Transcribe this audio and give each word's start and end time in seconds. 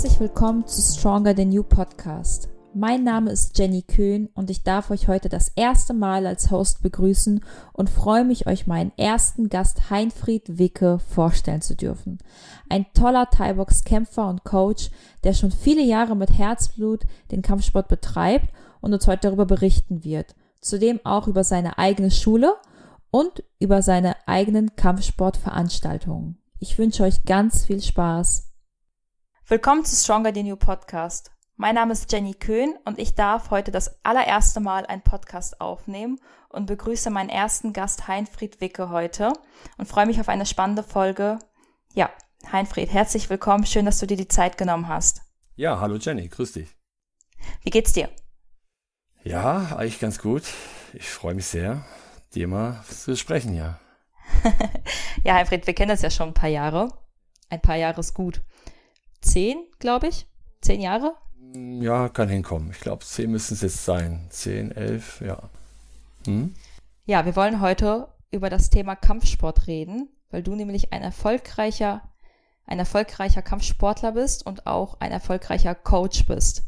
Herzlich 0.00 0.20
willkommen 0.20 0.66
zu 0.66 0.80
Stronger 0.80 1.36
Than 1.36 1.52
You 1.52 1.62
Podcast. 1.62 2.48
Mein 2.72 3.04
Name 3.04 3.30
ist 3.32 3.58
Jenny 3.58 3.82
Köhn 3.82 4.30
und 4.32 4.48
ich 4.48 4.62
darf 4.62 4.90
euch 4.90 5.08
heute 5.08 5.28
das 5.28 5.52
erste 5.56 5.92
Mal 5.92 6.26
als 6.26 6.50
Host 6.50 6.82
begrüßen 6.82 7.44
und 7.74 7.90
freue 7.90 8.24
mich, 8.24 8.46
euch 8.46 8.66
meinen 8.66 8.92
ersten 8.96 9.50
Gast 9.50 9.90
Heinfried 9.90 10.56
Wicke 10.56 11.00
vorstellen 11.00 11.60
zu 11.60 11.76
dürfen. 11.76 12.16
Ein 12.70 12.86
toller 12.94 13.28
Thai-Box-Kämpfer 13.28 14.26
und 14.26 14.42
Coach, 14.42 14.90
der 15.22 15.34
schon 15.34 15.50
viele 15.50 15.82
Jahre 15.82 16.16
mit 16.16 16.30
Herzblut 16.30 17.02
den 17.30 17.42
Kampfsport 17.42 17.88
betreibt 17.88 18.48
und 18.80 18.94
uns 18.94 19.06
heute 19.06 19.28
darüber 19.28 19.44
berichten 19.44 20.02
wird. 20.02 20.34
Zudem 20.62 20.98
auch 21.04 21.28
über 21.28 21.44
seine 21.44 21.76
eigene 21.76 22.10
Schule 22.10 22.54
und 23.10 23.44
über 23.58 23.82
seine 23.82 24.16
eigenen 24.26 24.74
Kampfsportveranstaltungen. 24.76 26.38
Ich 26.58 26.78
wünsche 26.78 27.02
euch 27.02 27.26
ganz 27.26 27.66
viel 27.66 27.82
Spaß. 27.82 28.49
Willkommen 29.50 29.84
zu 29.84 29.96
Stronger 29.96 30.32
Than 30.32 30.46
You 30.46 30.54
Podcast. 30.54 31.32
Mein 31.56 31.74
Name 31.74 31.92
ist 31.92 32.12
Jenny 32.12 32.34
Köhn 32.34 32.78
und 32.84 33.00
ich 33.00 33.16
darf 33.16 33.50
heute 33.50 33.72
das 33.72 33.98
allererste 34.04 34.60
Mal 34.60 34.86
einen 34.86 35.02
Podcast 35.02 35.60
aufnehmen 35.60 36.20
und 36.50 36.66
begrüße 36.66 37.10
meinen 37.10 37.30
ersten 37.30 37.72
Gast 37.72 38.06
Heinfried 38.06 38.60
Wicke 38.60 38.90
heute 38.90 39.32
und 39.76 39.88
freue 39.88 40.06
mich 40.06 40.20
auf 40.20 40.28
eine 40.28 40.46
spannende 40.46 40.84
Folge. 40.84 41.40
Ja, 41.94 42.10
Heinfried, 42.52 42.92
herzlich 42.92 43.28
willkommen. 43.28 43.66
Schön, 43.66 43.86
dass 43.86 43.98
du 43.98 44.06
dir 44.06 44.16
die 44.16 44.28
Zeit 44.28 44.56
genommen 44.56 44.86
hast. 44.86 45.22
Ja, 45.56 45.80
hallo 45.80 45.96
Jenny, 45.96 46.28
grüß 46.28 46.52
dich. 46.52 46.68
Wie 47.64 47.70
geht's 47.70 47.92
dir? 47.92 48.08
Ja, 49.24 49.74
eigentlich 49.74 49.98
ganz 49.98 50.20
gut. 50.20 50.44
Ich 50.92 51.08
freue 51.08 51.34
mich 51.34 51.46
sehr, 51.46 51.84
dir 52.36 52.46
mal 52.46 52.84
zu 52.88 53.16
sprechen, 53.16 53.56
ja. 53.56 53.80
ja, 55.24 55.34
Heinfried, 55.34 55.66
wir 55.66 55.74
kennen 55.74 55.90
das 55.90 56.02
ja 56.02 56.10
schon 56.10 56.28
ein 56.28 56.34
paar 56.34 56.48
Jahre. 56.48 56.96
Ein 57.48 57.60
paar 57.60 57.74
Jahre 57.74 57.98
ist 57.98 58.14
gut 58.14 58.42
zehn, 59.20 59.64
glaube 59.78 60.08
ich. 60.08 60.26
Zehn 60.60 60.80
Jahre? 60.80 61.14
Ja, 61.54 62.08
kann 62.08 62.28
hinkommen. 62.28 62.70
Ich 62.70 62.80
glaube, 62.80 63.04
zehn 63.04 63.30
müssen 63.30 63.54
es 63.54 63.62
jetzt 63.62 63.84
sein. 63.84 64.26
Zehn, 64.30 64.70
elf, 64.72 65.20
ja. 65.20 65.48
Hm? 66.26 66.54
Ja, 67.06 67.24
wir 67.24 67.34
wollen 67.34 67.60
heute 67.60 68.08
über 68.30 68.50
das 68.50 68.70
Thema 68.70 68.94
Kampfsport 68.94 69.66
reden, 69.66 70.08
weil 70.30 70.42
du 70.42 70.54
nämlich 70.54 70.92
ein 70.92 71.02
erfolgreicher, 71.02 72.02
ein 72.66 72.78
erfolgreicher 72.78 73.42
Kampfsportler 73.42 74.12
bist 74.12 74.46
und 74.46 74.66
auch 74.66 75.00
ein 75.00 75.10
erfolgreicher 75.10 75.74
Coach 75.74 76.26
bist. 76.26 76.64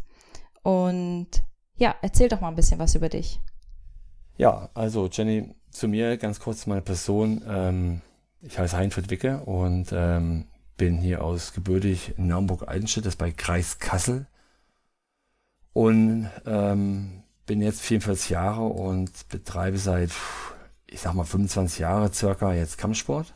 Und 0.62 1.28
ja, 1.77 1.94
erzähl 2.03 2.28
doch 2.28 2.41
mal 2.41 2.48
ein 2.48 2.56
bisschen 2.56 2.78
was 2.78 2.94
über 2.94 3.09
dich. 3.09 3.41
Ja, 4.37 4.70
also 4.75 5.09
Jenny, 5.09 5.55
zu 5.70 5.89
mir 5.89 6.16
ganz 6.16 6.41
kurz 6.41 6.66
meine 6.66 6.83
Person. 6.83 7.42
Ähm, 7.47 8.00
ich 8.41 8.59
heiße 8.59 8.77
Heinfried 8.77 9.11
Wicke 9.11 9.44
und 9.44 9.92
ähm, 9.92 10.47
bin 10.77 10.98
hier 10.98 11.23
aus 11.23 11.53
gebürtig 11.53 12.15
Naumburg-Eidenstedt, 12.17 13.06
das 13.06 13.15
ist 13.15 13.19
bei 13.19 13.31
Kreis 13.31 13.78
Kassel. 13.78 14.27
Und 15.73 16.31
ähm, 16.45 17.23
bin 17.47 17.62
jetzt 17.62 17.81
44 17.81 18.31
Jahre 18.31 18.65
und 18.65 19.28
betreibe 19.28 19.78
seit, 19.78 20.11
ich 20.87 21.00
sag 21.00 21.15
mal, 21.15 21.25
25 21.25 21.78
Jahre 21.78 22.12
circa 22.12 22.53
jetzt 22.53 22.78
Kampfsport. 22.78 23.34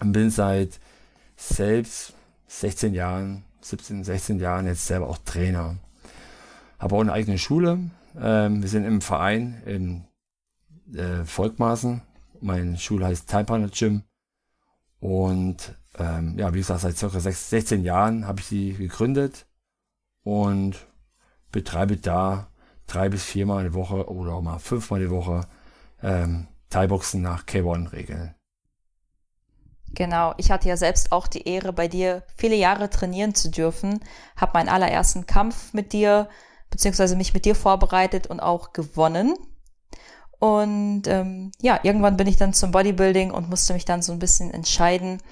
Und 0.00 0.12
bin 0.12 0.30
seit 0.30 0.80
selbst 1.36 2.14
16 2.48 2.94
Jahren, 2.94 3.44
17, 3.60 4.04
16 4.04 4.38
Jahren 4.38 4.66
jetzt 4.66 4.86
selber 4.86 5.08
auch 5.08 5.18
Trainer. 5.18 5.76
Habe 6.78 6.96
auch 6.96 7.00
eine 7.00 7.12
eigene 7.12 7.38
Schule. 7.38 7.78
Ähm, 8.20 8.62
wir 8.62 8.68
sind 8.68 8.84
im 8.84 9.00
Verein 9.00 9.62
in 9.66 10.04
äh, 10.94 11.24
Volkmaßen. 11.24 12.02
Meine 12.40 12.78
Schule 12.78 13.06
heißt 13.06 13.28
Time 13.28 13.44
Partner 13.44 13.68
Gym. 13.68 14.02
Und 15.00 15.74
ähm, 15.98 16.38
ja, 16.38 16.52
wie 16.52 16.58
gesagt, 16.58 16.80
seit 16.80 16.96
circa 16.96 17.20
16 17.20 17.82
Jahren 17.82 18.26
habe 18.26 18.40
ich 18.40 18.46
sie 18.46 18.74
gegründet 18.74 19.46
und 20.22 20.86
betreibe 21.52 21.96
da 21.96 22.48
drei 22.86 23.08
bis 23.08 23.24
viermal 23.24 23.64
die 23.64 23.74
Woche 23.74 24.08
oder 24.10 24.34
auch 24.34 24.42
mal 24.42 24.58
fünfmal 24.58 25.00
die 25.00 25.10
Woche 25.10 25.46
ähm, 26.02 26.48
Thai-Boxen 26.70 27.22
nach 27.22 27.44
K1-Regeln. 27.44 28.34
Genau, 29.94 30.34
ich 30.38 30.50
hatte 30.50 30.68
ja 30.68 30.76
selbst 30.76 31.12
auch 31.12 31.28
die 31.28 31.46
Ehre, 31.48 31.72
bei 31.72 31.86
dir 31.86 32.24
viele 32.36 32.56
Jahre 32.56 32.90
trainieren 32.90 33.34
zu 33.34 33.48
dürfen, 33.48 34.00
habe 34.36 34.52
meinen 34.54 34.68
allerersten 34.68 35.26
Kampf 35.26 35.72
mit 35.72 35.92
dir, 35.92 36.28
beziehungsweise 36.70 37.14
mich 37.14 37.32
mit 37.32 37.44
dir 37.44 37.54
vorbereitet 37.54 38.26
und 38.26 38.40
auch 38.40 38.72
gewonnen. 38.72 39.34
Und 40.40 41.06
ähm, 41.06 41.52
ja, 41.60 41.78
irgendwann 41.84 42.16
bin 42.16 42.26
ich 42.26 42.36
dann 42.36 42.52
zum 42.52 42.72
Bodybuilding 42.72 43.30
und 43.30 43.48
musste 43.48 43.72
mich 43.72 43.84
dann 43.84 44.02
so 44.02 44.12
ein 44.12 44.18
bisschen 44.18 44.50
entscheiden, 44.50 45.22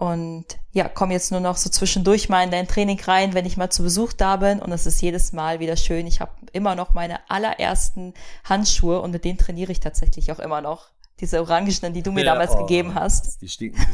und 0.00 0.46
ja, 0.72 0.88
komme 0.88 1.12
jetzt 1.12 1.30
nur 1.30 1.40
noch 1.40 1.58
so 1.58 1.68
zwischendurch 1.68 2.30
mal 2.30 2.42
in 2.42 2.50
dein 2.50 2.66
Training 2.66 2.98
rein, 3.00 3.34
wenn 3.34 3.44
ich 3.44 3.58
mal 3.58 3.68
zu 3.68 3.82
Besuch 3.82 4.14
da 4.14 4.36
bin. 4.36 4.58
Und 4.62 4.72
es 4.72 4.86
ist 4.86 5.02
jedes 5.02 5.34
Mal 5.34 5.60
wieder 5.60 5.76
schön. 5.76 6.06
Ich 6.06 6.22
habe 6.22 6.32
immer 6.52 6.74
noch 6.74 6.94
meine 6.94 7.18
allerersten 7.28 8.14
Handschuhe 8.44 9.02
und 9.02 9.10
mit 9.10 9.26
denen 9.26 9.36
trainiere 9.36 9.72
ich 9.72 9.80
tatsächlich 9.80 10.32
auch 10.32 10.38
immer 10.38 10.62
noch. 10.62 10.88
Diese 11.20 11.38
Orangenen, 11.38 11.92
die 11.92 12.02
du 12.02 12.12
mir 12.12 12.24
ja, 12.24 12.32
damals 12.32 12.52
oh, 12.52 12.60
gegeben 12.60 12.94
hast. 12.94 13.42
Die 13.42 13.48
stinken. 13.50 13.84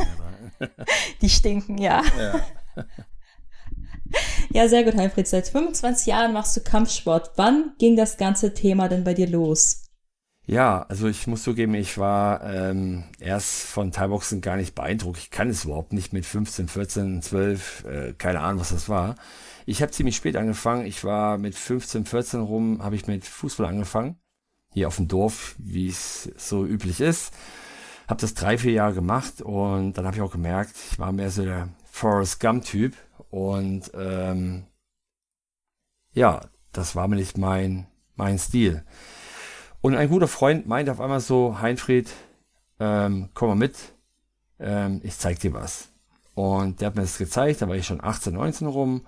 die 1.23 1.29
stinken, 1.29 1.77
ja. 1.79 2.05
ja. 2.17 2.85
Ja, 4.51 4.69
sehr 4.69 4.85
gut, 4.85 4.95
Heimfried. 4.95 5.27
Seit 5.27 5.49
25 5.49 6.07
Jahren 6.07 6.33
machst 6.33 6.57
du 6.57 6.61
Kampfsport. 6.61 7.33
Wann 7.35 7.73
ging 7.79 7.97
das 7.97 8.17
ganze 8.17 8.55
Thema 8.55 8.89
denn 8.89 9.03
bei 9.03 9.15
dir 9.15 9.29
los? 9.29 9.86
Ja, 10.49 10.83
also 10.89 11.09
ich 11.09 11.27
muss 11.27 11.43
zugeben, 11.43 11.75
ich 11.75 11.99
war 11.99 12.45
ähm, 12.45 13.03
erst 13.19 13.65
von 13.65 13.91
Thai-Boxen 13.91 14.41
gar 14.41 14.57
nicht 14.57 14.77
beeindruckt. 14.77 15.19
Ich 15.19 15.31
kann 15.31 15.49
es 15.49 15.65
überhaupt 15.65 15.93
nicht 15.93 16.13
mit 16.13 16.25
15, 16.25 16.69
14, 16.69 17.21
12, 17.21 17.85
äh, 17.85 18.13
keine 18.17 18.41
Ahnung, 18.41 18.61
was 18.61 18.69
das 18.71 18.89
war. 18.89 19.17
Ich 19.67 19.83
habe 19.83 19.91
ziemlich 19.91 20.15
spät 20.15 20.37
angefangen. 20.37 20.87
Ich 20.87 21.03
war 21.03 21.37
mit 21.37 21.57
15, 21.57 22.07
14 22.07 22.41
rum, 22.41 22.81
habe 22.81 22.95
ich 22.95 23.09
mit 23.09 23.27
Fußball 23.27 23.67
angefangen. 23.67 24.21
Hier 24.73 24.87
auf 24.87 24.97
dem 24.97 25.09
Dorf, 25.09 25.57
wie 25.59 25.89
es 25.89 26.31
so 26.37 26.65
üblich 26.65 27.01
ist. 27.01 27.35
Habe 28.07 28.21
das 28.21 28.35
drei, 28.35 28.57
vier 28.57 28.73
Jahre 28.73 28.95
gemacht 28.95 29.43
und 29.43 29.95
dann 29.95 30.07
habe 30.07 30.17
ich 30.17 30.23
auch 30.23 30.31
gemerkt, 30.31 30.77
ich 30.93 30.99
war 31.01 31.11
mehr 31.11 31.31
so 31.33 31.45
der 31.45 31.71
Forrest 31.91 32.39
Gump-Typ. 32.39 32.95
Und 33.31 33.91
ähm, 33.95 34.67
ja, 36.13 36.41
das 36.71 36.95
war 36.95 37.09
mir 37.09 37.17
nicht 37.17 37.37
mein, 37.37 37.89
mein 38.15 38.39
Stil. 38.39 38.85
Und 39.87 39.95
ein 39.95 40.09
guter 40.09 40.27
Freund 40.27 40.67
meinte 40.67 40.91
auf 40.91 41.01
einmal 41.01 41.21
so, 41.21 41.61
Heinfried, 41.61 42.11
ähm, 42.81 43.29
komm 43.35 43.51
mal 43.51 43.55
mit, 43.55 43.77
ähm, 44.59 45.01
ich 45.05 45.17
zeig 45.17 45.39
dir 45.39 45.55
was. 45.55 45.91
Und 46.35 46.81
der 46.81 46.89
hat 46.89 46.97
mir 46.97 47.03
das 47.03 47.19
gezeigt, 47.19 47.63
da 47.63 47.69
war 47.69 47.77
ich 47.77 47.87
schon 47.87 48.03
18, 48.03 48.35
19 48.35 48.67
rum. 48.67 49.07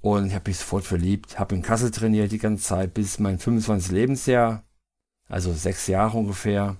Und 0.00 0.26
ich 0.26 0.34
habe 0.34 0.50
mich 0.50 0.58
sofort 0.58 0.82
verliebt, 0.82 1.38
habe 1.38 1.54
in 1.54 1.62
Kassel 1.62 1.92
trainiert 1.92 2.32
die 2.32 2.38
ganze 2.38 2.64
Zeit 2.64 2.92
bis 2.92 3.20
mein 3.20 3.38
25 3.38 3.92
Lebensjahr, 3.92 4.64
also 5.28 5.52
sechs 5.52 5.86
Jahre 5.86 6.18
ungefähr. 6.18 6.76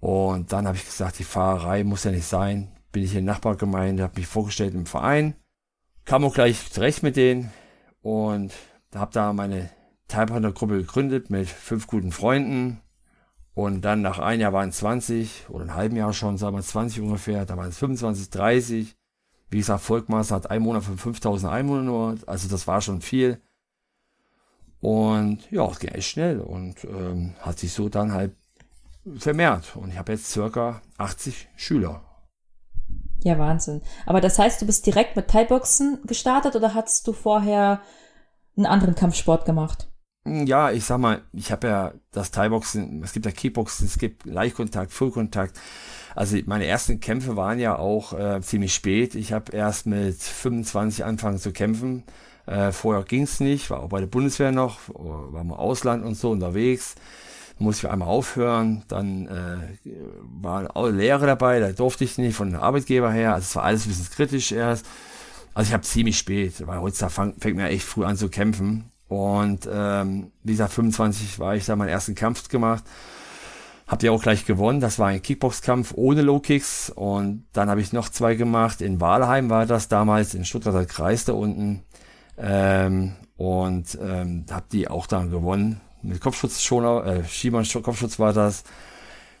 Und 0.00 0.54
dann 0.54 0.66
habe 0.66 0.78
ich 0.78 0.86
gesagt, 0.86 1.18
die 1.18 1.24
Fahrerei 1.24 1.84
muss 1.84 2.04
ja 2.04 2.12
nicht 2.12 2.26
sein. 2.26 2.72
Bin 2.92 3.02
ich 3.02 3.14
in 3.14 3.26
der 3.26 3.34
Nachbargemeinde, 3.34 4.04
habe 4.04 4.18
mich 4.18 4.26
vorgestellt 4.26 4.72
im 4.72 4.86
Verein, 4.86 5.34
kam 6.06 6.24
auch 6.24 6.32
gleich 6.32 6.72
zurecht 6.72 7.02
mit 7.02 7.16
denen 7.16 7.52
und 8.00 8.54
habe 8.94 9.12
da 9.12 9.34
meine 9.34 9.68
Teilpartnergruppe 10.08 10.78
gegründet 10.78 11.30
mit 11.30 11.48
fünf 11.48 11.86
guten 11.86 12.12
Freunden. 12.12 12.80
Und 13.54 13.80
dann 13.82 14.02
nach 14.02 14.18
einem 14.18 14.42
Jahr 14.42 14.52
waren 14.52 14.68
es 14.68 14.76
20 14.78 15.48
oder 15.48 15.62
einem 15.62 15.74
halben 15.74 15.96
Jahr 15.96 16.12
schon, 16.12 16.36
sagen 16.36 16.56
wir 16.56 16.62
20 16.62 17.00
ungefähr, 17.00 17.46
da 17.46 17.56
waren 17.56 17.70
es 17.70 17.78
25, 17.78 18.30
30. 18.30 18.96
Wie 19.48 19.58
gesagt, 19.58 19.82
Volkmaß 19.82 20.30
hat 20.30 20.50
ein 20.50 20.62
Monat 20.62 20.84
von 20.84 20.98
5000 20.98 21.50
Einwohner 21.50 21.82
nur, 21.82 22.16
also 22.26 22.48
das 22.48 22.66
war 22.66 22.80
schon 22.80 23.00
viel. 23.00 23.40
Und 24.80 25.50
ja, 25.50 25.66
es 25.70 25.78
ging 25.78 25.90
echt 25.90 26.08
schnell 26.08 26.40
und 26.40 26.84
ähm, 26.84 27.34
hat 27.40 27.58
sich 27.58 27.72
so 27.72 27.88
dann 27.88 28.12
halt 28.12 28.36
vermehrt. 29.16 29.74
Und 29.76 29.90
ich 29.90 29.98
habe 29.98 30.12
jetzt 30.12 30.30
circa 30.30 30.82
80 30.98 31.48
Schüler. 31.56 32.02
Ja, 33.22 33.38
Wahnsinn. 33.38 33.82
Aber 34.04 34.20
das 34.20 34.38
heißt, 34.38 34.60
du 34.60 34.66
bist 34.66 34.86
direkt 34.86 35.16
mit 35.16 35.28
Thai-Boxen 35.28 36.00
gestartet 36.06 36.54
oder 36.54 36.74
hattest 36.74 37.06
du 37.08 37.12
vorher 37.12 37.80
einen 38.56 38.66
anderen 38.66 38.94
Kampfsport 38.94 39.44
gemacht? 39.44 39.88
Ja, 40.28 40.72
ich 40.72 40.84
sag 40.84 40.98
mal, 40.98 41.22
ich 41.32 41.52
habe 41.52 41.68
ja 41.68 41.92
das 42.10 42.32
Thai-Boxen, 42.32 43.00
es 43.04 43.12
gibt 43.12 43.26
ja 43.26 43.32
Kickboxen, 43.32 43.86
es 43.86 43.96
gibt 43.96 44.24
Leichtkontakt, 44.26 44.92
Fullkontakt. 44.92 45.56
Also 46.16 46.36
meine 46.46 46.66
ersten 46.66 46.98
Kämpfe 46.98 47.36
waren 47.36 47.60
ja 47.60 47.78
auch 47.78 48.12
äh, 48.12 48.40
ziemlich 48.40 48.74
spät. 48.74 49.14
Ich 49.14 49.32
habe 49.32 49.52
erst 49.52 49.86
mit 49.86 50.16
25 50.16 51.04
angefangen 51.04 51.38
zu 51.38 51.52
kämpfen. 51.52 52.02
Äh, 52.46 52.72
vorher 52.72 53.04
ging's 53.04 53.38
nicht, 53.38 53.70
war 53.70 53.80
auch 53.84 53.88
bei 53.88 54.00
der 54.00 54.08
Bundeswehr 54.08 54.50
noch, 54.50 54.80
war 54.88 55.40
im 55.40 55.52
Ausland 55.52 56.04
und 56.04 56.16
so 56.16 56.30
unterwegs. 56.32 56.96
Musste 57.58 57.86
ich 57.86 57.92
einmal 57.92 58.08
aufhören, 58.08 58.84
dann 58.88 59.26
äh, 59.28 59.90
war 60.22 60.76
auch 60.76 60.88
Lehre 60.88 61.26
dabei, 61.26 61.60
da 61.60 61.70
durfte 61.72 62.04
ich 62.04 62.18
nicht 62.18 62.34
von 62.36 62.50
dem 62.50 62.60
Arbeitgeber 62.60 63.12
her. 63.12 63.34
Also 63.34 63.44
es 63.44 63.56
war 63.56 63.64
alles 63.64 63.86
ein 63.86 63.90
bisschen 63.90 64.10
kritisch 64.10 64.50
erst. 64.52 64.86
Also 65.54 65.68
ich 65.68 65.72
habe 65.72 65.84
ziemlich 65.84 66.18
spät, 66.18 66.66
weil 66.66 66.80
heutzutage 66.80 67.12
fang, 67.12 67.34
fängt 67.38 67.56
mir 67.56 67.68
echt 67.68 67.84
früh 67.84 68.04
an 68.04 68.16
zu 68.16 68.28
kämpfen. 68.28 68.90
Und 69.08 69.68
ähm, 69.72 70.32
wie 70.42 70.52
gesagt, 70.52 70.72
25 70.72 71.38
war 71.38 71.54
ich 71.54 71.64
da 71.66 71.76
meinen 71.76 71.88
ersten 71.88 72.14
Kampf 72.14 72.48
gemacht. 72.48 72.84
Habt 73.86 74.02
ihr 74.02 74.12
auch 74.12 74.22
gleich 74.22 74.44
gewonnen. 74.44 74.80
Das 74.80 74.98
war 74.98 75.08
ein 75.08 75.22
Kickboxkampf 75.22 75.92
ohne 75.94 76.22
Low 76.22 76.40
Kicks. 76.40 76.90
Und 76.90 77.46
dann 77.52 77.70
habe 77.70 77.80
ich 77.80 77.92
noch 77.92 78.08
zwei 78.08 78.34
gemacht. 78.34 78.80
In 78.80 79.00
Walheim 79.00 79.48
war 79.48 79.64
das 79.64 79.86
damals, 79.86 80.34
in 80.34 80.44
Stuttgarter 80.44 80.86
Kreis 80.86 81.24
da 81.24 81.34
unten. 81.34 81.84
Ähm, 82.36 83.14
und 83.36 83.96
ähm, 84.02 84.46
habe 84.50 84.66
die 84.72 84.88
auch 84.88 85.06
dann 85.06 85.30
gewonnen. 85.30 85.80
Mit 86.02 86.20
Kopfschutzschoner, 86.20 87.06
äh, 87.06 87.24
Schiemann 87.24 87.64
Kopfschutz 87.64 88.18
war 88.18 88.32
das. 88.32 88.64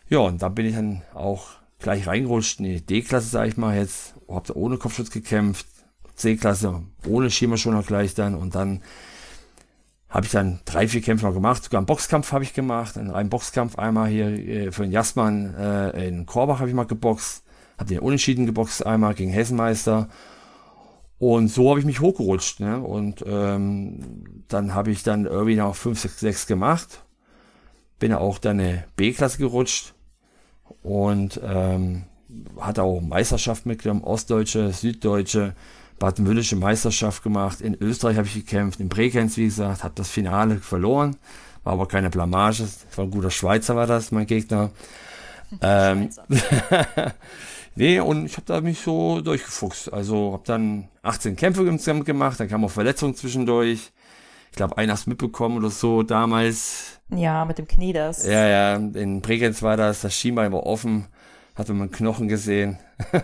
Ja, 0.08 0.18
und 0.20 0.42
da 0.42 0.48
bin 0.48 0.66
ich 0.66 0.74
dann 0.74 1.02
auch 1.12 1.48
gleich 1.80 2.06
reingerutscht 2.06 2.60
in 2.60 2.66
die 2.66 2.86
D-Klasse, 2.86 3.28
sage 3.28 3.48
ich 3.48 3.56
mal 3.56 3.76
jetzt. 3.76 4.14
Hab 4.28 4.46
da 4.46 4.54
ohne 4.54 4.76
Kopfschutz 4.78 5.10
gekämpft. 5.10 5.66
C-Klasse 6.14 6.82
ohne 7.06 7.30
Schiemannschoner 7.30 7.82
gleich 7.82 8.14
dann. 8.14 8.36
Und 8.36 8.54
dann 8.54 8.82
habe 10.08 10.26
ich 10.26 10.32
dann 10.32 10.60
drei, 10.64 10.86
vier 10.86 11.02
Kämpfe 11.02 11.26
noch 11.26 11.34
gemacht. 11.34 11.64
Sogar 11.64 11.78
einen 11.78 11.86
Boxkampf 11.86 12.32
habe 12.32 12.44
ich 12.44 12.54
gemacht. 12.54 12.96
Einen 12.96 13.10
reinen 13.10 13.30
Boxkampf. 13.30 13.76
Einmal 13.76 14.08
hier 14.08 14.28
äh, 14.28 14.72
für 14.72 14.82
den 14.82 14.92
Jasman 14.92 15.54
äh, 15.54 16.08
in 16.08 16.26
Korbach 16.26 16.60
habe 16.60 16.68
ich 16.68 16.74
mal 16.74 16.84
geboxt. 16.84 17.44
Habe 17.78 17.88
den 17.88 17.98
Unentschieden 17.98 18.46
geboxt 18.46 18.86
einmal 18.86 19.14
gegen 19.14 19.30
Hessenmeister. 19.30 20.08
Und 21.18 21.48
so 21.48 21.70
habe 21.70 21.80
ich 21.80 21.86
mich 21.86 22.00
hochgerutscht. 22.00 22.60
Ne? 22.60 22.80
Und 22.80 23.24
ähm, 23.26 24.44
dann 24.48 24.74
habe 24.74 24.90
ich 24.90 25.02
dann 25.02 25.26
irgendwie 25.26 25.56
noch 25.56 25.74
5, 25.74 25.98
6, 25.98 26.20
6 26.20 26.46
gemacht. 26.46 27.02
Bin 27.98 28.12
auch 28.12 28.38
dann 28.38 28.60
eine 28.60 28.84
B-Klasse 28.96 29.38
gerutscht. 29.38 29.94
Und 30.82 31.40
ähm, 31.42 32.04
hatte 32.60 32.82
auch 32.82 33.00
Meisterschaft 33.00 33.66
mitgenommen, 33.66 34.04
Ostdeutsche, 34.04 34.72
Süddeutsche 34.72 35.54
baden-württembergische 35.98 36.56
Meisterschaft 36.56 37.22
gemacht. 37.22 37.60
In 37.60 37.76
Österreich 37.80 38.16
habe 38.16 38.26
ich 38.26 38.34
gekämpft, 38.34 38.80
in 38.80 38.88
Bregenz, 38.88 39.36
wie 39.36 39.44
gesagt, 39.44 39.84
habe 39.84 39.94
das 39.94 40.10
Finale 40.10 40.58
verloren. 40.58 41.16
War 41.64 41.74
aber 41.74 41.88
keine 41.88 42.10
Blamage. 42.10 42.62
Das 42.62 42.86
war 42.96 43.04
ein 43.06 43.10
guter 43.10 43.30
Schweizer, 43.30 43.76
war 43.76 43.86
das, 43.86 44.12
mein 44.12 44.26
Gegner. 44.26 44.70
ähm, 45.60 46.10
nee, 47.74 47.98
und 48.00 48.26
ich 48.26 48.36
habe 48.36 48.46
da 48.46 48.60
mich 48.60 48.80
so 48.80 49.20
durchgefuchst. 49.20 49.92
Also 49.92 50.32
habe 50.32 50.42
dann 50.46 50.88
18 51.02 51.36
Kämpfe 51.36 51.66
insgesamt 51.66 52.04
gemacht, 52.04 52.38
dann 52.38 52.48
kam 52.48 52.64
auch 52.64 52.70
Verletzungen 52.70 53.14
zwischendurch. 53.14 53.92
Ich 54.50 54.56
glaube, 54.56 54.78
einer 54.78 54.92
hast 54.92 55.06
mitbekommen 55.06 55.58
oder 55.58 55.70
so 55.70 56.02
damals. 56.02 57.00
Ja, 57.10 57.44
mit 57.44 57.58
dem 57.58 57.68
Knie 57.68 57.92
das. 57.92 58.26
Ja, 58.26 58.46
ja, 58.46 58.76
in 58.76 59.20
Bregenz 59.20 59.62
war 59.62 59.76
das, 59.76 60.00
das 60.00 60.14
Schienbein 60.14 60.52
war 60.52 60.64
offen, 60.64 61.06
hatte 61.54 61.72
man 61.72 61.90
Knochen 61.90 62.28
gesehen. 62.28 62.78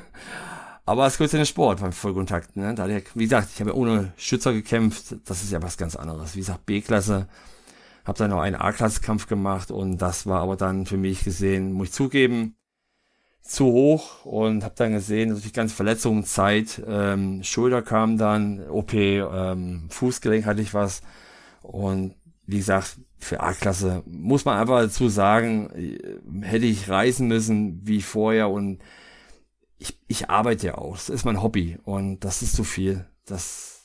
Aber 0.92 1.06
es 1.06 1.16
gehört 1.16 1.32
in 1.32 1.38
den 1.38 1.46
Sport 1.46 1.80
beim 1.80 1.92
Vollkontakt. 1.92 2.54
Ne? 2.54 2.74
Da 2.74 2.86
wie 2.86 3.24
gesagt, 3.24 3.48
ich 3.54 3.60
habe 3.60 3.70
ja 3.70 3.76
ohne 3.76 4.12
Schützer 4.18 4.52
gekämpft. 4.52 5.14
Das 5.24 5.42
ist 5.42 5.50
ja 5.50 5.62
was 5.62 5.78
ganz 5.78 5.96
anderes. 5.96 6.34
Wie 6.34 6.40
gesagt, 6.40 6.66
B-Klasse. 6.66 7.28
Habe 8.04 8.18
dann 8.18 8.28
noch 8.28 8.42
einen 8.42 8.56
A-Klasse-Kampf 8.56 9.26
gemacht 9.26 9.70
und 9.70 9.96
das 9.96 10.26
war 10.26 10.42
aber 10.42 10.56
dann 10.56 10.84
für 10.84 10.98
mich 10.98 11.24
gesehen, 11.24 11.72
muss 11.72 11.88
ich 11.88 11.94
zugeben, 11.94 12.56
zu 13.40 13.64
hoch 13.72 14.26
und 14.26 14.64
habe 14.64 14.74
dann 14.76 14.92
gesehen, 14.92 15.30
dass 15.30 15.46
ich 15.46 15.54
ganz 15.54 15.72
Verletzungen, 15.72 16.24
Zeit, 16.24 16.82
ähm, 16.86 17.42
Schulter 17.42 17.80
kam 17.80 18.18
dann, 18.18 18.60
OP, 18.68 18.92
ähm, 18.92 19.86
Fußgelenk 19.88 20.44
hatte 20.44 20.60
ich 20.60 20.74
was 20.74 21.00
und 21.62 22.16
wie 22.44 22.58
gesagt, 22.58 22.98
für 23.16 23.40
A-Klasse 23.40 24.02
muss 24.04 24.44
man 24.44 24.58
einfach 24.58 24.80
dazu 24.80 25.08
sagen, 25.08 25.70
äh, 25.70 26.46
hätte 26.46 26.66
ich 26.66 26.90
reisen 26.90 27.28
müssen 27.28 27.80
wie 27.82 28.02
vorher 28.02 28.50
und 28.50 28.82
ich, 29.82 29.98
ich 30.06 30.30
arbeite 30.30 30.68
ja 30.68 30.78
auch. 30.78 30.94
Das 30.94 31.08
ist 31.08 31.24
mein 31.24 31.42
Hobby 31.42 31.78
und 31.84 32.20
das 32.20 32.42
ist 32.42 32.54
zu 32.54 32.64
viel. 32.64 33.04
Das 33.26 33.82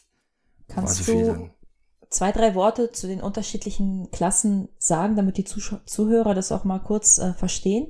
Kannst 0.67 0.99
war 0.99 1.05
zu 1.05 1.11
viel 1.11 1.25
dann. 1.25 1.51
Zwei, 2.09 2.31
drei 2.31 2.55
Worte 2.55 2.91
zu 2.91 3.07
den 3.07 3.21
unterschiedlichen 3.21 4.09
Klassen 4.11 4.69
sagen, 4.77 5.15
damit 5.17 5.37
die 5.37 5.43
Zuh 5.43 5.79
Zuhörer 5.85 6.33
das 6.33 6.51
auch 6.51 6.63
mal 6.63 6.79
kurz 6.79 7.17
äh, 7.17 7.33
verstehen? 7.33 7.87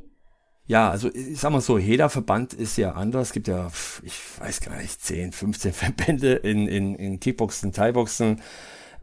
Ja, 0.65 0.89
also 0.89 1.09
ich 1.13 1.39
sag 1.39 1.51
mal 1.51 1.62
so, 1.62 1.77
jeder 1.77 2.09
Verband 2.09 2.54
ist 2.54 2.77
ja 2.77 2.94
anders. 2.94 3.27
Es 3.27 3.33
gibt 3.33 3.48
ja, 3.48 3.69
ich 4.04 4.19
weiß 4.39 4.62
gar 4.62 4.77
nicht, 4.77 5.01
10, 5.04 5.33
15 5.33 5.74
Verbände 5.74 6.33
in, 6.33 6.68
in, 6.68 6.95
in 6.95 7.19
Kickboxen, 7.19 7.74
Thai-Boxen. 7.74 8.42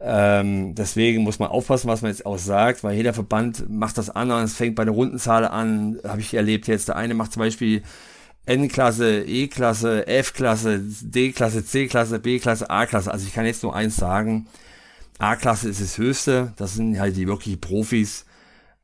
Ähm, 0.00 0.74
deswegen 0.74 1.22
muss 1.22 1.38
man 1.38 1.48
aufpassen, 1.48 1.88
was 1.88 2.02
man 2.02 2.10
jetzt 2.10 2.26
auch 2.26 2.38
sagt, 2.38 2.82
weil 2.82 2.96
jeder 2.96 3.14
Verband 3.14 3.70
macht 3.70 3.96
das 3.96 4.10
anders. 4.10 4.50
Es 4.50 4.56
fängt 4.56 4.74
bei 4.74 4.84
der 4.84 4.92
Rundenzahl 4.94 5.46
an, 5.46 6.00
habe 6.04 6.20
ich 6.20 6.34
erlebt 6.34 6.66
jetzt. 6.66 6.88
Der 6.88 6.96
eine 6.96 7.14
macht 7.14 7.32
zum 7.32 7.40
Beispiel 7.40 7.82
N-Klasse, 8.46 9.24
E-Klasse, 9.24 10.06
F-Klasse, 10.06 10.80
D-Klasse, 10.80 11.64
C-Klasse, 11.64 12.18
B-Klasse, 12.18 12.68
A-Klasse. 12.68 13.10
Also 13.10 13.26
ich 13.26 13.34
kann 13.34 13.46
jetzt 13.46 13.62
nur 13.62 13.74
eins 13.74 13.96
sagen. 13.96 14.46
A-Klasse 15.18 15.68
ist 15.68 15.80
das 15.80 15.98
Höchste. 15.98 16.52
Das 16.56 16.74
sind 16.74 16.98
halt 16.98 17.16
die 17.16 17.26
wirklich 17.26 17.60
Profis. 17.60 18.26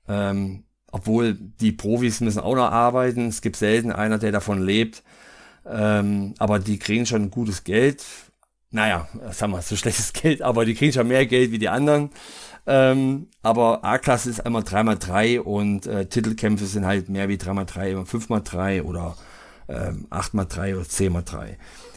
Ähm, 0.08 0.64
obwohl 0.92 1.34
die 1.34 1.72
Profis 1.72 2.20
müssen 2.20 2.40
auch 2.40 2.54
noch 2.54 2.70
arbeiten. 2.70 3.28
Es 3.28 3.42
gibt 3.42 3.56
selten 3.56 3.92
einer, 3.92 4.18
der 4.18 4.32
davon 4.32 4.62
lebt. 4.62 5.02
Ähm, 5.66 6.34
aber 6.38 6.58
die 6.58 6.78
kriegen 6.78 7.06
schon 7.06 7.30
gutes 7.30 7.64
Geld. 7.64 8.04
Naja, 8.70 9.08
sagen 9.32 9.52
wir, 9.52 9.62
so 9.62 9.76
schlechtes 9.76 10.12
Geld, 10.12 10.42
aber 10.42 10.64
die 10.64 10.74
kriegen 10.74 10.92
schon 10.92 11.08
mehr 11.08 11.26
Geld 11.26 11.52
wie 11.52 11.58
die 11.58 11.68
anderen. 11.68 12.10
Ähm, 12.66 13.28
aber 13.42 13.84
A-Klasse 13.84 14.30
ist 14.30 14.40
einmal 14.40 14.62
3x3 14.62 15.40
und 15.40 15.86
äh, 15.86 16.06
Titelkämpfe 16.06 16.66
sind 16.66 16.86
halt 16.86 17.08
mehr 17.08 17.28
wie 17.28 17.36
3x3, 17.36 17.90
immer 17.90 18.02
5x3 18.02 18.82
oder 18.82 19.16
ähm, 19.70 20.06
8x3 20.10 20.74
oder 20.74 20.84
10x3. 20.84 21.56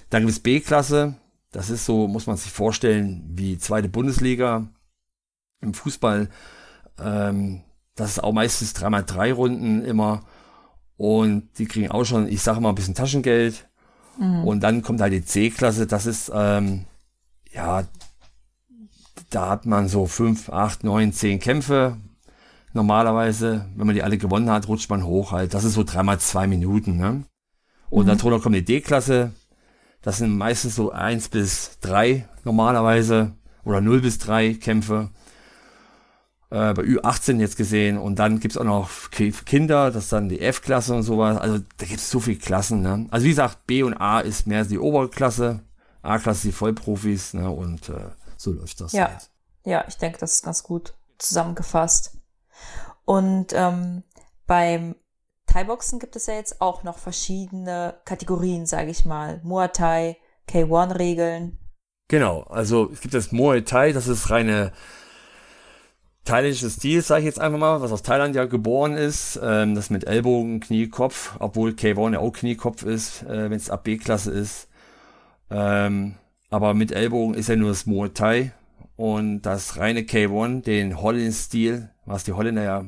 Dann 0.10 0.22
gibt 0.22 0.31
es 0.31 0.40
B-Klasse, 0.40 1.16
das 1.54 1.70
ist 1.70 1.86
so, 1.86 2.08
muss 2.08 2.28
man 2.28 2.36
sich 2.36 2.52
vorstellen, 2.52 3.24
wie 3.28 3.58
zweite 3.58 3.88
Bundesliga 3.88 4.68
im 5.62 5.74
Fußball. 5.74 6.30
Ähm, 7.00 7.62
das 7.96 8.12
ist 8.12 8.24
auch 8.24 8.34
meistens 8.34 8.75
3x3 8.75 9.34
Runden 9.34 9.86
immer. 9.86 10.24
Und 10.98 11.50
die 11.60 11.68
kriegen 11.68 11.92
auch 11.92 12.06
schon, 12.06 12.28
ich 12.28 12.42
sage 12.42 12.60
mal, 12.60 12.70
ein 12.70 12.75
bisschen 12.75 12.96
Taschengeld. 12.96 13.70
Mhm. 14.18 14.44
Und 14.46 14.62
dann 14.62 14.81
kommt 14.81 15.00
halt 15.00 15.14
die 15.14 15.24
C-Klasse, 15.24 15.86
das 15.86 16.08
ist, 16.08 16.31
ähm, 16.34 16.86
ja, 17.52 17.84
da 19.30 19.50
hat 19.50 19.66
man 19.66 19.88
so 19.88 20.08
5, 20.08 20.50
8, 20.50 20.84
9, 20.84 21.14
10 21.14 21.40
Kämpfe. 21.40 21.98
Normalerweise, 22.74 23.68
wenn 23.75 23.86
man 23.86 23.96
die 23.96 24.04
alle 24.04 24.18
gewonnen 24.18 24.50
hat, 24.50 24.68
rutscht 24.68 24.90
man 24.90 25.06
hoch 25.06 25.31
halt. 25.31 25.54
Das 25.54 25.64
ist 25.64 25.74
so 25.74 25.84
dreimal 25.84 26.20
zwei 26.20 26.48
Minuten. 26.48 26.98
Ne? 26.98 27.24
Und 27.94 28.07
mhm. 28.07 28.18
darunter 28.18 28.40
kommt 28.40 28.56
die 28.56 28.66
D-Klasse. 28.66 29.34
Das 30.01 30.18
sind 30.18 30.36
meistens 30.36 30.75
so 30.75 30.92
eins 30.92 31.30
bis 31.30 31.78
drei 31.80 32.28
normalerweise 32.44 33.34
oder 33.63 33.81
0 33.81 34.01
bis 34.01 34.18
drei 34.18 34.56
Kämpfe. 34.56 35.12
Äh, 36.50 36.74
bei 36.74 36.81
Ü18 36.81 37.40
jetzt 37.40 37.56
gesehen. 37.56 38.00
Und 38.00 38.18
dann 38.18 38.40
gibt's 38.40 38.57
auch 38.57 38.63
noch 38.63 38.90
Kinder, 39.12 39.91
das 39.91 40.06
ist 40.06 40.13
dann 40.13 40.27
die 40.27 40.41
F-Klasse 40.41 40.96
und 40.96 41.03
sowas. 41.03 41.38
Also 41.38 41.60
da 41.77 41.86
gibt's 41.86 42.10
so 42.10 42.20
viele 42.20 42.39
Klassen. 42.39 42.82
Ne? 42.82 43.06
Also 43.12 43.25
wie 43.25 43.29
gesagt, 43.29 43.68
B 43.68 43.84
und 43.84 43.94
A 43.94 44.22
ist 44.22 44.48
mehr 44.48 44.65
die 44.65 44.79
Oberklasse. 44.79 45.60
A-Klasse 46.01 46.48
die 46.48 46.51
Vollprofis. 46.51 47.36
Ne? 47.36 47.48
Und 47.48 47.89
äh, 47.89 48.10
so 48.38 48.53
läuft 48.53 48.82
das. 48.82 48.94
Ja, 48.94 49.10
halt. 49.10 49.29
ja 49.65 49.86
ich 49.88 49.98
denke, 49.98 50.18
das 50.18 50.34
ist 50.34 50.44
ganz 50.44 50.63
gut 50.63 50.96
zusammengefasst. 51.20 52.18
Und 53.06 53.53
ähm, 53.53 54.01
beim 54.48 54.96
Thai-Boxen 55.53 56.00
gibt 56.00 56.15
es 56.15 56.25
ja 56.25 56.33
jetzt 56.33 56.62
auch 56.62 56.83
noch 56.83 56.98
verschiedene 56.98 57.93
Kategorien, 58.05 58.65
sage 58.65 58.89
ich 58.89 59.05
mal. 59.05 59.39
Muay 59.43 59.67
Thai, 59.67 60.17
K1-Regeln. 60.50 61.60
Genau, 62.07 62.41
also 62.50 62.89
es 62.91 63.01
gibt 63.01 63.13
das 63.13 63.31
Muay 63.31 63.62
Thai, 63.62 63.91
das 63.91 64.07
ist 64.07 64.31
reine 64.31 64.72
thailändisches 66.25 66.75
Stil, 66.75 67.03
sage 67.03 67.19
ich 67.19 67.25
jetzt 67.25 67.39
einfach 67.39 67.60
mal, 67.60 67.81
was 67.81 67.91
aus 67.91 68.01
Thailand 68.01 68.36
ja 68.36 68.45
geboren 68.45 68.95
ist. 68.98 69.39
Ähm, 69.43 69.75
das 69.75 69.91
mit 69.91 70.05
Ellbogen, 70.05 70.60
Knie, 70.60 70.88
Kopf, 70.88 71.36
obwohl 71.38 71.72
K1 71.72 72.13
ja 72.13 72.19
auch 72.19 72.31
Kniekopf 72.31 72.81
ist, 72.81 73.22
äh, 73.22 73.51
wenn 73.51 73.57
es 73.57 73.69
AB-Klasse 73.69 74.31
ist. 74.31 74.69
Ähm, 75.51 76.15
aber 76.50 76.74
mit 76.74 76.91
Ellbogen 76.91 77.36
ist 77.36 77.50
ja 77.50 77.55
nur 77.55 77.69
das 77.69 77.86
Muay 77.86 78.10
Thai. 78.10 78.53
Und 78.95 79.43
das 79.43 79.77
reine 79.77 80.01
K1, 80.01 80.63
den 80.63 81.00
Holland-Stil, 81.00 81.91
was 82.05 82.24
die 82.24 82.33
Holländer 82.33 82.63
ja 82.63 82.86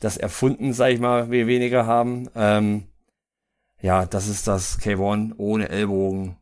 das 0.00 0.16
erfunden, 0.16 0.72
sag 0.72 0.92
ich 0.92 1.00
mal, 1.00 1.30
wie 1.30 1.46
weniger 1.46 1.86
haben. 1.86 2.28
Ähm, 2.34 2.88
ja, 3.80 4.06
das 4.06 4.28
ist 4.28 4.46
das 4.46 4.78
K1 4.80 5.34
ohne 5.36 5.68
Ellbogen, 5.68 6.36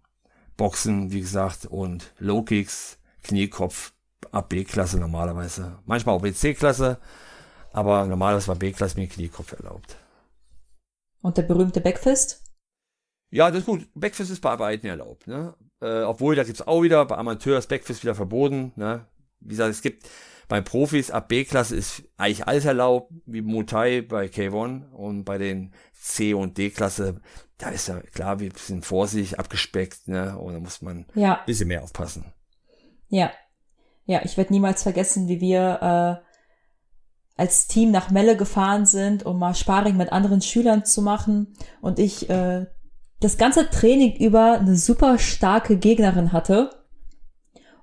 Boxen, 0.56 1.12
wie 1.12 1.20
gesagt, 1.20 1.66
und 1.66 2.12
Low 2.18 2.42
Kicks, 2.42 2.98
Kniekopf, 3.22 3.92
ab 4.30 4.48
B-Klasse 4.48 4.98
normalerweise. 4.98 5.78
Manchmal 5.84 6.16
auch 6.16 6.22
BC-Klasse, 6.22 6.98
aber 7.72 8.06
normalerweise 8.06 8.48
war 8.48 8.56
B-Klasse 8.56 8.98
mit 8.98 9.10
Kniekopf 9.10 9.52
erlaubt. 9.52 9.96
Und 11.22 11.36
der 11.36 11.42
berühmte 11.42 11.80
Backfist? 11.80 12.42
Ja, 13.30 13.50
das 13.50 13.60
ist 13.60 13.66
gut. 13.66 13.86
Backfist 13.94 14.30
ist 14.30 14.40
bei 14.40 14.56
beiden 14.56 14.88
erlaubt. 14.88 15.26
Ne? 15.26 15.54
Äh, 15.80 16.02
obwohl, 16.02 16.36
da 16.36 16.44
gibt's 16.44 16.62
auch 16.62 16.82
wieder, 16.82 17.04
bei 17.04 17.16
Amateurs 17.16 17.66
Backfist 17.66 18.02
wieder 18.02 18.14
verboten. 18.14 18.72
Ne? 18.76 19.04
Wie 19.40 19.50
gesagt, 19.50 19.70
es 19.70 19.82
gibt, 19.82 20.08
bei 20.48 20.60
Profis 20.60 21.10
ab 21.10 21.28
B-Klasse 21.28 21.76
ist 21.76 22.04
eigentlich 22.16 22.46
alles 22.46 22.64
erlaubt, 22.64 23.12
wie 23.26 23.42
Muay 23.42 24.02
bei 24.02 24.26
K1 24.26 24.90
und 24.92 25.24
bei 25.24 25.38
den 25.38 25.72
C- 25.92 26.34
und 26.34 26.56
D-Klasse, 26.56 27.20
da 27.58 27.70
ist 27.70 27.88
ja 27.88 28.00
klar, 28.00 28.38
wir 28.38 28.52
sind 28.54 28.84
vorsichtig, 28.84 29.38
abgespeckt, 29.38 30.08
ne? 30.08 30.38
Und 30.38 30.54
da 30.54 30.60
muss 30.60 30.82
man 30.82 31.06
ja. 31.14 31.40
ein 31.40 31.46
bisschen 31.46 31.68
mehr 31.68 31.82
aufpassen. 31.82 32.32
Ja. 33.08 33.32
Ja, 34.04 34.20
ich 34.24 34.36
werde 34.36 34.52
niemals 34.52 34.84
vergessen, 34.84 35.26
wie 35.26 35.40
wir 35.40 36.22
äh, 36.22 36.26
als 37.36 37.66
Team 37.66 37.90
nach 37.90 38.10
Melle 38.10 38.36
gefahren 38.36 38.86
sind, 38.86 39.26
um 39.26 39.38
mal 39.38 39.54
Sparring 39.54 39.96
mit 39.96 40.12
anderen 40.12 40.42
Schülern 40.42 40.84
zu 40.84 41.02
machen 41.02 41.56
und 41.80 41.98
ich 41.98 42.30
äh, 42.30 42.66
das 43.20 43.36
ganze 43.36 43.68
Training 43.70 44.14
über 44.16 44.58
eine 44.60 44.76
super 44.76 45.18
starke 45.18 45.76
Gegnerin 45.76 46.32
hatte. 46.32 46.85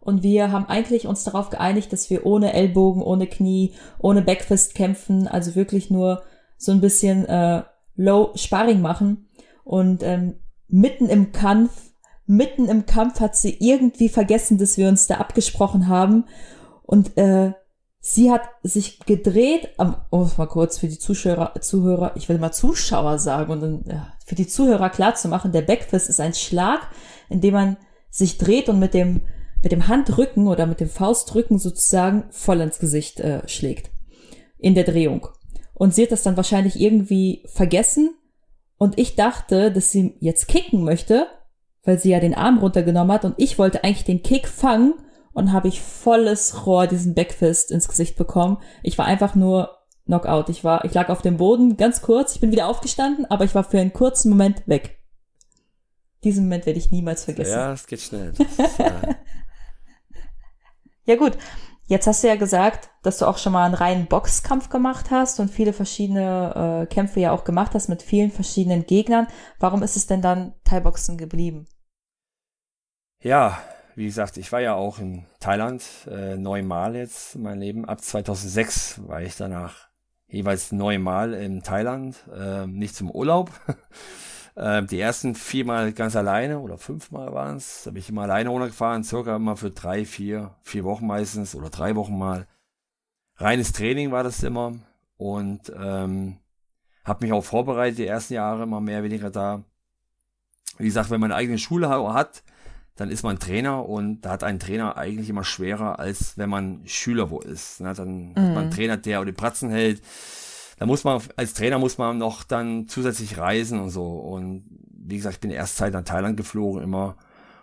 Und 0.04 0.22
wir 0.22 0.52
haben 0.52 0.66
eigentlich 0.66 1.08
uns 1.08 1.24
darauf 1.24 1.50
geeinigt, 1.50 1.94
dass 1.94 2.10
wir 2.10 2.26
ohne 2.26 2.54
Ellbogen, 2.54 3.02
ohne 3.02 3.26
Knie, 3.28 3.74
ohne 4.00 4.22
Backfist 4.22 4.76
kämpfen, 4.76 5.28
also 5.28 5.56
wirklich 5.56 5.90
nur 5.90 6.24
so 6.58 6.72
ein 6.72 6.82
bisschen 6.82 7.26
äh, 7.26 7.64
Low 7.96 8.32
Sparring 8.36 8.82
machen. 8.82 9.30
Und 9.64 10.04
ähm, 10.04 10.36
mitten 10.68 11.08
im 11.08 11.32
Kampf, 11.32 11.72
mitten 12.26 12.68
im 12.68 12.86
Kampf 12.86 13.22
hat 13.22 13.38
sie 13.38 13.58
irgendwie 13.60 14.10
vergessen, 14.10 14.58
dass 14.58 14.78
wir 14.78 14.90
uns 14.90 15.08
da 15.08 15.16
abgesprochen 15.16 15.88
haben. 15.88 16.26
Und 16.84 17.18
äh, 17.18 17.54
Sie 18.06 18.30
hat 18.30 18.42
sich 18.64 19.00
gedreht, 19.00 19.70
um 19.78 20.24
es 20.24 20.38
mal 20.38 20.46
kurz 20.48 20.78
für 20.78 20.90
die 20.90 21.00
Zuschauer, 21.00 21.54
Zuhörer, 21.62 22.12
ich 22.16 22.28
will 22.28 22.38
mal 22.38 22.52
Zuschauer 22.52 23.18
sagen 23.18 23.54
und 23.54 23.62
dann 23.62 23.86
ja, 23.88 24.08
für 24.26 24.36
die 24.36 24.46
Zuhörer 24.46 24.90
klar 24.90 25.16
zu 25.16 25.30
machen, 25.30 25.54
der 25.54 25.62
Backfist 25.62 26.10
ist 26.10 26.20
ein 26.20 26.34
Schlag, 26.34 26.82
in 27.30 27.40
dem 27.40 27.54
man 27.54 27.78
sich 28.10 28.38
dreht 28.38 28.68
und 28.68 28.80
mit 28.80 28.94
dem, 28.94 29.22
mit 29.64 29.72
dem 29.72 29.88
Handrücken 29.88 30.48
oder 30.48 30.68
mit 30.68 30.82
dem 30.82 30.90
Faustdrücken 30.90 31.58
sozusagen 31.58 32.26
voll 32.30 32.60
ins 32.60 32.80
Gesicht 32.80 33.22
äh, 33.22 33.48
schlägt. 33.48 33.90
In 34.60 34.76
der 34.76 34.84
Drehung. 34.84 35.28
Und 35.74 35.96
sie 35.96 36.04
hat 36.04 36.12
das 36.12 36.24
dann 36.24 36.38
wahrscheinlich 36.38 36.80
irgendwie 36.80 37.44
vergessen 37.48 38.14
und 38.78 39.00
ich 39.00 39.16
dachte, 39.16 39.72
dass 39.72 39.92
sie 39.92 40.16
jetzt 40.20 40.48
kicken 40.48 40.84
möchte, 40.84 41.28
weil 41.84 41.98
sie 42.00 42.12
ja 42.12 42.20
den 42.20 42.36
Arm 42.36 42.60
runtergenommen 42.60 43.14
hat 43.14 43.26
und 43.26 43.36
ich 43.38 43.58
wollte 43.58 43.84
eigentlich 43.84 44.04
den 44.04 44.22
Kick 44.22 44.48
fangen 44.48 44.94
und 45.32 45.52
habe 45.52 45.68
ich 45.70 45.82
volles 45.82 46.66
Rohr 46.66 46.88
diesen 46.88 47.16
Backfist 47.16 47.72
ins 47.72 47.88
Gesicht 47.88 48.18
bekommen. 48.18 48.58
Ich 48.84 48.98
war 48.98 49.06
einfach 49.06 49.36
nur 49.36 49.78
Knockout. 50.06 50.50
Ich 50.50 50.64
war, 50.64 50.86
ich 50.86 50.94
lag 50.94 51.10
auf 51.10 51.22
dem 51.22 51.38
Boden 51.38 51.78
ganz 51.78 52.02
kurz. 52.02 52.36
Ich 52.36 52.42
bin 52.42 52.52
wieder 52.52 52.68
aufgestanden, 52.68 53.26
aber 53.30 53.46
ich 53.46 53.56
war 53.56 53.64
für 53.64 53.80
einen 53.80 53.94
kurzen 53.94 54.30
Moment 54.30 54.68
weg. 54.68 55.00
Diesen 56.24 56.46
Moment 56.46 56.66
werde 56.66 56.80
ich 56.80 56.92
niemals 56.92 57.26
vergessen. 57.26 57.52
Ja, 57.52 57.74
es 57.74 57.88
geht 57.88 58.02
schnell. 58.02 58.34
ja. 58.78 59.02
ja 61.06 61.16
gut. 61.16 61.38
Jetzt 61.86 62.08
hast 62.08 62.24
du 62.24 62.30
ja 62.30 62.36
gesagt, 62.36 62.90
dass 63.02 63.18
du 63.18 63.26
auch 63.26 63.38
schon 63.38 63.52
mal 63.52 63.66
einen 63.66 63.74
reinen 63.74 64.08
Boxkampf 64.08 64.70
gemacht 64.70 65.12
hast 65.12 65.42
und 65.42 65.52
viele 65.52 65.74
verschiedene 65.74 66.86
äh, 66.90 66.94
Kämpfe 66.94 67.20
ja 67.20 67.32
auch 67.32 67.44
gemacht 67.44 67.74
hast 67.76 67.90
mit 67.90 68.02
vielen 68.02 68.32
verschiedenen 68.32 68.86
Gegnern. 68.86 69.28
Warum 69.60 69.84
ist 69.84 69.98
es 69.98 70.08
denn 70.08 70.22
dann 70.22 70.54
Thai-Boxen 70.64 71.18
geblieben? 71.18 71.68
Ja, 73.22 73.60
wie 73.96 74.06
gesagt, 74.06 74.38
ich 74.38 74.52
war 74.52 74.62
ja 74.62 74.76
auch 74.76 75.00
in 75.00 75.26
Thailand 75.40 75.84
äh, 76.10 76.38
neunmal 76.38 76.96
jetzt 76.96 77.36
in 77.36 77.44
meinem 77.44 77.60
Leben. 77.60 77.86
Ab 77.86 78.02
2006 78.02 79.08
war 79.08 79.22
ich 79.22 79.36
danach 79.36 79.90
jeweils 80.28 80.72
neunmal 80.72 81.34
in 81.34 81.64
Thailand, 81.64 82.16
äh, 82.34 82.66
nicht 82.66 82.96
zum 82.96 83.12
Urlaub. 83.12 83.52
äh, 84.56 84.84
die 84.84 85.00
ersten 85.00 85.36
viermal 85.36 85.94
ganz 85.94 86.16
alleine 86.16 86.60
oder 86.60 86.78
fünfmal 86.78 87.34
waren 87.34 87.58
es. 87.58 87.84
Da 87.84 87.92
bin 87.92 88.00
ich 88.00 88.10
immer 88.10 88.24
alleine 88.24 88.50
runtergefahren, 88.50 89.04
circa 89.04 89.36
immer 89.36 89.58
für 89.58 89.72
drei, 89.72 90.06
vier, 90.06 90.56
vier 90.62 90.84
Wochen 90.84 91.08
meistens 91.08 91.56
oder 91.56 91.70
drei 91.70 91.96
Wochen 91.96 92.18
mal. 92.18 92.48
Reines 93.38 93.72
Training 93.72 94.12
war 94.12 94.24
das 94.24 94.44
immer 94.44 94.74
und 95.18 95.72
ähm, 95.76 96.38
habe 97.04 97.26
mich 97.26 97.34
auch 97.34 97.44
vorbereitet, 97.44 98.00
die 98.00 98.08
ersten 98.08 98.36
Jahre 98.36 98.64
immer 98.64 98.80
mehr 98.80 99.00
oder 99.00 99.10
weniger 99.10 99.30
da. 99.30 99.64
Wie 100.78 100.86
gesagt, 100.86 101.10
wenn 101.10 101.20
man 101.20 101.32
eine 101.32 101.40
eigene 101.40 101.58
Schule 101.58 101.90
hat, 101.90 102.44
dann 102.96 103.10
ist 103.10 103.24
man 103.24 103.40
Trainer 103.40 103.88
und 103.88 104.22
da 104.22 104.32
hat 104.32 104.44
ein 104.44 104.60
Trainer 104.60 104.98
eigentlich 104.98 105.30
immer 105.30 105.44
schwerer, 105.44 106.00
als 106.00 106.38
wenn 106.38 106.50
man 106.50 106.82
Schüler 106.86 107.32
wo 107.32 107.40
ist. 107.40 107.82
Ne? 107.82 107.94
Dann 107.94 108.30
mhm. 108.30 108.30
hat 108.30 108.36
man 108.36 108.58
einen 108.58 108.66
mhm. 108.68 108.72
Trainer, 108.72 108.98
der 108.98 109.20
oder 109.20 109.32
die 109.32 109.38
Pratzen 109.38 109.72
hält. 109.72 110.02
Da 110.78 110.86
muss 110.86 111.04
man, 111.04 111.22
als 111.36 111.54
Trainer 111.54 111.80
muss 111.80 111.98
man 111.98 112.18
noch 112.18 112.44
dann 112.44 112.88
zusätzlich 112.88 113.38
reisen 113.38 113.80
und 113.80 113.90
so. 113.90 114.06
Und 114.06 114.66
wie 114.92 115.18
gesagt, 115.18 115.36
ich 115.36 115.42
bin 115.42 115.52
erst 115.52 115.78
Zeit 115.78 115.94
nach 115.94 116.04
Thailand 116.04 116.38
geflogen 116.38 116.82
immer, 116.82 117.18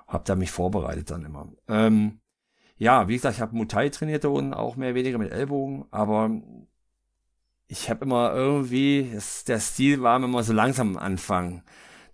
habe 0.07 0.25
da 0.27 0.37
mich 0.37 0.51
vorbereitet 0.51 1.11
dann 1.11 1.25
immer. 1.25 1.49
Ähm, 1.69 2.21
ja, 2.77 3.09
wie 3.09 3.15
gesagt, 3.15 3.37
ich 3.37 3.41
habe 3.41 3.57
Muay 3.57 3.91
trainiert 3.91 4.25
unten, 4.25 4.55
auch 4.55 4.77
mehr 4.77 4.91
oder 4.91 4.97
weniger 4.97 5.19
mit 5.19 5.33
Ellbogen, 5.33 5.85
aber 5.91 6.31
ich 7.69 7.89
habe 7.91 8.05
immer 8.05 8.33
irgendwie, 8.35 9.11
das, 9.15 9.45
der 9.45 9.61
Stil 9.61 10.03
war 10.03 10.23
immer 10.23 10.43
so 10.43 10.53
langsam 10.53 10.97
am 10.97 11.03
Anfang 11.03 11.63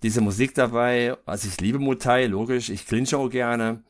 diese 0.03 0.21
Musik 0.21 0.55
dabei. 0.55 1.17
Also 1.25 1.49
ich 1.49 1.61
liebe 1.61 1.79
Mutai, 1.79 2.27
logisch. 2.27 2.69
Ich 2.69 2.87
clinche 2.87 3.19
auch 3.19 3.29
gerne. 3.29 3.83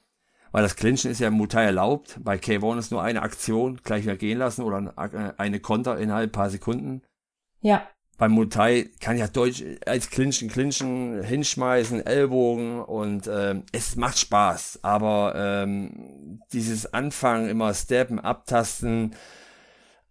Weil 0.57 0.63
das 0.63 0.77
Clinchen 0.77 1.11
ist 1.11 1.21
ja 1.21 1.29
im 1.29 1.35
Mutai 1.35 1.65
erlaubt. 1.65 2.19
Bei 2.25 2.37
K1 2.37 2.79
ist 2.79 2.91
nur 2.91 3.03
eine 3.03 3.21
Aktion, 3.21 3.79
gleich 3.85 4.05
wieder 4.05 4.17
gehen 4.17 4.39
lassen 4.39 4.63
oder 4.63 4.95
eine 5.37 5.61
Konter 5.61 5.99
innerhalb 5.99 6.33
paar 6.33 6.49
Sekunden. 6.49 7.03
Ja. 7.61 7.87
Beim 8.17 8.33
Mutai 8.33 8.89
kann 8.99 9.19
ja 9.19 9.29
Deutsch 9.29 9.63
als 9.85 10.09
Clinchen, 10.09 10.49
Clinchen, 10.49 11.23
hinschmeißen, 11.23 12.07
Ellbogen 12.07 12.81
und 12.81 13.29
ähm, 13.31 13.65
es 13.73 13.97
macht 13.97 14.19
Spaß. 14.19 14.79
Aber 14.81 15.35
ähm, 15.37 16.41
dieses 16.55 16.91
Anfangen, 16.91 17.51
immer 17.51 17.75
steppen, 17.75 18.19
abtasten, 18.19 19.15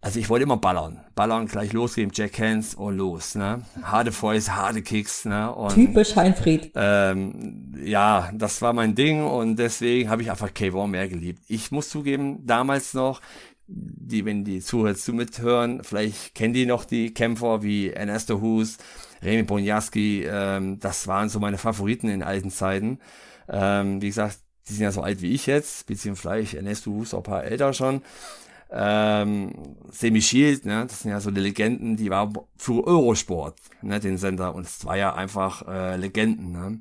also 0.06 0.20
ich 0.20 0.28
wollte 0.28 0.44
immer 0.44 0.56
ballern. 0.56 1.00
Ballern, 1.16 1.48
gleich 1.48 1.72
losgehen, 1.72 2.12
Jackhands 2.14 2.76
und 2.76 2.96
los, 2.96 3.34
ne? 3.34 3.62
Harte 3.82 4.12
Fäuste, 4.12 4.54
harte 4.54 4.80
Kicks, 4.80 5.24
ne? 5.24 5.52
Und, 5.52 5.74
Typisch 5.74 6.14
Heinfried. 6.14 6.70
Ähm, 6.76 7.74
ja, 7.84 8.30
das 8.32 8.62
war 8.62 8.72
mein 8.72 8.94
Ding 8.94 9.24
und 9.24 9.56
deswegen 9.56 10.08
habe 10.08 10.22
ich 10.22 10.30
einfach 10.30 10.54
K-War 10.54 10.86
mehr 10.86 11.08
geliebt. 11.08 11.42
Ich 11.48 11.72
muss 11.72 11.88
zugeben, 11.88 12.46
damals 12.46 12.94
noch, 12.94 13.20
die, 13.66 14.24
wenn 14.24 14.44
die 14.44 14.60
Zuhörer 14.60 14.94
zu 14.94 15.12
mithören, 15.12 15.82
vielleicht 15.82 16.36
kennen 16.36 16.54
die 16.54 16.66
noch 16.66 16.84
die 16.84 17.12
Kämpfer 17.12 17.64
wie 17.64 17.90
Ernesto 17.90 18.40
Hus, 18.40 18.76
Remy 19.22 19.42
Bonjaski, 19.42 20.24
ähm, 20.30 20.78
das 20.78 21.08
waren 21.08 21.28
so 21.28 21.40
meine 21.40 21.58
Favoriten 21.58 22.08
in 22.08 22.22
alten 22.22 22.52
Zeiten. 22.52 23.00
Ähm, 23.48 24.00
wie 24.00 24.06
gesagt, 24.06 24.38
die 24.68 24.74
sind 24.74 24.84
ja 24.84 24.92
so 24.92 25.02
alt 25.02 25.20
wie 25.20 25.32
ich 25.32 25.46
jetzt, 25.46 25.88
beziehungsweise 25.88 26.28
vielleicht 26.28 26.54
Ernesto 26.54 26.92
Hus 26.92 27.12
auch 27.12 27.18
ein 27.18 27.24
paar 27.24 27.42
älter 27.42 27.72
schon 27.72 28.02
ähm, 28.70 29.76
Semi 29.90 30.20
Shield, 30.20 30.64
ne, 30.66 30.86
das 30.86 31.00
sind 31.00 31.10
ja 31.10 31.20
so 31.20 31.30
die 31.30 31.40
Legenden, 31.40 31.96
die 31.96 32.10
war 32.10 32.32
für 32.56 32.84
Eurosport, 32.86 33.58
ne, 33.82 34.00
den 34.00 34.18
Sender, 34.18 34.54
und 34.54 34.66
es 34.66 34.84
war 34.84 34.96
ja 34.96 35.14
einfach 35.14 35.66
äh, 35.68 35.96
Legenden, 35.96 36.52
ne. 36.52 36.80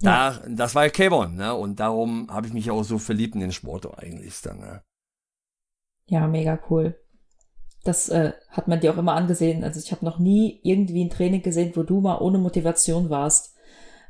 Da, 0.00 0.32
ja. 0.32 0.40
das 0.48 0.74
war 0.74 0.86
ja 0.86 0.90
K1, 0.90 1.28
ne, 1.30 1.54
und 1.54 1.78
darum 1.78 2.28
habe 2.30 2.46
ich 2.46 2.52
mich 2.52 2.70
auch 2.70 2.82
so 2.82 2.98
verliebt 2.98 3.34
in 3.34 3.40
den 3.40 3.52
Sport 3.52 3.98
eigentlich 3.98 4.40
dann, 4.42 4.58
ne. 4.58 4.82
Ja, 6.06 6.26
mega 6.26 6.58
cool. 6.68 6.98
Das 7.84 8.08
äh, 8.08 8.32
hat 8.48 8.66
man 8.66 8.80
dir 8.80 8.92
auch 8.92 8.98
immer 8.98 9.14
angesehen. 9.14 9.62
Also 9.62 9.78
ich 9.78 9.92
habe 9.92 10.04
noch 10.04 10.18
nie 10.18 10.60
irgendwie 10.64 11.04
ein 11.04 11.10
Training 11.10 11.42
gesehen, 11.42 11.72
wo 11.76 11.84
du 11.84 12.00
mal 12.00 12.18
ohne 12.18 12.38
Motivation 12.38 13.08
warst. 13.08 13.54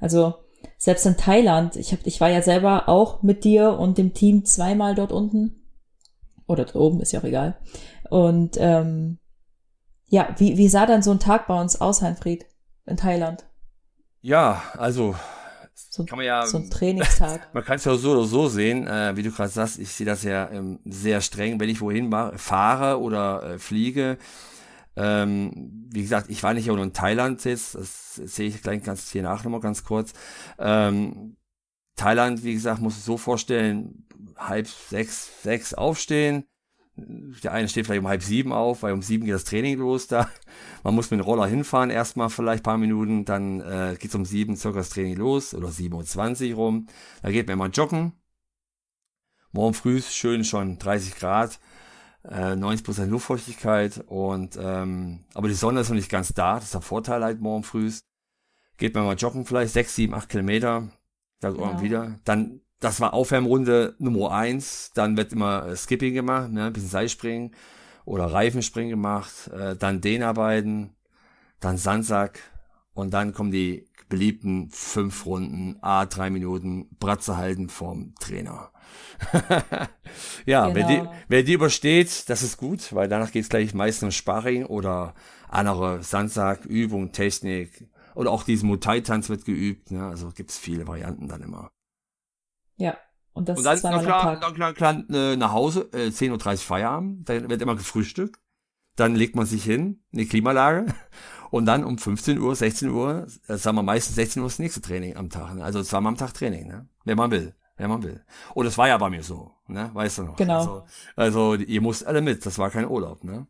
Also 0.00 0.34
selbst 0.78 1.04
in 1.04 1.18
Thailand, 1.18 1.76
ich 1.76 1.92
hab, 1.92 2.04
ich 2.06 2.20
war 2.20 2.30
ja 2.30 2.40
selber 2.42 2.88
auch 2.88 3.22
mit 3.22 3.44
dir 3.44 3.78
und 3.78 3.98
dem 3.98 4.14
Team 4.14 4.46
zweimal 4.46 4.94
dort 4.94 5.12
unten 5.12 5.59
oder 6.50 6.64
da 6.64 6.78
oben, 6.78 7.00
ist 7.00 7.12
ja 7.12 7.20
auch 7.20 7.24
egal. 7.24 7.56
Und 8.10 8.56
ähm, 8.58 9.18
ja, 10.06 10.34
wie, 10.38 10.58
wie 10.58 10.68
sah 10.68 10.86
dann 10.86 11.02
so 11.02 11.12
ein 11.12 11.20
Tag 11.20 11.46
bei 11.46 11.58
uns 11.58 11.80
aus, 11.80 12.02
Heinfried, 12.02 12.46
in 12.86 12.96
Thailand? 12.96 13.46
Ja, 14.20 14.62
also 14.76 15.14
so, 15.74 16.04
kann 16.04 16.18
man 16.18 16.26
ja, 16.26 16.44
so 16.46 16.58
ein 16.58 16.70
Trainingstag. 16.70 17.54
Man 17.54 17.64
kann 17.64 17.76
es 17.76 17.84
ja 17.84 17.94
so 17.94 18.12
oder 18.12 18.24
so 18.24 18.48
sehen, 18.48 18.86
äh, 18.86 19.16
wie 19.16 19.22
du 19.22 19.30
gerade 19.30 19.48
sagst, 19.48 19.78
ich 19.78 19.90
sehe 19.90 20.06
das 20.06 20.24
ja 20.24 20.50
ähm, 20.50 20.80
sehr 20.84 21.20
streng, 21.20 21.60
wenn 21.60 21.68
ich 21.68 21.80
wohin 21.80 22.12
fahre 22.36 23.00
oder 23.00 23.42
äh, 23.42 23.58
fliege. 23.58 24.18
Ähm, 24.96 25.86
wie 25.92 26.02
gesagt, 26.02 26.28
ich 26.30 26.42
war 26.42 26.52
nicht 26.52 26.68
auch 26.70 26.74
nur 26.74 26.84
in 26.84 26.92
Thailand 26.92 27.44
jetzt, 27.44 27.76
das 27.76 28.16
sehe 28.16 28.48
ich 28.48 28.62
gleich 28.62 28.82
ganz 28.82 29.10
hier 29.10 29.22
nach 29.22 29.44
nochmal 29.44 29.60
ganz 29.60 29.84
kurz. 29.84 30.12
Ähm, 30.58 31.36
Thailand, 32.00 32.44
wie 32.44 32.54
gesagt, 32.54 32.80
muss 32.80 32.96
es 32.96 33.04
so 33.04 33.18
vorstellen, 33.18 34.06
halb 34.38 34.66
sechs, 34.66 35.42
sechs 35.42 35.74
aufstehen. 35.74 36.44
Der 36.96 37.52
eine 37.52 37.68
steht 37.68 37.84
vielleicht 37.86 38.00
um 38.00 38.08
halb 38.08 38.22
sieben 38.22 38.52
auf, 38.54 38.82
weil 38.82 38.94
um 38.94 39.02
sieben 39.02 39.26
geht 39.26 39.34
das 39.34 39.44
Training 39.44 39.78
los 39.78 40.06
da. 40.06 40.28
Man 40.82 40.94
muss 40.94 41.10
mit 41.10 41.20
dem 41.20 41.24
Roller 41.24 41.46
hinfahren, 41.46 41.90
erstmal 41.90 42.30
vielleicht 42.30 42.64
paar 42.64 42.78
Minuten, 42.78 43.26
dann 43.26 43.60
äh, 43.60 43.96
geht 43.98 44.14
um 44.14 44.24
sieben 44.24 44.56
circa 44.56 44.78
das 44.78 44.88
Training 44.88 45.16
los 45.16 45.54
oder 45.54 45.68
27 45.68 46.56
rum. 46.56 46.86
Da 47.22 47.30
geht 47.30 47.48
man 47.48 47.58
mal 47.58 47.70
joggen. 47.70 48.12
Morgen 49.52 49.74
früh 49.74 50.00
schön 50.00 50.44
schon 50.44 50.78
30 50.78 51.16
Grad, 51.16 51.60
äh, 52.24 52.56
90 52.56 52.84
Prozent 52.84 53.10
Luftfeuchtigkeit 53.10 54.04
und 54.06 54.58
ähm, 54.58 55.24
aber 55.34 55.48
die 55.48 55.54
Sonne 55.54 55.80
ist 55.80 55.88
noch 55.90 55.96
nicht 55.96 56.10
ganz 56.10 56.32
da, 56.32 56.54
das 56.54 56.64
ist 56.64 56.74
der 56.74 56.80
Vorteil 56.80 57.22
halt 57.22 57.40
morgen 57.40 57.64
früh. 57.64 57.90
Geht 58.78 58.94
man 58.94 59.04
mal 59.04 59.16
joggen 59.16 59.44
vielleicht, 59.44 59.74
sechs, 59.74 59.94
sieben, 59.96 60.14
acht 60.14 60.28
Kilometer, 60.28 60.88
dann 61.40 61.58
ja. 61.58 61.82
wieder. 61.82 62.18
Dann 62.24 62.60
das 62.80 63.00
war 63.00 63.12
Aufwärmrunde 63.12 63.94
Nummer 63.98 64.32
eins. 64.32 64.92
Dann 64.94 65.16
wird 65.16 65.32
immer 65.32 65.66
äh, 65.66 65.76
Skipping 65.76 66.14
gemacht, 66.14 66.50
ne? 66.50 66.66
ein 66.66 66.72
bisschen 66.72 66.88
Seilspringen 66.88 67.54
oder 68.04 68.26
Reifenspringen 68.26 68.90
gemacht, 68.90 69.48
äh, 69.48 69.76
dann 69.76 70.00
Dehnarbeiten, 70.00 70.94
dann 71.60 71.76
Sandsack 71.76 72.40
Und 72.94 73.12
dann 73.14 73.32
kommen 73.34 73.50
die 73.50 73.86
beliebten 74.08 74.70
fünf 74.70 75.24
Runden, 75.26 75.76
a 75.82 76.06
drei 76.06 76.30
Minuten 76.30 76.88
Bratze 76.98 77.36
halten 77.36 77.68
vom 77.68 78.14
Trainer. 78.18 78.72
ja, 80.46 80.66
genau. 80.66 80.74
wer, 80.74 80.86
die, 80.86 80.96
genau. 80.96 81.14
wer 81.28 81.42
die 81.44 81.52
übersteht, 81.52 82.28
das 82.28 82.42
ist 82.42 82.56
gut, 82.56 82.92
weil 82.92 83.08
danach 83.08 83.30
geht's 83.30 83.48
gleich 83.48 83.72
meistens 83.72 84.02
um 84.02 84.10
Sparring 84.10 84.64
oder 84.66 85.14
andere 85.48 86.02
Sandsack, 86.02 86.64
Übung, 86.64 87.12
Technik 87.12 87.88
oder 88.14 88.30
auch 88.30 88.44
diesen 88.44 88.68
Muay-Tanz 88.68 89.28
wird 89.28 89.44
geübt. 89.44 89.90
Ne? 89.90 90.06
Also 90.06 90.30
gibt's 90.30 90.58
viele 90.58 90.86
Varianten 90.86 91.28
dann 91.28 91.42
immer. 91.42 91.70
Ja, 92.76 92.96
und 93.32 93.48
das 93.48 93.58
und 93.58 93.64
dann, 93.64 93.74
ist 93.76 93.84
na 93.84 93.98
klar, 94.02 94.36
dann 94.40 94.54
klar, 94.54 94.74
klar 94.74 95.04
äh, 95.10 95.36
nach 95.36 95.52
Hause, 95.52 95.88
äh, 95.92 96.08
10.30 96.08 96.52
Uhr 96.52 96.56
Feierabend, 96.58 97.28
dann 97.28 97.48
wird 97.48 97.62
immer 97.62 97.76
gefrühstückt. 97.76 98.40
Dann 98.96 99.14
legt 99.14 99.36
man 99.36 99.46
sich 99.46 99.64
hin, 99.64 100.02
in 100.10 100.18
die 100.18 100.26
Klimalage 100.26 100.86
und 101.50 101.66
dann 101.66 101.84
um 101.84 101.96
15 101.96 102.38
Uhr, 102.38 102.54
16 102.54 102.90
Uhr, 102.90 103.26
äh, 103.46 103.56
sagen 103.56 103.76
wir 103.76 103.82
meistens 103.82 104.16
16 104.16 104.42
Uhr 104.42 104.48
das 104.48 104.58
nächste 104.58 104.80
Training 104.80 105.16
am 105.16 105.30
Tag. 105.30 105.54
Ne? 105.54 105.64
Also 105.64 105.82
zweimal 105.82 106.12
am 106.12 106.18
Tag 106.18 106.34
Training, 106.34 106.66
ne? 106.66 106.88
wenn 107.04 107.16
man 107.16 107.30
will. 107.30 107.54
Wenn 107.76 107.88
man 107.88 108.02
will. 108.02 108.22
Und 108.52 108.66
das 108.66 108.76
war 108.76 108.88
ja 108.88 108.98
bei 108.98 109.08
mir 109.08 109.22
so, 109.22 109.52
ne? 109.66 109.88
Weißt 109.94 110.18
du 110.18 110.24
noch? 110.24 110.36
Genau. 110.36 110.58
Also, 110.58 110.84
also 111.16 111.54
ihr 111.54 111.80
musst 111.80 112.06
alle 112.06 112.20
mit, 112.20 112.44
das 112.44 112.58
war 112.58 112.68
kein 112.68 112.86
Urlaub, 112.86 113.24
ne? 113.24 113.46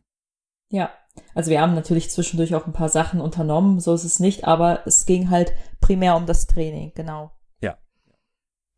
Ja. 0.69 0.89
Also 1.33 1.49
wir 1.49 1.61
haben 1.61 1.75
natürlich 1.75 2.09
zwischendurch 2.09 2.55
auch 2.55 2.67
ein 2.67 2.73
paar 2.73 2.89
Sachen 2.89 3.21
unternommen, 3.21 3.79
so 3.79 3.93
ist 3.93 4.03
es 4.03 4.19
nicht, 4.19 4.45
aber 4.45 4.85
es 4.85 5.05
ging 5.05 5.29
halt 5.29 5.53
primär 5.79 6.15
um 6.15 6.25
das 6.25 6.47
Training, 6.47 6.91
genau. 6.95 7.31
Ja. 7.61 7.77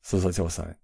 So 0.01 0.19
soll 0.19 0.31
es 0.31 0.39
auch 0.39 0.49
sein. 0.49 0.75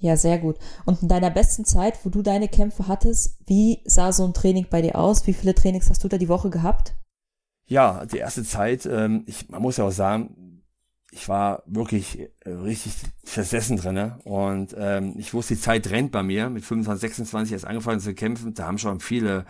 Ja, 0.00 0.16
sehr 0.16 0.38
gut. 0.38 0.58
Und 0.84 1.02
in 1.02 1.08
deiner 1.08 1.30
besten 1.30 1.64
Zeit, 1.64 2.04
wo 2.04 2.10
du 2.10 2.22
deine 2.22 2.48
Kämpfe 2.48 2.86
hattest, 2.86 3.36
wie 3.46 3.82
sah 3.84 4.12
so 4.12 4.24
ein 4.24 4.34
Training 4.34 4.66
bei 4.70 4.80
dir 4.80 4.96
aus? 4.96 5.26
Wie 5.26 5.32
viele 5.32 5.54
Trainings 5.54 5.90
hast 5.90 6.04
du 6.04 6.08
da 6.08 6.18
die 6.18 6.28
Woche 6.28 6.50
gehabt? 6.50 6.94
Ja, 7.66 8.06
die 8.06 8.18
erste 8.18 8.44
Zeit, 8.44 8.86
ähm, 8.86 9.24
ich, 9.26 9.48
man 9.48 9.60
muss 9.60 9.76
ja 9.76 9.84
auch 9.84 9.92
sagen, 9.92 10.47
ich 11.10 11.28
war 11.28 11.62
wirklich 11.66 12.28
äh, 12.40 12.50
richtig 12.50 12.92
versessen 13.24 13.76
drinne 13.76 14.18
und 14.24 14.74
ähm, 14.78 15.14
ich 15.16 15.32
wusste, 15.32 15.54
die 15.54 15.60
Zeit 15.60 15.90
rennt 15.90 16.12
bei 16.12 16.22
mir. 16.22 16.50
Mit 16.50 16.64
25, 16.64 17.00
26 17.00 17.52
erst 17.52 17.66
angefangen 17.66 18.00
zu 18.00 18.14
kämpfen. 18.14 18.54
Da 18.54 18.66
haben 18.66 18.78
schon 18.78 19.00
viele 19.00 19.46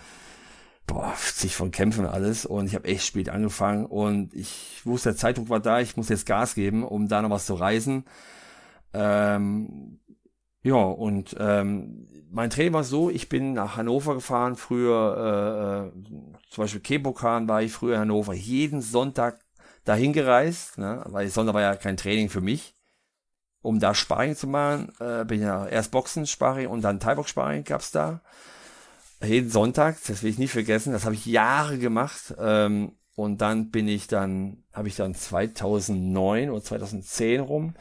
boah, 0.89 1.15
sich 1.17 1.55
von 1.55 1.71
Kämpfen 1.71 2.07
alles. 2.07 2.45
Und 2.45 2.67
ich 2.67 2.75
habe 2.75 2.89
echt 2.89 3.07
spät 3.07 3.29
angefangen. 3.29 3.87
Und 3.87 4.35
ich 4.35 4.81
wusste, 4.85 5.11
der 5.11 5.17
Zeitdruck 5.17 5.49
war 5.49 5.61
da, 5.61 5.81
ich 5.81 5.97
muss 5.97 6.09
jetzt 6.09 6.27
Gas 6.27 6.57
geben, 6.57 6.83
um 6.83 7.07
da 7.07 7.23
noch 7.23 7.31
was 7.31 7.47
zu 7.47 7.55
reisen. 7.55 8.05
Ähm, 8.93 10.01
ja, 10.63 10.75
und 10.75 11.37
ähm, 11.39 12.09
mein 12.31 12.51
Training 12.51 12.73
war 12.73 12.85
so, 12.85 13.11
ich 13.11 13.29
bin 13.29 13.53
nach 13.53 13.77
Hannover 13.77 14.15
gefahren, 14.15 14.57
früher, 14.57 15.93
äh, 15.95 15.99
äh 15.99 16.33
zum 16.51 16.63
Beispiel 16.65 16.81
Kebokan 16.81 17.49
war 17.49 17.63
ich 17.63 17.73
früher 17.73 17.95
in 17.95 18.01
Hannover, 18.01 18.35
jeden 18.35 18.81
Sonntag 18.81 19.39
dahin 19.89 20.13
gereist, 20.13 20.79
ne? 20.79 21.03
weil 21.07 21.29
Sonntag 21.29 21.55
war 21.55 21.63
ja 21.63 21.77
kein 21.77 21.97
Training 21.97 22.29
für 22.29 22.41
mich. 22.41 22.75
Um 23.61 23.81
da 23.81 23.95
Sparring 23.95 24.37
zu 24.37 24.47
machen, 24.47 24.93
äh, 25.01 25.25
bin 25.25 25.43
ja 25.43 25.67
erst 25.67 25.91
Boxen 25.91 26.27
Sparring 26.27 26.69
und 26.69 26.83
dann 26.83 27.01
Thai-Box 27.01 27.31
Sparring 27.31 27.65
gab's 27.65 27.91
da. 27.91 28.21
Jeden 29.23 29.51
Sonntag, 29.51 29.97
das 30.07 30.23
will 30.23 30.31
ich 30.31 30.39
nie 30.39 30.47
vergessen, 30.47 30.93
das 30.93 31.05
habe 31.05 31.17
ich 31.17 31.27
Jahre 31.27 31.79
gemacht. 31.79 32.35
Ähm, 32.39 32.93
und 33.17 33.41
dann 33.41 33.71
bin 33.71 33.89
ich 33.89 34.07
dann, 34.07 34.63
habe 34.73 34.87
ich 34.87 34.95
dann 34.95 35.15
2009 35.15 36.51
oder 36.51 36.63
2010 36.63 37.41
rum, 37.41 37.75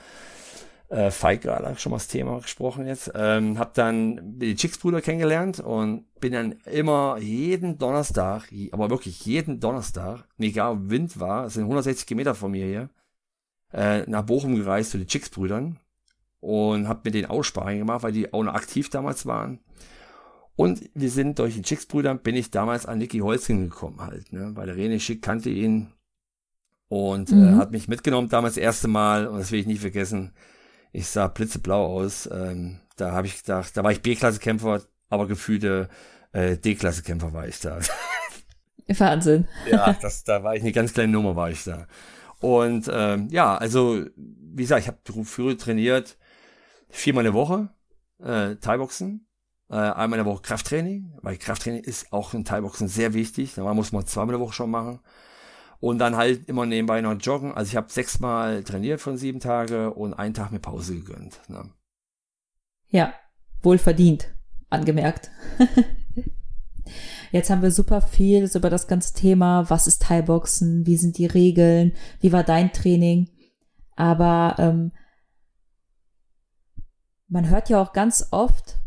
äh, 0.89 1.11
Feig 1.11 1.41
gerade 1.41 1.77
schon 1.77 1.91
mal 1.91 1.97
das 1.97 2.07
Thema 2.07 2.39
gesprochen 2.39 2.87
jetzt. 2.87 3.11
Ähm, 3.13 3.59
hab 3.59 3.73
dann 3.73 4.39
die 4.39 4.55
Chicks-Brüder 4.55 5.01
kennengelernt 5.01 5.59
und 5.59 6.05
bin 6.19 6.33
dann 6.33 6.53
immer 6.65 7.17
jeden 7.19 7.77
Donnerstag, 7.77 8.49
aber 8.71 8.89
wirklich 8.89 9.25
jeden 9.25 9.59
Donnerstag, 9.59 10.23
egal 10.37 10.73
ob 10.73 10.89
Wind 10.89 11.19
war, 11.19 11.45
es 11.45 11.55
sind 11.55 11.63
160 11.63 12.07
Kilometer 12.07 12.35
von 12.35 12.51
mir 12.51 12.65
hier, 12.65 12.89
äh, 13.73 14.09
nach 14.09 14.23
Bochum 14.23 14.55
gereist 14.55 14.91
zu 14.91 14.97
den 14.97 15.07
Chicks-Brüdern 15.07 15.77
und 16.39 16.87
hab 16.87 17.03
mit 17.03 17.13
denen 17.13 17.29
Aussprachen 17.29 17.79
gemacht, 17.79 18.03
weil 18.03 18.13
die 18.13 18.31
auch 18.33 18.43
noch 18.43 18.53
aktiv 18.53 18.89
damals 18.89 19.25
waren. 19.25 19.59
Und 20.55 20.89
wir 20.95 21.11
sind 21.11 21.37
durch 21.37 21.55
die 21.55 21.61
Chicks-Brüder, 21.61 22.15
bin 22.15 22.35
ich 22.35 22.49
damals 22.49 22.85
an 22.85 22.97
Nicky 22.97 23.19
Holzing 23.19 23.69
gekommen 23.69 23.99
halt, 24.01 24.31
ne? 24.31 24.51
weil 24.55 24.67
der 24.67 24.75
René 24.75 24.99
Schick 24.99 25.21
kannte 25.21 25.49
ihn 25.49 25.91
und 26.87 27.29
äh, 27.31 27.35
mhm. 27.35 27.47
äh, 27.47 27.55
hat 27.57 27.71
mich 27.71 27.89
mitgenommen 27.89 28.29
damals 28.29 28.55
das 28.55 28.63
erste 28.63 28.87
Mal 28.87 29.27
und 29.27 29.39
das 29.39 29.51
will 29.51 29.59
ich 29.59 29.67
nie 29.67 29.77
vergessen 29.77 30.31
ich 30.97 31.07
sah 31.07 31.27
blitzeblau 31.27 31.85
aus. 31.85 32.27
Ähm, 32.31 32.79
da 32.95 33.11
habe 33.11 33.27
ich 33.27 33.43
gedacht, 33.43 33.77
da 33.77 33.83
war 33.83 33.91
ich 33.91 34.01
B-Klasse-Kämpfer, 34.01 34.81
aber 35.09 35.27
gefühlte 35.27 35.89
äh, 36.31 36.57
D-Klasse-Kämpfer 36.57 37.33
war 37.33 37.47
ich 37.47 37.59
da. 37.59 37.79
Wahnsinn. 38.87 39.47
ja, 39.69 39.93
das, 40.01 40.23
da 40.23 40.43
war 40.43 40.55
ich 40.55 40.63
eine 40.63 40.71
ganz 40.71 40.93
kleine 40.93 41.11
Nummer, 41.11 41.35
war 41.35 41.51
ich 41.51 41.63
da. 41.63 41.87
Und 42.39 42.89
ähm, 42.91 43.27
ja, 43.29 43.55
also 43.55 44.05
wie 44.15 44.63
gesagt, 44.63 44.81
ich 44.81 44.87
habe 44.87 45.25
früher 45.25 45.57
trainiert 45.57 46.17
viermal 46.89 47.25
eine 47.25 47.33
Woche 47.35 47.69
äh, 48.23 48.55
Thai-Boxen, 48.55 49.27
äh, 49.69 49.75
einmal 49.75 50.17
in 50.17 50.25
der 50.25 50.33
Woche 50.33 50.41
Krafttraining, 50.41 51.13
weil 51.21 51.37
Krafttraining 51.37 51.83
ist 51.83 52.11
auch 52.11 52.33
in 52.33 52.43
Thai-Boxen 52.43 52.87
sehr 52.87 53.13
wichtig. 53.13 53.53
Da 53.55 53.71
muss 53.73 53.91
man 53.91 54.07
zweimal 54.07 54.35
eine 54.35 54.43
Woche 54.43 54.53
schon 54.53 54.71
machen 54.71 54.99
und 55.79 55.99
dann 55.99 56.15
halt 56.15 56.47
immer 56.47 56.65
nebenbei 56.65 57.01
noch 57.01 57.19
joggen. 57.19 57.53
Also 57.53 57.69
ich 57.69 57.75
habe 57.75 57.91
sechsmal 57.91 58.63
trainiert 58.63 59.01
von 59.01 59.17
sieben 59.17 59.39
Tage 59.39 59.93
und 59.93 60.13
einen 60.13 60.33
Tag 60.33 60.51
mir 60.51 60.59
Pause 60.59 60.95
gegönnt. 60.95 61.39
Ne? 61.47 61.69
Ja, 62.89 63.13
wohl 63.61 63.77
verdient, 63.77 64.33
angemerkt. 64.69 65.31
Jetzt 67.31 67.49
haben 67.49 67.61
wir 67.61 67.71
super 67.71 68.01
viel 68.01 68.49
über 68.55 68.69
das 68.69 68.87
ganze 68.87 69.13
Thema, 69.13 69.69
was 69.69 69.87
ist 69.87 70.01
Thai-Boxen, 70.01 70.85
wie 70.85 70.95
sind 70.95 71.17
die 71.17 71.25
Regeln, 71.25 71.93
wie 72.21 72.31
war 72.31 72.43
dein 72.43 72.71
Training. 72.71 73.29
Aber 73.95 74.55
ähm, 74.57 74.91
man 77.27 77.49
hört 77.49 77.69
ja 77.69 77.81
auch 77.81 77.91
ganz 77.91 78.27
oft, 78.31 78.79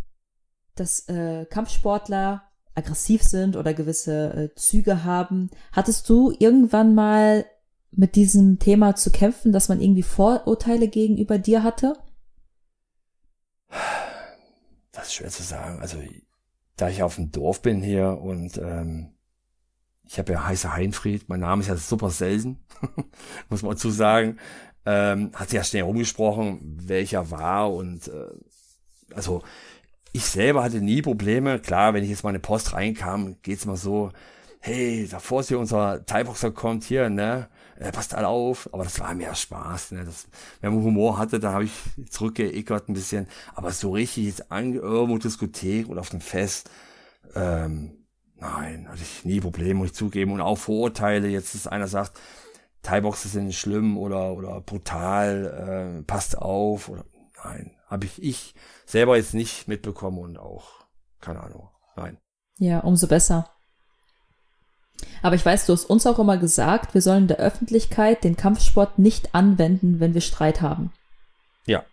dass 0.75 1.07
äh, 1.09 1.45
Kampfsportler 1.47 2.50
aggressiv 2.81 3.23
sind 3.23 3.57
oder 3.57 3.75
gewisse 3.75 4.35
äh, 4.35 4.55
Züge 4.57 5.05
haben. 5.05 5.51
Hattest 5.73 6.09
du 6.09 6.33
irgendwann 6.39 6.95
mal 6.95 7.45
mit 7.93 8.17
diesem 8.17 8.59
Thema 8.59 8.97
zu 8.97 9.11
kämpfen, 9.11 9.53
dass 9.53 9.69
man 9.69 9.81
irgendwie 9.81 10.03
Vorurteile 10.03 10.89
gegenüber 10.89 11.39
dir 11.39 11.63
hatte? 11.63 11.95
Das 14.93 15.07
ist 15.09 15.15
schwer 15.15 15.31
zu 15.31 15.43
sagen. 15.43 15.81
Also 15.81 15.99
da 16.77 16.89
ich 16.89 17.03
auf 17.03 17.17
dem 17.17 17.31
Dorf 17.31 17.63
bin 17.63 17.83
hier 17.83 18.19
und 18.21 18.59
ähm, 18.59 19.15
ich 20.07 20.19
habe 20.19 20.33
ja 20.33 20.45
heiße 20.45 20.73
Heinfried, 20.73 21.29
mein 21.29 21.41
Name 21.41 21.63
ist 21.63 21.69
ja 21.69 21.77
super 21.77 22.11
selten, 22.11 22.59
muss 23.49 23.63
man 23.63 23.73
dazu 23.73 23.91
sagen. 23.91 24.39
Ähm, 24.87 25.31
hat 25.35 25.51
sich 25.51 25.57
ja 25.57 25.65
schnell 25.65 25.83
rumgesprochen, 25.83 26.61
welcher 26.89 27.31
war 27.31 27.73
und 27.73 28.09
äh, 28.09 29.15
also 29.15 29.43
ich 30.13 30.25
selber 30.25 30.63
hatte 30.63 30.81
nie 30.81 31.03
Probleme. 31.03 31.59
Klar, 31.59 31.95
wenn 31.95 32.05
ich 32.05 32.11
jetzt 32.11 32.25
mal 32.25 32.31
in 32.31 32.37
eine 32.37 32.41
Post 32.41 32.73
reinkam, 32.73 33.37
geht's 33.43 33.67
mal 33.67 33.77
so, 33.77 34.11
hey, 34.61 35.09
da 35.11 35.19
vor 35.19 35.43
hier 35.43 35.59
unser 35.59 36.05
Thai-Boxer 36.05 36.51
kommt 36.51 36.85
hier, 36.85 37.09
ne? 37.09 37.49
Er 37.77 37.93
passt 37.93 38.15
alle 38.15 38.29
auf. 38.29 38.69
Aber 38.73 38.85
das 38.85 39.01
war 39.01 39.15
mehr 39.15 39.35
Spaß, 39.35 39.93
ne? 39.93 40.05
Das, 40.05 40.29
wenn 40.61 40.75
man 40.75 40.85
Humor 40.85 41.19
hatte, 41.19 41.41
da 41.41 41.53
habe 41.53 41.65
ich 41.65 41.73
zurückgeeckert 42.11 42.89
ein 42.89 42.95
bisschen. 42.95 43.27
Aber 43.55 43.71
so 43.73 43.93
richtig 43.93 44.27
jetzt 44.27 44.53
an 44.53 44.75
irgendwo 44.75 45.19
Diskothek 45.19 45.89
oder 45.89 46.01
auf 46.01 46.11
dem 46.11 46.21
Fest, 46.21 46.71
ähm, 47.35 48.05
nein, 48.37 48.87
hatte 48.89 49.03
ich 49.03 49.25
nie 49.25 49.41
Probleme, 49.41 49.75
muss 49.75 49.91
ich 49.91 49.95
zugeben. 49.95 50.33
Und 50.33 50.41
auch 50.41 50.59
Vorurteile, 50.59 51.29
jetzt 51.29 51.55
ist 51.55 51.69
einer 51.69 51.89
sagt, 51.89 52.21
Thai-Boxer 52.83 53.29
sind 53.29 53.55
schlimm 53.55 53.97
oder, 53.97 54.33
oder 54.33 54.61
brutal, 54.61 56.01
äh, 56.01 56.03
passt 56.03 56.37
auf 56.37 56.89
oder, 56.89 57.05
nein, 57.45 57.71
habe 57.91 58.07
ich, 58.07 58.23
ich 58.23 58.55
selber 58.87 59.17
jetzt 59.17 59.35
nicht 59.35 59.69
mitbekommen 59.69 60.19
und 60.19 60.39
auch, 60.39 60.87
keine 61.21 61.41
Ahnung, 61.41 61.69
nein. 61.97 62.17
Ja, 62.59 62.81
umso 62.81 63.09
besser. 63.09 63.51
Aber 65.23 65.35
ich 65.35 65.45
weiß, 65.45 65.67
du 65.67 65.73
hast 65.73 65.87
uns 65.87 66.07
auch 66.07 66.19
immer 66.19 66.39
gesagt, 66.39 66.95
wir 66.95 67.03
sollen 67.03 67.27
der 67.27 67.39
Öffentlichkeit 67.39 68.23
den 68.25 68.37
Kampfsport 68.37 68.99
nicht 68.99 69.35
anwenden, 69.35 70.01
wenn 70.01 70.15
wir 70.15 70.21
Streit 70.21 70.61
haben. 70.61 70.93
Ja. 71.67 71.85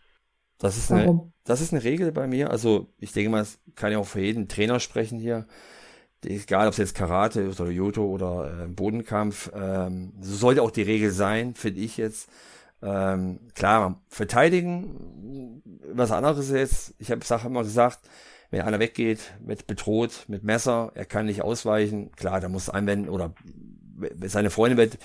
Das 0.60 0.78
ist, 0.78 0.90
Warum? 0.90 1.20
eine, 1.20 1.34
das 1.44 1.62
ist 1.62 1.74
eine 1.74 1.84
Regel 1.84 2.12
bei 2.12 2.28
mir. 2.28 2.50
Also 2.50 2.88
ich 3.00 3.12
denke 3.12 3.30
mal, 3.30 3.42
es 3.42 3.60
kann 3.76 3.92
ja 3.92 4.00
auch 4.00 4.08
für 4.08 4.22
jeden 4.22 4.48
Trainer 4.48 4.80
sprechen 4.80 5.20
hier. 5.20 5.48
Egal, 6.26 6.68
ob 6.68 6.72
es 6.72 6.78
jetzt 6.78 6.96
Karate 6.96 7.48
oder 7.48 7.70
Judo 7.70 8.06
oder 8.06 8.64
äh, 8.64 8.68
Bodenkampf. 8.68 9.52
Ähm, 9.54 10.14
so 10.20 10.36
sollte 10.36 10.64
auch 10.64 10.72
die 10.72 10.82
Regel 10.82 11.12
sein, 11.12 11.54
finde 11.54 11.80
ich 11.82 11.98
jetzt. 11.98 12.30
Ähm, 12.82 13.40
klar, 13.56 14.02
verteidigen, 14.08 15.62
was 15.92 16.12
anderes 16.12 16.50
ist, 16.50 16.94
ich 17.00 17.12
habe 17.12 17.26
Sache 17.26 17.48
immer 17.48 17.64
gesagt, 17.64 18.00
wenn 18.52 18.62
einer 18.62 18.80
weggeht, 18.80 19.20
wird 19.40 19.68
bedroht 19.68 20.26
mit 20.28 20.44
Messer, 20.44 20.92
er 20.96 21.06
kann 21.06 21.26
nicht 21.26 21.42
ausweichen, 21.42 22.12
klar, 22.12 22.40
da 22.40 22.50
muss 22.50 22.70
einwenden 22.70 23.10
oder 23.10 23.34
seine 24.26 24.50
Freundin 24.50 24.78
wird 24.78 25.00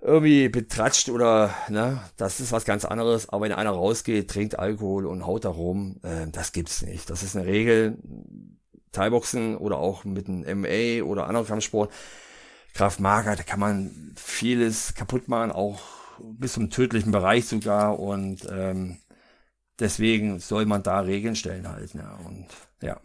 irgendwie 0.00 0.48
betratscht 0.48 1.08
oder, 1.10 1.54
ne, 1.68 2.00
das 2.16 2.40
ist 2.40 2.50
was 2.50 2.64
ganz 2.64 2.84
anderes, 2.84 3.28
aber 3.28 3.44
wenn 3.44 3.52
einer 3.52 3.70
rausgeht, 3.70 4.28
trinkt 4.28 4.58
Alkohol 4.58 5.06
und 5.06 5.24
haut 5.24 5.44
da 5.44 5.50
rum, 5.50 6.00
äh, 6.02 6.26
das 6.30 6.52
gibt's 6.52 6.82
nicht. 6.82 7.08
Das 7.08 7.22
ist 7.22 7.36
eine 7.36 7.46
Regel, 7.46 7.98
Thai-Boxen 8.90 9.56
oder 9.56 9.78
auch 9.78 10.04
mit 10.04 10.28
einem 10.28 10.62
MA 10.62 11.04
oder 11.04 11.28
anderen 11.28 11.46
Kampfsport, 11.46 11.92
Kraft 12.74 12.98
Mager, 12.98 13.36
da 13.36 13.44
kann 13.44 13.60
man 13.60 14.12
vieles 14.16 14.94
kaputt 14.94 15.28
machen, 15.28 15.52
auch 15.52 15.80
bis 16.22 16.54
zum 16.54 16.70
tödlichen 16.70 17.12
Bereich 17.12 17.46
sogar. 17.46 17.98
Und 17.98 18.46
ähm, 18.50 18.98
deswegen 19.78 20.38
soll 20.40 20.66
man 20.66 20.82
da 20.82 21.00
Regeln 21.00 21.36
stellen 21.36 21.68
halt. 21.68 21.94
Ja. 21.94 22.18
Und 22.26 22.46
ja, 22.80 23.00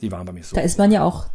die 0.00 0.12
waren 0.12 0.26
bei 0.26 0.32
mir 0.32 0.44
so. 0.44 0.56
Da 0.56 0.62
ist 0.62 0.78
man 0.78 0.92
ja 0.92 1.04
auch, 1.04 1.26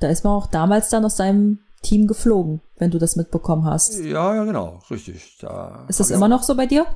da 0.00 0.08
ist 0.08 0.24
man 0.24 0.32
auch 0.32 0.46
damals 0.46 0.90
dann 0.90 1.04
aus 1.04 1.16
seinem 1.16 1.60
Team 1.82 2.06
geflogen, 2.06 2.60
wenn 2.76 2.90
du 2.90 2.98
das 2.98 3.16
mitbekommen 3.16 3.64
hast. 3.64 3.98
Ja, 3.98 4.34
ja, 4.34 4.44
genau, 4.44 4.80
richtig. 4.90 5.36
Da 5.40 5.84
ist 5.88 6.00
das 6.00 6.10
immer 6.10 6.28
noch 6.28 6.42
so 6.42 6.54
bei 6.54 6.66
dir? 6.66 6.86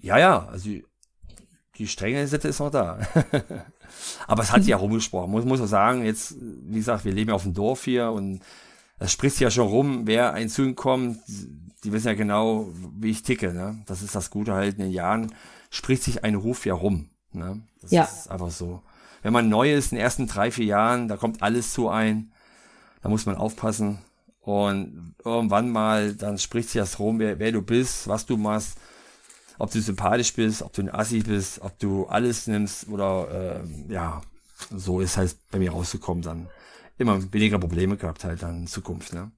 Ja, 0.00 0.18
ja, 0.18 0.46
also 0.46 0.68
die, 1.78 1.86
strenge 1.86 2.26
Sitte 2.26 2.48
ist 2.48 2.60
noch 2.60 2.70
da. 2.70 3.00
Aber 4.26 4.42
es 4.42 4.52
hat 4.52 4.60
sich 4.60 4.70
ja 4.70 4.76
rumgesprochen. 4.78 5.30
Muss, 5.30 5.44
muss 5.44 5.58
man 5.58 5.68
sagen, 5.68 6.04
jetzt, 6.04 6.36
wie 6.38 6.78
gesagt, 6.78 7.04
wir 7.04 7.12
leben 7.12 7.30
ja 7.30 7.34
auf 7.34 7.44
dem 7.44 7.54
Dorf 7.54 7.84
hier 7.84 8.10
und 8.10 8.40
es 8.98 9.12
spricht 9.12 9.40
ja 9.40 9.50
schon 9.50 9.68
rum, 9.68 10.06
wer 10.06 10.34
ein 10.34 10.50
zu 10.50 10.74
kommt. 10.74 11.18
Die 11.84 11.92
wissen 11.92 12.08
ja 12.08 12.14
genau, 12.14 12.68
wie 12.98 13.10
ich 13.10 13.22
ticke. 13.22 13.52
Ne? 13.52 13.82
Das 13.86 14.02
ist 14.02 14.14
das 14.14 14.30
Gute 14.30 14.52
halt 14.52 14.76
in 14.76 14.84
den 14.84 14.92
Jahren. 14.92 15.34
Spricht 15.70 16.02
sich 16.02 16.24
ein 16.24 16.34
Ruf 16.34 16.66
ja 16.66 16.74
rum. 16.74 17.08
Ne? 17.32 17.62
Das 17.80 17.90
ja. 17.90 18.04
ist 18.04 18.30
einfach 18.30 18.50
so. 18.50 18.82
Wenn 19.22 19.32
man 19.32 19.48
neu 19.48 19.72
ist 19.72 19.92
in 19.92 19.96
den 19.96 20.04
ersten 20.04 20.26
drei, 20.26 20.50
vier 20.50 20.66
Jahren, 20.66 21.08
da 21.08 21.16
kommt 21.16 21.42
alles 21.42 21.72
zu 21.72 21.88
ein. 21.88 22.32
Da 23.02 23.08
muss 23.08 23.26
man 23.26 23.36
aufpassen. 23.36 23.98
Und 24.40 25.14
irgendwann 25.24 25.70
mal, 25.70 26.14
dann 26.14 26.38
spricht 26.38 26.70
sich 26.70 26.80
das 26.80 26.98
rum, 26.98 27.18
wer, 27.18 27.38
wer 27.38 27.52
du 27.52 27.62
bist, 27.62 28.08
was 28.08 28.26
du 28.26 28.36
machst, 28.36 28.78
ob 29.58 29.70
du 29.70 29.80
sympathisch 29.80 30.32
bist, 30.34 30.62
ob 30.62 30.72
du 30.72 30.82
ein 30.82 30.92
Assi 30.92 31.20
bist, 31.20 31.60
ob 31.60 31.78
du 31.78 32.06
alles 32.06 32.46
nimmst 32.46 32.88
oder 32.88 33.62
äh, 33.62 33.92
ja, 33.92 34.22
so 34.70 35.00
ist 35.00 35.18
halt 35.18 35.36
bei 35.50 35.58
mir 35.58 35.72
rausgekommen 35.72 36.22
dann. 36.22 36.48
Immer 36.96 37.32
weniger 37.32 37.58
Probleme 37.58 37.96
gehabt 37.96 38.24
halt 38.24 38.42
dann 38.42 38.60
in 38.60 38.66
Zukunft, 38.66 39.12
ne? 39.12 39.30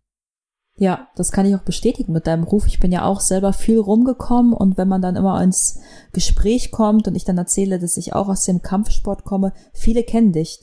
Ja, 0.77 1.09
das 1.17 1.33
kann 1.33 1.47
ich 1.47 1.55
auch 1.55 1.63
bestätigen 1.63 2.13
mit 2.13 2.27
deinem 2.27 2.45
Ruf. 2.45 2.67
Ich 2.67 2.81
bin 2.81 2.93
ja 2.93 3.05
auch 3.05 3.21
selber 3.21 3.53
viel 3.53 3.79
rumgekommen 3.79 4.53
und 4.53 4.79
wenn 4.79 4.89
man 4.89 5.03
dann 5.03 5.17
immer 5.17 5.43
ins 5.43 5.81
Gespräch 6.13 6.71
kommt 6.71 7.07
und 7.07 7.15
ich 7.15 7.25
dann 7.25 7.39
erzähle, 7.39 7.79
dass 7.79 7.97
ich 7.97 8.15
auch 8.15 8.29
aus 8.29 8.45
dem 8.45 8.63
Kampfsport 8.63 9.25
komme, 9.25 9.53
viele 9.75 10.03
kennen 10.03 10.33
dich. 10.33 10.61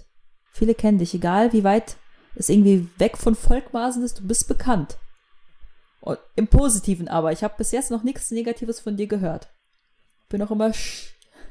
Viele 0.52 0.74
kennen 0.74 0.98
dich, 0.98 1.13
egal 1.13 1.54
wie 1.54 1.63
weit 1.63 1.95
es 2.36 2.50
irgendwie 2.50 2.88
weg 2.98 3.17
von 3.17 3.36
Volkmaßen 3.36 4.04
ist, 4.04 4.19
du 4.19 4.28
bist 4.28 4.48
bekannt. 4.48 4.98
Und 6.02 6.17
Im 6.36 6.48
Positiven 6.48 7.08
aber. 7.08 7.32
Ich 7.32 7.43
habe 7.43 7.56
bis 7.58 7.72
jetzt 7.72 7.91
noch 7.91 8.04
nichts 8.04 8.32
Negatives 8.32 8.80
von 8.80 8.98
dir 8.98 9.08
gehört. 9.08 9.50
Bin 10.30 10.41
auch 10.41 10.52
immer. 10.52 10.72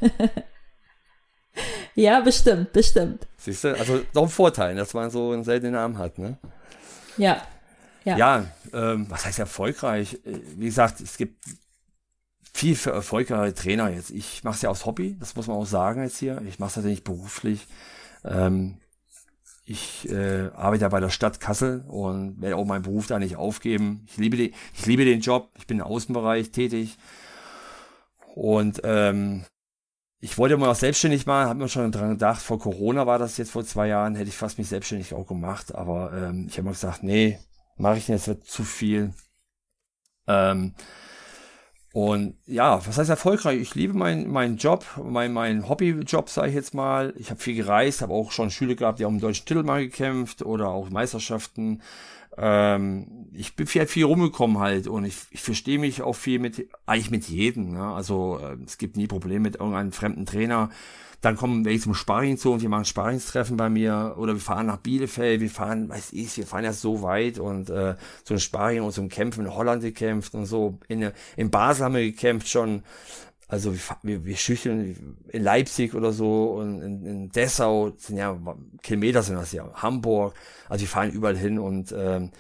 ja, 1.95 2.21
bestimmt, 2.21 2.73
bestimmt. 2.73 3.27
Siehst 3.37 3.65
du, 3.65 3.77
also 3.77 4.01
doch 4.15 4.23
ein 4.23 4.29
Vorteil, 4.29 4.75
dass 4.77 4.95
man 4.95 5.11
so 5.11 5.33
einen 5.33 5.45
seltenen 5.45 5.75
Namen 5.75 5.99
hat, 5.99 6.19
ne? 6.19 6.39
Ja. 7.19 7.43
Ja, 8.09 8.17
ja 8.17 8.45
ähm, 8.73 9.07
was 9.09 9.27
heißt 9.27 9.39
erfolgreich? 9.39 10.19
Wie 10.57 10.67
gesagt, 10.67 11.01
es 11.01 11.17
gibt 11.17 11.45
viel 12.53 12.75
für 12.75 12.91
erfolgreiche 12.91 13.55
Trainer 13.55 13.89
jetzt. 13.91 14.11
Ich 14.11 14.43
mache 14.45 14.57
es 14.57 14.63
ja 14.63 14.71
aus 14.71 14.85
Hobby, 14.87 15.17
das 15.21 15.37
muss 15.37 15.47
man 15.47 15.57
auch 15.57 15.67
sagen 15.67 16.03
jetzt 16.03 16.19
hier. 16.19 16.43
Ich 16.49 16.59
mache 16.59 16.71
es 16.71 16.77
natürlich 16.77 17.05
beruflich. 17.05 17.67
Ähm, 18.25 18.79
ich 19.65 20.09
äh, 20.11 20.49
arbeite 20.55 20.83
ja 20.83 20.89
bei 20.89 20.99
der 20.99 21.11
Stadt 21.11 21.41
Kassel 21.41 21.85
und 21.87 22.41
werde 22.41 22.57
auch 22.57 22.65
meinen 22.65 22.83
Beruf 22.83 23.07
da 23.07 23.19
nicht 23.19 23.37
aufgeben. 23.37 24.07
Ich 24.09 24.17
liebe, 24.17 24.37
die, 24.37 24.55
ich 24.75 24.87
liebe 24.87 25.05
den 25.05 25.21
Job. 25.21 25.51
Ich 25.59 25.67
bin 25.67 25.81
im 25.81 25.85
Außenbereich 25.85 26.51
tätig. 26.53 26.97
Und 28.35 28.81
ähm, 28.85 29.45
ich 30.21 30.39
wollte 30.39 30.57
mal 30.57 30.71
auch 30.71 30.75
selbstständig 30.75 31.27
machen, 31.27 31.49
habe 31.49 31.59
mir 31.61 31.69
schon 31.69 31.93
dran 31.93 32.11
gedacht, 32.11 32.41
vor 32.41 32.59
Corona 32.59 33.07
war 33.07 33.19
das 33.19 33.37
jetzt 33.37 33.51
vor 33.51 33.65
zwei 33.65 33.89
Jahren, 33.89 34.15
hätte 34.15 34.31
ich 34.31 34.37
fast 34.37 34.59
mich 34.59 34.69
selbstständig 34.69 35.13
auch 35.13 35.27
gemacht. 35.27 35.75
Aber 35.75 36.13
ähm, 36.13 36.47
ich 36.49 36.57
habe 36.57 36.65
mir 36.65 36.73
gesagt, 36.73 37.03
nee, 37.03 37.39
mache 37.79 37.99
ich 37.99 38.09
es 38.11 38.29
wird 38.29 38.45
zu 38.45 38.65
viel. 38.65 39.15
Ähm, 40.27 40.75
und 41.93 42.37
ja, 42.47 42.87
was 42.87 42.99
heißt 42.99 43.11
erfolgreich? 43.11 43.61
Ich 43.61 43.75
liebe 43.75 43.95
meinen 43.95 44.31
mein 44.31 44.57
Job, 44.57 44.85
mein, 45.03 45.33
mein 45.33 45.69
Hobbyjob, 45.69 46.29
sage 46.29 46.49
ich 46.49 46.55
jetzt 46.55 46.75
mal. 46.75 47.15
Ich 47.17 47.31
habe 47.31 47.41
viel 47.41 47.57
gereist, 47.57 48.03
habe 48.03 48.13
auch 48.13 48.31
schon 48.31 48.51
Schüler 48.51 48.75
gehabt, 48.75 48.99
die 49.01 49.05
haben 49.05 49.17
den 49.17 49.23
deutschen 49.23 49.47
Titel 49.47 49.63
mal 49.63 49.81
gekämpft 49.81 50.43
oder 50.43 50.69
auch 50.69 50.91
Meisterschaften. 50.91 51.83
Ähm, 52.37 53.29
ich 53.33 53.57
bin 53.57 53.67
viel, 53.67 53.87
viel 53.87 54.05
rumgekommen 54.05 54.59
halt 54.59 54.87
und 54.87 55.05
ich, 55.05 55.17
ich 55.31 55.41
verstehe 55.41 55.79
mich 55.79 56.03
auch 56.03 56.13
viel 56.15 56.39
mit, 56.39 56.69
eigentlich 56.87 57.11
mit 57.11 57.29
jedem. 57.29 57.73
Ne? 57.73 57.83
Also 57.83 58.39
äh, 58.41 58.57
es 58.65 58.79
gibt 58.79 58.97
nie 58.97 59.07
Probleme 59.07 59.41
mit 59.41 59.57
irgendeinem 59.57 59.93
fremden 59.93 60.27
Trainer. 60.27 60.71
Dann 61.21 61.37
kommen 61.37 61.65
welche 61.65 61.83
zum 61.83 61.95
Sparring 61.95 62.37
zu 62.37 62.53
und 62.53 62.63
wir 62.63 62.69
machen 62.69 62.85
Sparringstreffen 62.85 63.57
bei 63.57 63.69
mir 63.69 64.15
oder 64.19 64.35
wir 64.35 64.41
fahren 64.41 64.67
nach 64.67 64.77
Bielefeld, 64.77 65.41
wir 65.41 65.51
fahren, 65.51 65.89
weiß 65.89 66.13
ich, 66.13 66.37
wir 66.37 66.47
fahren 66.47 66.65
ja 66.65 66.73
so 66.73 67.03
weit 67.03 67.41
und 67.41 67.71
äh, 67.71 67.97
so 68.23 68.35
ein 68.35 68.41
Sparring 68.41 68.83
und 68.83 68.97
ein 68.97 69.09
Kämpfen 69.09 69.47
in 69.47 69.55
Holland 69.55 69.83
gekämpft 69.83 70.35
und 70.35 70.47
so. 70.47 70.79
In, 70.87 71.11
in 71.37 71.51
Basel 71.51 71.85
haben 71.85 71.95
wir 71.95 72.03
gekämpft 72.03 72.49
schon. 72.49 72.83
Also 73.51 73.73
wir, 73.73 73.81
wir, 74.03 74.25
wir 74.27 74.37
schücheln 74.37 75.17
in 75.29 75.43
Leipzig 75.43 75.95
oder 75.95 76.13
so 76.13 76.51
und 76.53 76.83
in, 76.83 77.07
in 77.07 77.29
Dessau 77.31 77.93
sind 77.97 78.19
ja 78.19 78.39
Kilometer 78.83 79.23
sind 79.23 79.37
das 79.37 79.53
ja, 79.53 79.73
Hamburg. 79.75 80.35
Also 80.69 80.83
wir 80.83 80.89
fahren 80.89 81.11
überall 81.11 81.37
hin 81.37 81.59
und 81.59 81.93
ähm, 81.97 82.31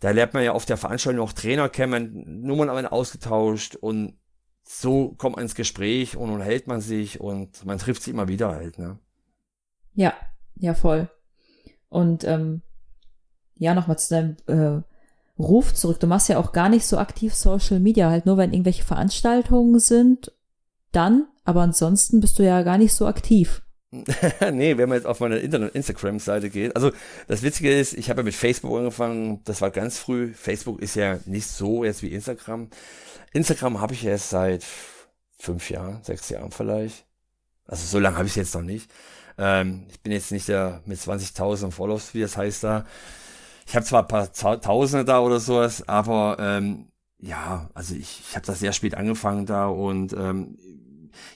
da 0.00 0.10
lernt 0.10 0.34
man 0.34 0.44
ja 0.44 0.52
auf 0.52 0.66
der 0.66 0.76
Veranstaltung 0.76 1.26
auch 1.26 1.32
Trainer 1.32 1.68
kennen, 1.68 2.42
Nummern 2.42 2.86
ausgetauscht 2.86 3.76
und 3.76 4.14
so 4.62 5.14
kommt 5.18 5.36
man 5.36 5.44
ins 5.44 5.54
Gespräch 5.54 6.16
und 6.16 6.30
unterhält 6.30 6.66
man 6.66 6.80
sich 6.80 7.20
und 7.20 7.64
man 7.64 7.78
trifft 7.78 8.02
sich 8.02 8.12
immer 8.12 8.28
wieder 8.28 8.52
halt, 8.52 8.78
ne? 8.78 8.98
Ja, 9.94 10.14
ja, 10.56 10.74
voll. 10.74 11.10
Und 11.88 12.24
ähm, 12.24 12.62
ja, 13.56 13.74
nochmal 13.74 13.98
zu 13.98 14.14
deinem 14.14 14.36
äh, 14.46 14.82
Ruf 15.38 15.74
zurück. 15.74 16.00
Du 16.00 16.06
machst 16.06 16.28
ja 16.28 16.38
auch 16.38 16.52
gar 16.52 16.68
nicht 16.68 16.86
so 16.86 16.98
aktiv 16.98 17.34
Social 17.34 17.80
Media, 17.80 18.10
halt 18.10 18.26
nur 18.26 18.36
wenn 18.36 18.52
irgendwelche 18.52 18.84
Veranstaltungen 18.84 19.78
sind, 19.78 20.32
dann, 20.92 21.26
aber 21.44 21.62
ansonsten 21.62 22.20
bist 22.20 22.38
du 22.38 22.44
ja 22.44 22.62
gar 22.62 22.78
nicht 22.78 22.94
so 22.94 23.06
aktiv. 23.06 23.61
nee, 24.52 24.78
wenn 24.78 24.88
man 24.88 24.96
jetzt 24.96 25.06
auf 25.06 25.20
meine 25.20 25.36
Instagram-Seite 25.36 26.48
geht. 26.48 26.74
Also 26.74 26.92
das 27.28 27.42
Witzige 27.42 27.78
ist, 27.78 27.92
ich 27.92 28.08
habe 28.08 28.22
ja 28.22 28.24
mit 28.24 28.34
Facebook 28.34 28.76
angefangen, 28.78 29.42
das 29.44 29.60
war 29.60 29.70
ganz 29.70 29.98
früh. 29.98 30.32
Facebook 30.32 30.80
ist 30.80 30.96
ja 30.96 31.18
nicht 31.26 31.46
so 31.46 31.84
jetzt 31.84 32.02
wie 32.02 32.12
Instagram. 32.12 32.68
Instagram 33.34 33.80
habe 33.80 33.92
ich 33.92 34.04
erst 34.04 34.30
seit 34.30 34.64
fünf 35.38 35.68
Jahren, 35.68 36.02
sechs 36.02 36.30
Jahren 36.30 36.50
vielleicht. 36.52 37.04
Also 37.66 37.86
so 37.86 37.98
lange 37.98 38.16
habe 38.16 38.26
ich 38.26 38.32
es 38.32 38.36
jetzt 38.36 38.54
noch 38.54 38.62
nicht. 38.62 38.90
Ähm, 39.36 39.86
ich 39.90 40.00
bin 40.00 40.12
jetzt 40.12 40.32
nicht 40.32 40.48
der 40.48 40.80
mit 40.86 40.98
20.000 40.98 41.70
Follows, 41.70 42.14
wie 42.14 42.22
das 42.22 42.36
heißt 42.36 42.64
da. 42.64 42.86
Ich 43.66 43.76
habe 43.76 43.84
zwar 43.84 44.02
ein 44.02 44.08
paar 44.08 44.32
Tausende 44.32 45.04
da 45.04 45.20
oder 45.20 45.38
sowas, 45.38 45.86
aber 45.86 46.38
ähm, 46.40 46.88
ja, 47.18 47.70
also 47.74 47.94
ich, 47.94 48.22
ich 48.26 48.36
habe 48.36 48.46
das 48.46 48.58
sehr 48.58 48.72
spät 48.72 48.94
angefangen 48.94 49.44
da 49.46 49.66
und 49.66 50.14
ähm, 50.14 50.58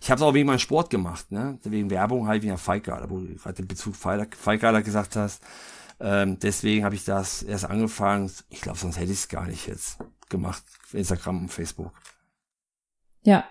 ich 0.01 0.11
habe 0.11 0.21
es 0.21 0.23
auch 0.23 0.35
wegen 0.35 0.47
meinem 0.47 0.59
Sport 0.59 0.91
gemacht, 0.91 1.33
ne? 1.33 1.59
Wegen 1.63 1.91
Werbung 1.91 2.27
halt, 2.27 2.43
wie 2.43 2.49
der 2.49 2.59
Feigala, 2.59 3.09
wo 3.11 3.19
du 3.21 3.35
gerade 3.35 3.55
den 3.55 3.69
Bezug 3.69 3.95
Feigala 3.97 4.81
gesagt 4.81 5.17
hast. 5.17 5.43
Ähm, 5.99 6.39
deswegen 6.39 6.85
habe 6.85 6.95
ich 6.95 7.05
das 7.05 7.43
erst 7.43 7.65
angefangen. 7.65 8.31
Ich 8.51 8.61
glaube, 8.61 8.79
sonst 8.79 8.97
hätte 8.99 9.13
ich 9.13 9.19
es 9.19 9.29
gar 9.29 9.47
nicht 9.47 9.67
jetzt 9.67 9.99
gemacht. 10.29 10.63
Instagram 10.93 11.43
und 11.43 11.49
Facebook. 11.53 11.93
Ja, 13.23 13.45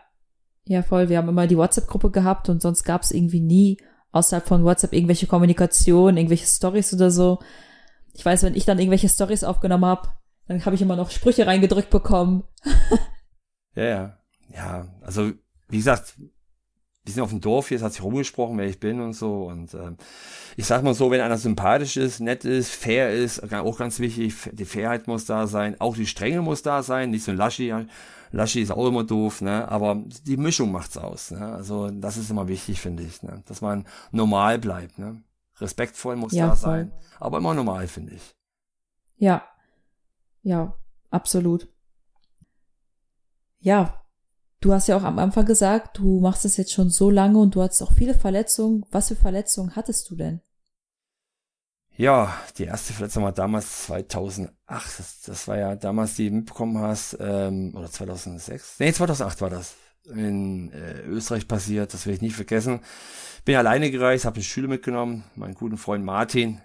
ja, 0.66 0.84
voll. 0.84 1.10
Wir 1.10 1.18
haben 1.18 1.30
immer 1.30 1.48
die 1.48 1.58
WhatsApp-Gruppe 1.58 2.12
gehabt 2.12 2.50
und 2.50 2.62
sonst 2.62 2.84
gab 2.84 3.02
es 3.02 3.12
irgendwie 3.12 3.42
nie 3.42 3.78
außerhalb 4.12 4.48
von 4.48 4.64
WhatsApp 4.64 4.94
irgendwelche 4.94 5.28
Kommunikation, 5.28 6.18
irgendwelche 6.18 6.48
Stories 6.48 6.94
oder 6.94 7.12
so. 7.12 7.40
Ich 8.14 8.26
weiß, 8.26 8.44
wenn 8.44 8.56
ich 8.56 8.66
dann 8.66 8.80
irgendwelche 8.80 9.10
Stories 9.10 9.44
aufgenommen 9.44 9.86
habe, 9.86 10.10
dann 10.48 10.64
habe 10.66 10.76
ich 10.76 10.82
immer 10.82 10.96
noch 10.96 11.12
Sprüche 11.12 11.46
reingedrückt 11.46 11.90
bekommen. 11.90 12.44
ja, 13.76 13.84
ja. 13.84 14.18
Ja, 14.54 14.88
also 15.02 15.34
wie 15.68 15.78
gesagt, 15.78 16.16
wir 17.06 17.14
sind 17.14 17.22
auf 17.22 17.30
dem 17.30 17.42
Dorf 17.42 17.68
hier, 17.68 17.78
es 17.78 17.84
hat 17.84 17.94
sich 17.94 18.04
rumgesprochen, 18.04 18.58
wer 18.58 18.66
ich 18.66 18.80
bin 18.80 19.00
und 19.00 19.14
so. 19.14 19.46
Und 19.46 19.74
ähm, 19.76 19.98
ich 20.58 20.66
sag 20.66 20.84
mal 20.84 20.96
so, 20.96 21.12
wenn 21.12 21.22
einer 21.22 21.38
sympathisch 21.38 21.98
ist, 21.98 22.20
nett 22.20 22.46
ist, 22.46 22.72
fair 22.72 23.12
ist, 23.12 23.54
auch 23.54 23.78
ganz 23.78 24.00
wichtig, 24.00 24.36
die 24.52 24.66
Fairheit 24.66 25.08
muss 25.08 25.26
da 25.26 25.46
sein, 25.46 25.80
auch 25.80 25.96
die 25.96 26.08
Strenge 26.08 26.42
muss 26.42 26.64
da 26.64 26.82
sein, 26.82 27.12
nicht 27.12 27.24
so 27.24 27.32
ein 27.32 27.38
Laschi. 27.38 27.74
Laschi 28.32 28.62
ist 28.62 28.72
auch 28.72 28.88
immer 28.88 29.04
doof, 29.04 29.42
ne? 29.42 29.70
Aber 29.70 30.04
die 30.26 30.36
Mischung 30.36 30.72
macht's 30.72 30.98
aus. 30.98 31.32
Ne? 31.32 31.54
Also 31.54 31.92
das 31.92 32.18
ist 32.18 32.32
immer 32.32 32.48
wichtig, 32.48 32.82
finde 32.82 33.04
ich, 33.04 33.22
ne? 33.22 33.44
Dass 33.48 33.62
man 33.62 33.86
normal 34.12 34.58
bleibt, 34.58 34.98
ne? 34.98 35.22
Respektvoll 35.58 36.16
muss 36.16 36.34
ja, 36.34 36.48
da 36.48 36.56
voll. 36.56 36.70
sein, 36.70 36.92
aber 37.20 37.38
immer 37.38 37.54
normal, 37.54 37.88
finde 37.88 38.16
ich. 38.16 38.36
Ja. 39.18 39.48
Ja, 40.42 40.76
absolut. 41.12 41.70
Ja, 43.60 44.05
Du 44.66 44.74
hast 44.74 44.88
ja 44.88 44.98
auch 44.98 45.04
am 45.04 45.20
Anfang 45.20 45.46
gesagt, 45.46 46.00
du 46.00 46.20
machst 46.22 46.44
das 46.44 46.58
jetzt 46.58 46.74
schon 46.74 46.90
so 46.90 47.12
lange 47.12 47.38
und 47.38 47.54
du 47.54 47.62
hattest 47.62 47.84
auch 47.84 47.94
viele 47.94 48.16
Verletzungen. 48.16 48.84
Was 48.90 49.10
für 49.10 49.16
Verletzungen 49.16 49.76
hattest 49.76 50.10
du 50.10 50.16
denn? 50.16 50.42
Ja, 51.96 52.36
die 52.58 52.64
erste 52.64 52.92
Verletzung 52.92 53.22
war 53.22 53.32
damals 53.32 53.84
2008. 53.84 54.56
Das, 54.66 55.22
das 55.22 55.48
war 55.48 55.60
ja 55.60 55.76
damals, 55.76 56.16
die 56.16 56.32
du 56.32 56.38
mitbekommen 56.38 56.80
hast, 56.80 57.16
ähm, 57.20 57.76
oder 57.78 57.92
2006. 57.92 58.80
Nee, 58.80 58.92
2008 58.92 59.42
war 59.42 59.52
das. 59.52 59.76
In 60.12 60.72
äh, 60.72 61.02
Österreich 61.02 61.48
passiert, 61.48 61.94
das 61.94 62.08
werde 62.08 62.16
ich 62.16 62.22
nie 62.24 62.32
vergessen. 62.32 62.80
Bin 63.44 63.58
alleine 63.58 63.92
gereist, 63.92 64.26
habe 64.26 64.38
eine 64.38 64.44
Schüler 64.44 64.68
mitgenommen, 64.68 65.26
meinen 65.36 65.54
guten 65.54 65.78
Freund 65.78 66.04
Martin. 66.04 66.60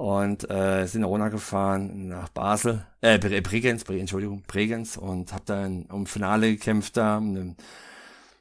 Und 0.00 0.48
äh, 0.50 0.86
sind 0.86 1.04
runtergefahren 1.04 2.08
nach 2.08 2.30
Basel, 2.30 2.86
äh, 3.02 3.18
Bregenz, 3.18 3.84
Entschuldigung, 3.86 4.42
Bregenz 4.46 4.96
und 4.96 5.34
habe 5.34 5.42
dann 5.44 5.82
um 5.90 6.06
Finale 6.06 6.52
gekämpft 6.52 6.96
da, 6.96 7.18
um 7.18 7.34
den 7.34 7.56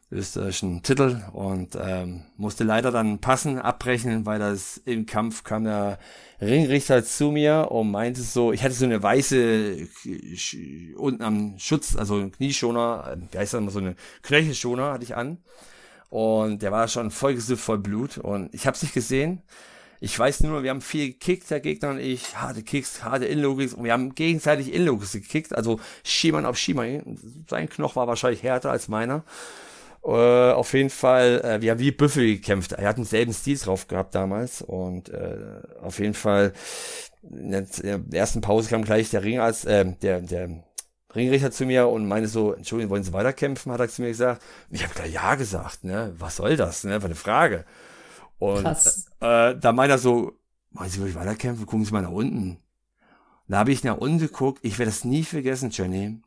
österreichischen 0.10 0.84
Titel 0.84 1.22
und 1.34 1.78
ähm, 1.78 2.24
musste 2.38 2.64
leider 2.64 2.92
dann 2.92 3.20
passen, 3.20 3.60
abbrechen, 3.60 4.26
weil 4.26 4.40
das 4.40 4.78
im 4.86 5.06
Kampf 5.06 5.44
kam 5.44 5.66
der 5.66 6.00
Ringrichter 6.42 7.04
zu 7.04 7.30
mir 7.30 7.68
und 7.72 7.92
meinte 7.92 8.22
so, 8.22 8.54
ich 8.54 8.64
hatte 8.64 8.74
so 8.74 8.86
eine 8.86 9.04
weiße 9.04 9.86
unten 10.96 11.22
am 11.22 11.60
Schutz, 11.60 11.98
also 11.98 12.30
Knieschoner, 12.30 13.18
wie 13.32 13.38
heißt 13.38 13.54
das 13.54 13.60
immer, 13.60 13.72
so 13.72 13.80
eine 13.80 13.98
Knöchelschoner 14.24 14.94
hatte 14.94 15.04
ich 15.04 15.18
an. 15.18 15.40
Und 16.10 16.62
der 16.62 16.72
war 16.72 16.88
schon 16.88 17.12
voll 17.12 17.36
gesifft, 17.36 17.64
voll 17.64 17.80
Blut 17.80 18.18
und 18.18 18.52
ich 18.56 18.66
habe 18.66 18.76
es 18.76 18.82
nicht 18.82 18.94
gesehen 18.94 19.44
ich 20.00 20.18
weiß 20.18 20.42
nur, 20.42 20.64
wir 20.64 20.70
haben 20.70 20.82
viel 20.82 21.08
gekickt, 21.08 21.50
der 21.50 21.60
Gegner 21.60 21.90
und 21.90 22.00
ich, 22.00 22.38
harte 22.38 22.64
Kicks, 22.64 23.04
harte 23.04 23.26
Inlogis 23.26 23.74
und 23.74 23.84
wir 23.84 23.94
haben 23.94 24.16
gegenseitig 24.16 24.74
Inlogis 24.74 25.12
gekickt, 25.12 25.56
also 25.56 25.80
Schiemann 26.04 26.46
auf 26.46 26.58
Schiemann. 26.58 27.18
Sein 27.50 27.70
Knoch 27.70 27.96
war 27.96 28.08
wahrscheinlich 28.08 28.44
härter 28.44 28.72
als 28.72 28.88
meiner. 28.88 29.24
Äh, 30.04 30.10
auf 30.10 30.74
jeden 30.74 30.90
Fall, 30.90 31.42
äh, 31.42 31.62
wir 31.62 31.72
haben 31.72 31.80
wie 31.80 31.92
Büffel 31.92 32.26
gekämpft. 32.26 32.72
Er 32.72 32.88
hat 32.88 32.98
denselben 32.98 33.34
Stil 33.34 33.58
drauf 33.58 33.88
gehabt 33.88 34.16
damals 34.16 34.62
und 34.62 35.10
äh, 35.10 35.62
auf 35.82 36.00
jeden 36.00 36.14
Fall 36.14 36.54
in 37.22 37.52
der 37.52 38.00
ersten 38.14 38.40
Pause 38.40 38.70
kam 38.70 38.84
gleich 38.84 39.10
der 39.10 39.24
Ringarzt, 39.24 39.66
äh, 39.66 39.94
der, 40.02 40.22
der 40.22 40.64
Ringrichter 41.14 41.52
zu 41.52 41.66
mir 41.66 41.88
und 41.88 42.08
meinte 42.08 42.30
so, 42.30 42.54
Entschuldigung, 42.54 42.92
wollen 42.92 43.04
Sie 43.04 43.14
weiterkämpfen? 43.14 43.72
Hat 43.72 43.80
er 43.80 43.90
zu 43.90 44.02
mir 44.02 44.10
gesagt. 44.10 44.42
Ich 44.70 44.84
habe 44.84 44.94
gleich 44.94 45.12
ja 45.12 45.36
gesagt, 45.36 45.84
ne? 45.84 46.14
Was 46.18 46.38
soll 46.38 46.56
das, 46.56 46.84
ne? 46.84 47.02
War 47.02 47.06
eine 47.06 47.16
Frage. 47.16 47.66
Und 48.38 48.64
äh, 49.22 49.56
da 49.56 49.72
meint 49.72 49.92
er 49.92 49.98
so, 49.98 50.34
wollen 50.72 50.90
Sie 50.90 51.00
wirklich 51.00 51.16
weiterkämpfen? 51.16 51.66
Gucken 51.66 51.86
Sie 51.86 51.92
mal 51.92 52.02
nach 52.02 52.12
unten. 52.12 52.60
Da 53.48 53.58
habe 53.58 53.72
ich 53.72 53.84
nach 53.84 53.98
unten 53.98 54.20
geguckt. 54.20 54.60
Ich 54.62 54.78
werde 54.78 54.92
das 54.92 55.04
nie 55.04 55.24
vergessen, 55.24 55.72
Jenny. 55.72 56.22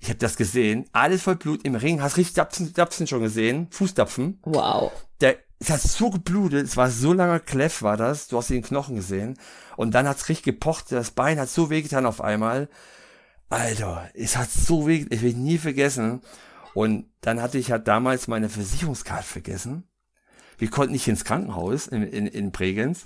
Ich 0.00 0.08
habe 0.08 0.18
das 0.18 0.36
gesehen. 0.36 0.86
Alles 0.92 1.22
voll 1.22 1.36
Blut 1.36 1.64
im 1.64 1.74
Ring. 1.74 2.00
Hast 2.00 2.16
richtig 2.16 2.34
Dapsen, 2.34 2.72
Dapsen 2.72 3.06
schon 3.06 3.22
gesehen? 3.22 3.66
Fußdapfen. 3.70 4.38
Wow. 4.44 4.92
Der, 5.20 5.36
es 5.58 5.68
hat 5.68 5.80
so 5.80 6.10
geblutet. 6.10 6.64
Es 6.64 6.76
war 6.76 6.90
so 6.90 7.12
langer 7.12 7.40
Kleff 7.40 7.82
war 7.82 7.96
das. 7.96 8.28
Du 8.28 8.38
hast 8.38 8.48
den 8.50 8.62
Knochen 8.62 8.96
gesehen. 8.96 9.36
Und 9.76 9.94
dann 9.94 10.08
hat's 10.08 10.28
richtig 10.28 10.44
gepocht. 10.44 10.92
Das 10.92 11.10
Bein 11.10 11.38
hat 11.38 11.50
so 11.50 11.68
wehgetan 11.68 12.06
auf 12.06 12.20
einmal. 12.20 12.68
Alter, 13.48 14.08
es 14.14 14.36
hat 14.36 14.50
so 14.50 14.86
weh. 14.86 15.06
Ich 15.10 15.22
will 15.22 15.34
nie 15.34 15.58
vergessen. 15.58 16.22
Und 16.72 17.10
dann 17.20 17.42
hatte 17.42 17.58
ich 17.58 17.72
halt 17.72 17.88
damals 17.88 18.28
meine 18.28 18.48
Versicherungskarte 18.48 19.26
vergessen. 19.26 19.89
Wir 20.60 20.68
konnten 20.68 20.92
nicht 20.92 21.08
ins 21.08 21.24
Krankenhaus 21.24 21.86
in, 21.86 22.02
in, 22.02 22.26
in 22.26 22.52
Bregenz. 22.52 23.02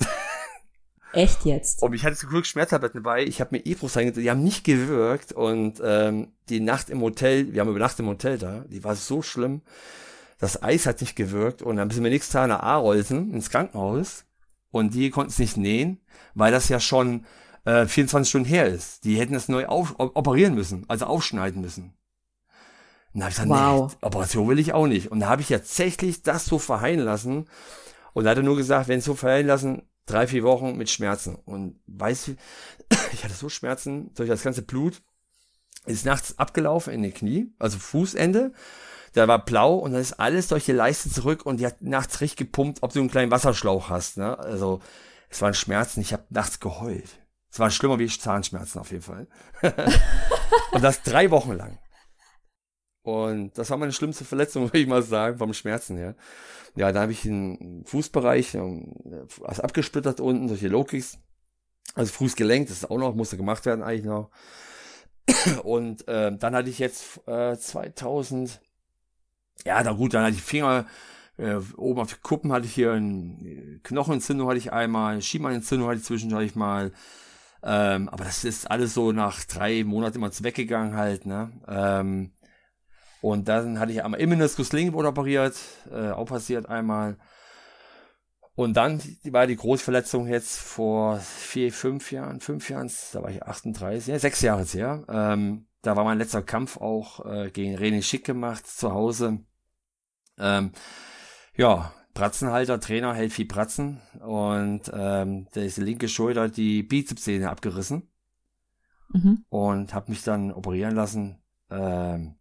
Echt 1.13 1.45
jetzt? 1.45 1.83
Und 1.83 1.95
ich 1.95 2.05
hatte 2.05 2.17
zum 2.17 2.29
Glück 2.29 2.47
Schmerztabletten 2.47 3.01
dabei. 3.01 3.23
Ich 3.23 3.41
habe 3.41 3.57
mir 3.57 3.65
Epros 3.65 3.97
reingezogen. 3.97 4.25
Die 4.25 4.31
haben 4.31 4.43
nicht 4.43 4.65
gewirkt. 4.65 5.33
Und 5.33 5.81
ähm, 5.85 6.33
die 6.49 6.59
Nacht 6.59 6.91
im 6.91 7.01
Hotel, 7.01 7.53
wir 7.53 7.61
haben 7.61 7.71
übernachtet 7.71 8.01
im 8.01 8.09
Hotel 8.09 8.39
da, 8.39 8.65
die 8.69 8.83
war 8.83 8.97
so 8.97 9.23
schlimm. 9.23 9.63
Das 10.41 10.65
Eis 10.65 10.87
hat 10.87 11.01
nicht 11.01 11.15
gewirkt. 11.15 11.63
Und 11.63 11.77
dann 11.77 11.91
sind 11.91 12.03
wir 12.03 12.11
nächstes 12.11 12.33
Tag 12.33 12.49
nach 12.49 12.61
Arolsen 12.61 13.33
ins 13.33 13.51
Krankenhaus. 13.51 14.25
Und 14.73 14.95
die 14.95 15.11
konnten 15.11 15.31
es 15.31 15.39
nicht 15.39 15.57
nähen, 15.57 16.01
weil 16.35 16.51
das 16.51 16.69
ja 16.69 16.81
schon 16.81 17.25
äh, 17.65 17.87
24 17.87 18.29
Stunden 18.29 18.49
her 18.49 18.67
ist. 18.67 19.05
Die 19.05 19.17
hätten 19.21 19.35
das 19.35 19.49
neu 19.49 19.67
auf, 19.67 19.95
operieren 19.99 20.57
müssen, 20.57 20.85
also 20.89 21.07
aufschneiden 21.07 21.63
müssen. 21.63 21.95
Und 23.15 23.21
da 23.21 23.27
habe 23.27 23.31
ich 23.31 23.37
gesagt, 23.37 23.49
wow. 23.49 23.93
nee, 23.93 24.07
Operation 24.07 24.49
will 24.49 24.59
ich 24.59 24.73
auch 24.73 24.89
nicht. 24.89 25.13
Und 25.13 25.21
da 25.21 25.29
habe 25.29 25.41
ich 25.41 25.49
tatsächlich 25.49 26.23
das 26.23 26.47
so 26.47 26.59
verheilen 26.59 27.01
lassen. 27.01 27.47
Und 28.13 28.25
da 28.25 28.31
hat 28.31 28.39
er 28.39 28.43
nur 28.43 28.57
gesagt, 28.57 28.89
wenn 28.89 29.01
so 29.01 29.15
verheilen 29.15 29.47
lassen, 29.47 29.89
drei, 30.07 30.27
vier 30.27 30.43
Wochen 30.43 30.77
mit 30.77 30.91
Schmerzen. 30.91 31.37
Und 31.37 31.81
weißt 31.87 32.29
du, 32.29 32.37
ich 33.13 33.25
hatte 33.25 33.35
so 33.35 33.49
Schmerzen 33.49 34.13
durch 34.15 34.29
das 34.29 34.43
ganze 34.43 34.63
Blut. 34.63 35.01
Ist 35.87 36.05
nachts 36.05 36.39
abgelaufen 36.39 36.93
in 36.93 37.03
den 37.03 37.15
Knie, 37.15 37.53
also 37.59 37.79
Fußende. 37.79 38.53
Da 39.13 39.29
war 39.29 39.45
blau 39.45 39.77
und 39.77 39.93
dann 39.93 40.01
ist 40.01 40.15
alles 40.15 40.49
durch 40.49 40.65
die 40.65 40.73
Leiste 40.73 41.09
zurück 41.09 41.47
und 41.47 41.59
die 41.59 41.67
hat 41.67 41.83
nachts 41.83 42.21
richtig 42.21 42.49
gepumpt, 42.49 42.83
ob 42.83 42.93
du 42.93 42.99
einen 42.99 43.11
kleinen 43.11 43.31
Wasserschlauch 43.31 43.91
hast. 43.91 44.17
Ne? 44.17 44.37
Also 44.39 44.81
es 45.29 45.41
waren 45.41 45.55
Schmerzen, 45.55 46.01
ich 46.01 46.13
habe 46.13 46.25
nachts 46.31 46.59
geheult. 46.59 47.21
Es 47.49 47.61
war 47.61 47.71
schlimmer 47.71 48.01
wie 48.01 48.09
Zahnschmerzen 48.09 48.81
auf 48.81 48.91
jeden 48.91 49.05
Fall. 49.05 49.29
und 50.73 50.83
das 50.83 51.03
drei 51.03 51.31
Wochen 51.31 51.53
lang. 51.53 51.79
Und 53.05 53.57
das 53.59 53.69
war 53.69 53.77
meine 53.77 53.93
schlimmste 53.93 54.25
Verletzung, 54.25 54.65
würde 54.69 54.79
ich 54.79 54.87
mal 54.89 55.03
sagen, 55.03 55.39
vom 55.39 55.53
Schmerzen 55.53 55.97
her. 55.97 56.17
Ja, 56.75 56.91
da 56.91 57.03
habe 57.03 57.13
ich 57.13 57.23
den 57.23 57.85
Fußbereich 57.87 58.55
ähm, 58.55 58.95
was 59.39 59.61
abgesplittert 59.61 60.21
unten, 60.21 60.49
solche 60.49 60.69
Low-Kicks. 60.69 61.19
Also 61.95 62.13
Fußgelenk, 62.13 62.67
das 62.67 62.79
ist 62.79 62.91
auch 62.91 62.99
noch, 62.99 63.15
musste 63.15 63.37
gemacht 63.37 63.67
werden 63.67 63.85
eigentlich 63.85 64.07
noch. 64.07 64.31
Und 65.63 66.09
äh, 66.09 66.37
dann 66.37 66.55
hatte 66.55 66.71
ich 66.71 66.79
jetzt 66.79 67.21
äh, 67.29 67.57
2000, 67.57 68.61
ja, 69.65 69.83
da 69.83 69.93
gut, 69.93 70.15
dann 70.15 70.25
hatte 70.25 70.37
ich 70.37 70.43
Finger, 70.43 70.87
äh, 71.37 71.57
oben 71.77 72.01
auf 72.01 72.13
die 72.13 72.21
Kuppen 72.21 72.53
hatte 72.53 72.67
ich 72.67 72.75
hier 72.75 72.93
eine 72.93 73.81
Knochenentzündung 73.83 74.49
hatte 74.49 74.59
ich 74.59 74.73
einmal, 74.73 75.13
eine 75.13 75.87
hatte 75.87 75.99
ich 75.99 76.05
zwischendurch 76.05 76.55
mal. 76.55 76.91
Ähm, 77.63 78.09
aber 78.09 78.25
das 78.25 78.45
ist 78.45 78.71
alles 78.71 78.95
so 78.95 79.13
nach 79.13 79.45
drei 79.45 79.85
Monaten 79.85 80.19
immer 80.19 80.31
weggegangen 80.31 80.97
halt, 80.97 81.25
ne? 81.25 81.51
Ähm, 81.67 82.34
und 83.25 83.49
dann 83.49 83.81
hatte 83.81 83.91
ich 83.91 84.05
einmal 84.05 84.21
Immeniskus 84.21 84.75
Linkenbrot 84.75 85.07
operiert, 85.07 85.57
äh, 85.91 86.11
auch 86.11 86.27
passiert 86.27 86.69
einmal. 86.69 87.17
Und 88.55 88.77
dann 88.77 89.01
war 89.25 89.47
die 89.47 89.57
Großverletzung 89.57 90.29
jetzt 90.29 90.59
vor 90.59 91.21
vier, 91.21 91.73
fünf 91.73 92.13
Jahren, 92.13 92.41
fünf 92.41 92.69
Jahren, 92.69 92.93
da 93.15 93.23
war 93.23 93.31
ich 93.31 93.43
38, 93.43 94.09
ja, 94.09 94.19
sechs 94.19 94.43
Jahre 94.43 94.61
jetzt 94.61 94.75
her. 94.75 95.05
Ähm, 95.09 95.67
da 95.81 95.97
war 95.97 96.05
mein 96.05 96.19
letzter 96.19 96.43
Kampf 96.43 96.77
auch 96.77 97.25
äh, 97.25 97.51
gegen 97.51 97.79
René 97.79 98.03
Schick 98.03 98.27
gemacht 98.27 98.67
zu 98.67 98.93
Hause. 98.93 99.39
Ähm, 100.37 100.73
ja, 101.57 101.95
Pratzenhalter, 102.13 102.79
Trainer 102.79 103.15
hält 103.15 103.33
viel 103.33 103.47
Pratzen 103.47 104.03
und 104.21 104.83
ähm, 104.93 105.49
da 105.51 105.63
ist 105.63 105.79
die 105.79 105.83
linke 105.83 106.09
Schulter 106.09 106.51
die 106.51 106.83
Bizepssehne 106.83 107.49
abgerissen 107.49 108.07
mhm. 109.15 109.47
und 109.49 109.95
habe 109.95 110.11
mich 110.11 110.25
dann 110.25 110.53
operieren 110.53 110.95
lassen. 110.95 111.43
Ähm, 111.71 112.35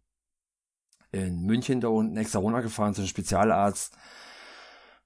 in 1.14 1.42
München 1.42 1.80
da 1.80 1.88
unten 1.88 2.16
extra 2.16 2.40
runtergefahren 2.40 2.94
zu 2.94 3.00
einem 3.00 3.08
Spezialarzt. 3.08 3.96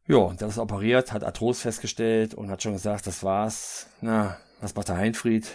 Ja, 0.06 0.32
der 0.32 0.48
ist 0.48 0.58
operiert, 0.58 1.12
hat 1.12 1.22
Arthros 1.22 1.60
festgestellt 1.60 2.34
und 2.34 2.50
hat 2.50 2.62
schon 2.62 2.72
gesagt, 2.72 3.06
das 3.06 3.22
war's. 3.22 3.88
Na, 4.00 4.38
was 4.60 4.74
macht 4.74 4.88
der 4.88 4.96
Heinfried? 4.96 5.46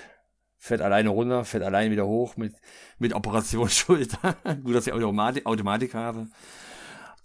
Fährt 0.59 0.81
alleine 0.81 1.09
runter, 1.09 1.43
fährt 1.43 1.63
alleine 1.63 1.91
wieder 1.91 2.05
hoch 2.05 2.37
mit, 2.37 2.55
mit 2.99 3.13
Operation 3.13 3.67
Schulter. 3.67 4.35
Gut, 4.63 4.75
dass 4.75 4.87
ich 4.87 4.93
Automatik, 4.93 5.45
Automatik 5.45 5.95
habe. 5.95 6.27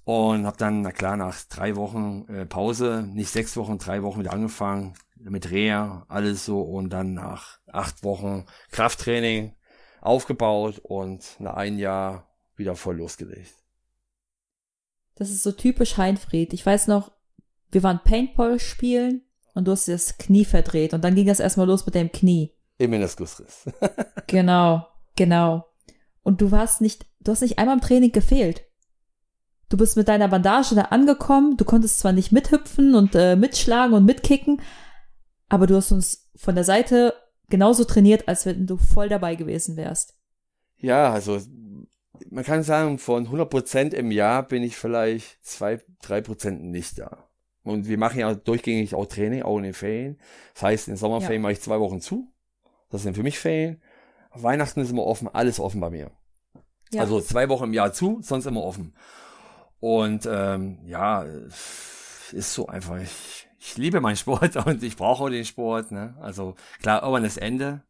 Und 0.04 0.46
habe 0.46 0.56
dann, 0.56 0.80
na 0.80 0.90
klar, 0.90 1.18
nach 1.18 1.36
drei 1.50 1.76
Wochen 1.76 2.24
äh, 2.28 2.46
Pause, 2.46 3.06
nicht 3.06 3.30
sechs 3.30 3.58
Wochen, 3.58 3.76
drei 3.76 4.02
Wochen 4.02 4.20
wieder 4.20 4.32
angefangen 4.32 4.94
mit 5.16 5.50
Reha, 5.50 6.06
alles 6.08 6.46
so. 6.46 6.62
Und 6.62 6.90
dann 6.90 7.12
nach 7.12 7.58
acht 7.70 8.02
Wochen 8.04 8.46
Krafttraining 8.70 9.54
aufgebaut 10.00 10.78
und 10.78 11.38
nach 11.40 11.54
ein 11.54 11.78
Jahr 11.78 12.27
wieder 12.58 12.74
voll 12.74 12.96
losgelegt. 12.96 13.54
Das 15.14 15.30
ist 15.30 15.42
so 15.42 15.52
typisch 15.52 15.96
Heinfried. 15.96 16.52
Ich 16.52 16.64
weiß 16.64 16.86
noch, 16.86 17.12
wir 17.70 17.82
waren 17.82 18.00
Paintball 18.04 18.60
spielen 18.60 19.22
und 19.54 19.66
du 19.66 19.72
hast 19.72 19.88
das 19.88 20.18
Knie 20.18 20.44
verdreht 20.44 20.94
und 20.94 21.02
dann 21.02 21.14
ging 21.14 21.26
das 21.26 21.40
erstmal 21.40 21.66
los 21.66 21.84
mit 21.86 21.94
dem 21.94 22.12
Knie. 22.12 22.52
Im 22.78 22.90
Meniskusriss. 22.90 23.68
genau, 24.26 24.86
genau. 25.16 25.66
Und 26.22 26.40
du 26.40 26.50
warst 26.50 26.80
nicht, 26.80 27.06
du 27.20 27.32
hast 27.32 27.40
nicht 27.40 27.58
einmal 27.58 27.76
im 27.76 27.82
Training 27.82 28.12
gefehlt. 28.12 28.64
Du 29.68 29.76
bist 29.76 29.96
mit 29.96 30.08
deiner 30.08 30.28
Bandage 30.28 30.74
da 30.74 30.82
angekommen, 30.82 31.56
du 31.56 31.64
konntest 31.64 31.98
zwar 31.98 32.12
nicht 32.12 32.32
mithüpfen 32.32 32.94
und 32.94 33.14
äh, 33.14 33.36
mitschlagen 33.36 33.94
und 33.94 34.04
mitkicken, 34.04 34.62
aber 35.48 35.66
du 35.66 35.76
hast 35.76 35.92
uns 35.92 36.30
von 36.36 36.54
der 36.54 36.64
Seite 36.64 37.14
genauso 37.50 37.84
trainiert, 37.84 38.28
als 38.28 38.46
wenn 38.46 38.66
du 38.66 38.76
voll 38.78 39.08
dabei 39.08 39.34
gewesen 39.34 39.76
wärst. 39.76 40.14
Ja, 40.76 41.12
also 41.12 41.40
man 42.30 42.44
kann 42.44 42.62
sagen, 42.62 42.98
von 42.98 43.28
100% 43.28 43.92
im 43.92 44.10
Jahr 44.10 44.42
bin 44.42 44.62
ich 44.62 44.76
vielleicht 44.76 45.44
2, 45.44 45.80
3% 46.02 46.50
nicht 46.50 46.98
da. 46.98 47.28
Und 47.62 47.86
wir 47.86 47.98
machen 47.98 48.20
ja 48.20 48.34
durchgängig 48.34 48.94
auch 48.94 49.06
Training, 49.06 49.42
auch 49.42 49.58
in 49.58 49.64
den 49.64 49.74
Ferien. 49.74 50.18
Das 50.54 50.62
heißt, 50.62 50.88
in 50.88 50.94
den 50.94 50.98
Sommerferien 50.98 51.42
ja. 51.42 51.42
mache 51.42 51.52
ich 51.52 51.60
zwei 51.60 51.78
Wochen 51.80 52.00
zu. 52.00 52.32
Das 52.90 53.02
sind 53.02 53.14
für 53.14 53.22
mich 53.22 53.38
Ferien. 53.38 53.82
Weihnachten 54.32 54.80
ist 54.80 54.90
immer 54.90 55.04
offen, 55.04 55.28
alles 55.28 55.60
offen 55.60 55.80
bei 55.80 55.90
mir. 55.90 56.10
Ja. 56.92 57.02
Also 57.02 57.20
zwei 57.20 57.48
Wochen 57.48 57.64
im 57.64 57.74
Jahr 57.74 57.92
zu, 57.92 58.20
sonst 58.22 58.46
immer 58.46 58.62
offen. 58.62 58.94
Und 59.80 60.26
ähm, 60.30 60.78
ja, 60.84 61.24
ist 62.32 62.54
so 62.54 62.66
einfach. 62.66 62.98
Ich, 63.00 63.48
ich 63.58 63.76
liebe 63.76 64.00
meinen 64.00 64.16
Sport 64.16 64.56
und 64.66 64.82
ich 64.82 64.96
brauche 64.96 65.24
auch 65.24 65.28
den 65.28 65.44
Sport. 65.44 65.90
Ne? 65.92 66.16
Also 66.20 66.54
klar, 66.80 67.02
irgendwann 67.02 67.24
das 67.24 67.36
Ende. 67.36 67.82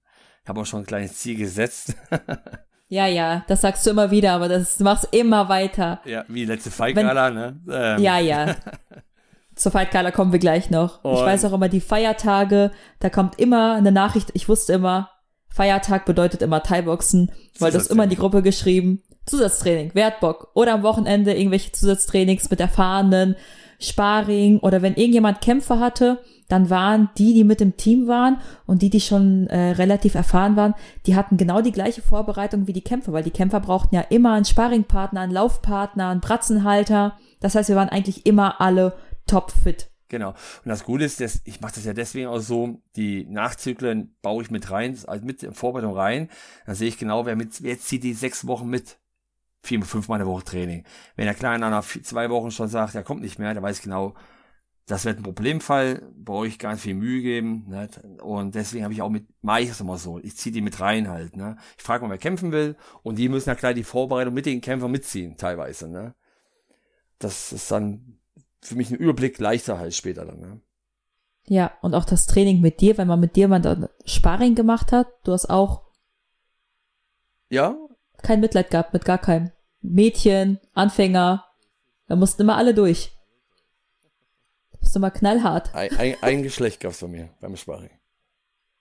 Ich 0.43 0.49
habe 0.49 0.61
auch 0.61 0.67
schon 0.67 0.81
ein 0.81 0.87
kleines 0.87 1.19
Ziel 1.19 1.37
gesetzt. 1.37 1.95
Ja, 2.89 3.07
ja, 3.07 3.45
das 3.49 3.61
sagst 3.61 3.87
du 3.87 3.91
immer 3.91 4.11
wieder, 4.11 4.33
aber 4.33 4.49
das 4.49 4.81
machst 4.81 5.09
immer 5.13 5.49
weiter. 5.49 6.01
Ja, 6.07 6.25
wie 6.29 6.47
letzte 6.47 6.71
Feigala, 6.71 7.31
ne? 7.31 7.61
Ähm. 7.71 8.03
Ja, 8.03 8.19
ja. 8.19 8.57
Zur 9.55 9.73
Fight 9.73 9.91
kommen 10.15 10.33
wir 10.33 10.39
gleich 10.39 10.71
noch. 10.71 11.05
Und 11.05 11.15
ich 11.15 11.21
weiß 11.21 11.45
auch 11.45 11.53
immer, 11.53 11.69
die 11.69 11.81
Feiertage, 11.81 12.71
da 13.01 13.11
kommt 13.11 13.39
immer 13.39 13.75
eine 13.75 13.93
Nachricht, 13.93 14.31
ich 14.35 14.49
wusste 14.49 14.73
immer, 14.73 15.11
Feiertag 15.49 16.05
bedeutet 16.05 16.43
immer 16.43 16.63
Thai-Boxen, 16.63 17.33
weil 17.59 17.73
das 17.73 17.89
immer 17.89 18.05
in 18.05 18.11
die 18.11 18.17
Gruppe 18.17 18.43
geschrieben. 18.43 19.03
Zusatztraining, 19.27 19.95
Wertbock 19.95 20.53
oder 20.55 20.75
am 20.75 20.83
Wochenende 20.83 21.35
irgendwelche 21.35 21.73
Zusatztrainings 21.73 22.49
mit 22.51 22.61
Erfahrenen, 22.61 23.37
Sparring 23.81 24.61
oder 24.61 24.81
wenn 24.81 24.95
irgendjemand 24.95 25.41
Kämpfe 25.41 25.81
hatte, 25.81 26.23
dann 26.49 26.71
waren 26.71 27.11
die, 27.19 27.35
die 27.35 27.45
mit 27.45 27.61
dem 27.61 27.77
Team 27.77 28.09
waren 28.09 28.39
und 28.67 28.83
die, 28.83 28.91
die 28.91 29.01
schon 29.01 29.47
äh, 29.49 29.73
relativ 29.73 30.15
erfahren 30.15 30.57
waren, 30.57 30.75
die 31.07 31.15
hatten 31.15 31.37
genau 31.37 31.61
die 31.61 31.73
gleiche 31.73 32.03
Vorbereitung 32.03 32.67
wie 32.67 32.73
die 32.73 32.83
Kämpfer, 32.83 33.13
weil 33.13 33.23
die 33.23 33.31
Kämpfer 33.31 33.61
brauchten 33.61 33.95
ja 33.95 34.01
immer 34.01 34.33
einen 34.33 34.47
Sparringpartner, 34.47 35.21
einen 35.21 35.33
Laufpartner, 35.33 36.09
einen 36.09 36.21
Bratzenhalter. 36.21 37.17
Das 37.41 37.55
heißt, 37.55 37.69
wir 37.69 37.77
waren 37.77 37.91
eigentlich 37.91 38.27
immer 38.27 38.61
alle 38.61 38.95
topfit. 39.27 39.91
Genau. 40.09 40.31
Und 40.31 40.69
das 40.71 40.85
Gute 40.85 41.05
ist, 41.05 41.21
dass 41.21 41.43
ich 41.45 41.61
mache 41.61 41.75
das 41.75 41.85
ja 41.85 41.93
deswegen 41.93 42.29
auch 42.29 42.39
so, 42.39 42.81
die 42.97 43.27
Nachzyklen 43.27 44.17
baue 44.23 44.43
ich 44.43 44.51
mit 44.51 44.71
rein, 44.71 44.99
also 45.07 45.25
mit 45.25 45.47
Vorbereitung 45.53 45.95
rein. 45.95 46.31
Dann 46.65 46.75
sehe 46.75 46.89
ich 46.89 46.97
genau, 46.97 47.27
wer 47.27 47.37
mit, 47.37 47.63
wer 47.63 47.79
zieht 47.79 48.05
die 48.05 48.15
sechs 48.15 48.47
Wochen 48.47 48.69
mit 48.69 48.97
vier, 49.63 49.83
fünfmal 49.83 50.19
eine 50.19 50.29
Woche 50.29 50.45
Training. 50.45 50.85
Wenn 51.17 51.27
der 51.27 51.35
Kleine 51.35 51.69
nach 51.69 51.85
zwei 51.85 52.31
Wochen 52.31 52.51
schon 52.51 52.69
sagt, 52.69 52.95
er 52.95 53.03
kommt 53.03 53.21
nicht 53.21 53.39
mehr, 53.39 53.53
dann 53.53 53.63
weiß 53.63 53.79
ich 53.79 53.83
genau, 53.83 54.15
das 54.89 55.05
wird 55.05 55.19
ein 55.19 55.23
Problemfall, 55.23 56.03
brauche 56.17 56.47
ich 56.47 56.59
ganz 56.59 56.81
viel 56.81 56.95
Mühe 56.95 57.21
geben. 57.21 57.67
Ne? 57.69 57.89
Und 58.23 58.55
deswegen 58.55 58.85
habe 58.85 58.95
ich 58.95 59.03
auch 59.03 59.11
mit, 59.11 59.27
mache 59.43 59.61
ich 59.61 59.69
es 59.69 59.81
immer 59.81 59.99
so. 59.99 60.19
Ich 60.19 60.37
ziehe 60.37 60.53
die 60.53 60.63
mit 60.63 60.81
rein 60.81 61.09
halt. 61.09 61.37
Ne? 61.37 61.57
Ich 61.77 61.85
frage 61.85 62.05
mal, 62.05 62.11
wer 62.11 62.19
kämpfen 62.19 62.53
will. 62.53 62.75
Und 63.03 63.19
die 63.19 63.29
müssen 63.29 63.51
ja 63.51 63.55
gleich 63.55 63.75
die 63.75 63.85
Vorbereitung 63.85 64.33
mit 64.33 64.47
den 64.47 64.63
Kämpfern 64.63 64.91
mitziehen, 64.91 65.37
teilweise. 65.37 65.89
Ne? 65.89 66.15
Das 67.19 67.53
ist 67.53 67.71
dann 67.71 68.19
für 68.63 68.77
mich 68.77 68.91
ein 68.91 68.97
Überblick 68.97 69.39
leichter 69.39 69.79
halt 69.79 69.95
später 69.95 70.25
dann. 70.25 70.41
Ne? 70.41 70.61
Ja, 71.47 71.73
und 71.83 71.95
auch 71.95 72.07
das 72.07 72.27
Training 72.27 72.63
mit 72.63 72.81
dir, 72.81 72.97
wenn 72.97 73.09
man 73.09 73.21
mit 73.21 73.37
dir 73.37 73.47
mal 73.47 73.61
dann 73.61 73.89
Sparring 74.07 74.55
gemacht 74.55 74.91
hat, 74.91 75.09
du 75.25 75.33
hast 75.33 75.51
auch 75.51 75.83
ja, 77.51 77.77
kein 78.23 78.41
Mitleid 78.41 78.71
gehabt 78.71 78.95
mit 78.95 79.05
gar 79.05 79.19
keinem. 79.19 79.51
Mädchen, 79.81 80.61
Anfänger, 80.73 81.45
da 82.07 82.17
mussten 82.17 82.43
immer 82.43 82.57
alle 82.57 82.75
durch. 82.75 83.18
Du 84.89 84.93
bist 84.93 84.97
immer 84.97 85.11
knallhart. 85.11 85.75
Ein, 85.75 85.99
ein, 85.99 86.17
ein 86.23 86.43
Geschlecht 86.43 86.81
gab's 86.81 87.01
von 87.01 87.11
mir 87.11 87.29
beim 87.43 87.59
Sparring. 87.59 87.91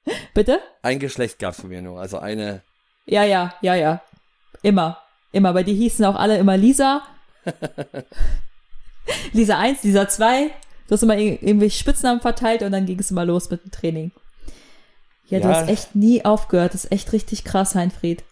Bitte? 0.33 0.61
Ein 0.81 0.99
Geschlecht 0.99 1.37
gab's 1.37 1.59
von 1.59 1.69
mir 1.69 1.81
nur, 1.81 1.99
also 1.99 2.17
eine. 2.17 2.61
Ja, 3.05 3.25
ja, 3.25 3.53
ja, 3.59 3.75
ja. 3.75 4.01
Immer. 4.61 4.99
Immer. 5.33 5.51
Bei 5.51 5.63
dir 5.63 5.73
hießen 5.73 6.05
auch 6.05 6.15
alle 6.15 6.37
immer 6.37 6.55
Lisa. 6.55 7.01
Lisa 9.33 9.59
1, 9.59 9.83
Lisa 9.83 10.07
2. 10.07 10.49
Du 10.87 10.93
hast 10.93 11.03
immer 11.03 11.17
irgendwie 11.17 11.69
Spitznamen 11.69 12.21
verteilt 12.21 12.61
und 12.61 12.71
dann 12.71 12.85
ging 12.85 12.99
es 12.99 13.11
immer 13.11 13.25
los 13.25 13.49
mit 13.49 13.65
dem 13.65 13.71
Training. 13.71 14.11
Ja, 15.27 15.39
ja, 15.39 15.43
du 15.43 15.53
hast 15.53 15.67
echt 15.67 15.93
nie 15.93 16.23
aufgehört. 16.23 16.73
Das 16.73 16.85
ist 16.85 16.91
echt 16.93 17.11
richtig 17.11 17.43
krass, 17.43 17.75
Heinfried. 17.75 18.23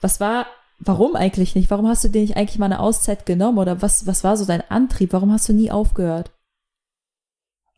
Was 0.00 0.18
war, 0.18 0.46
warum 0.80 1.14
eigentlich 1.14 1.54
nicht? 1.54 1.70
Warum 1.70 1.86
hast 1.86 2.02
du 2.02 2.08
dir 2.08 2.22
nicht 2.22 2.36
eigentlich 2.36 2.58
mal 2.58 2.66
eine 2.66 2.80
Auszeit 2.80 3.26
genommen? 3.26 3.58
Oder 3.58 3.80
was, 3.80 4.08
was 4.08 4.24
war 4.24 4.36
so 4.36 4.44
dein 4.44 4.68
Antrieb? 4.68 5.12
Warum 5.12 5.32
hast 5.32 5.48
du 5.48 5.52
nie 5.52 5.70
aufgehört? 5.70 6.32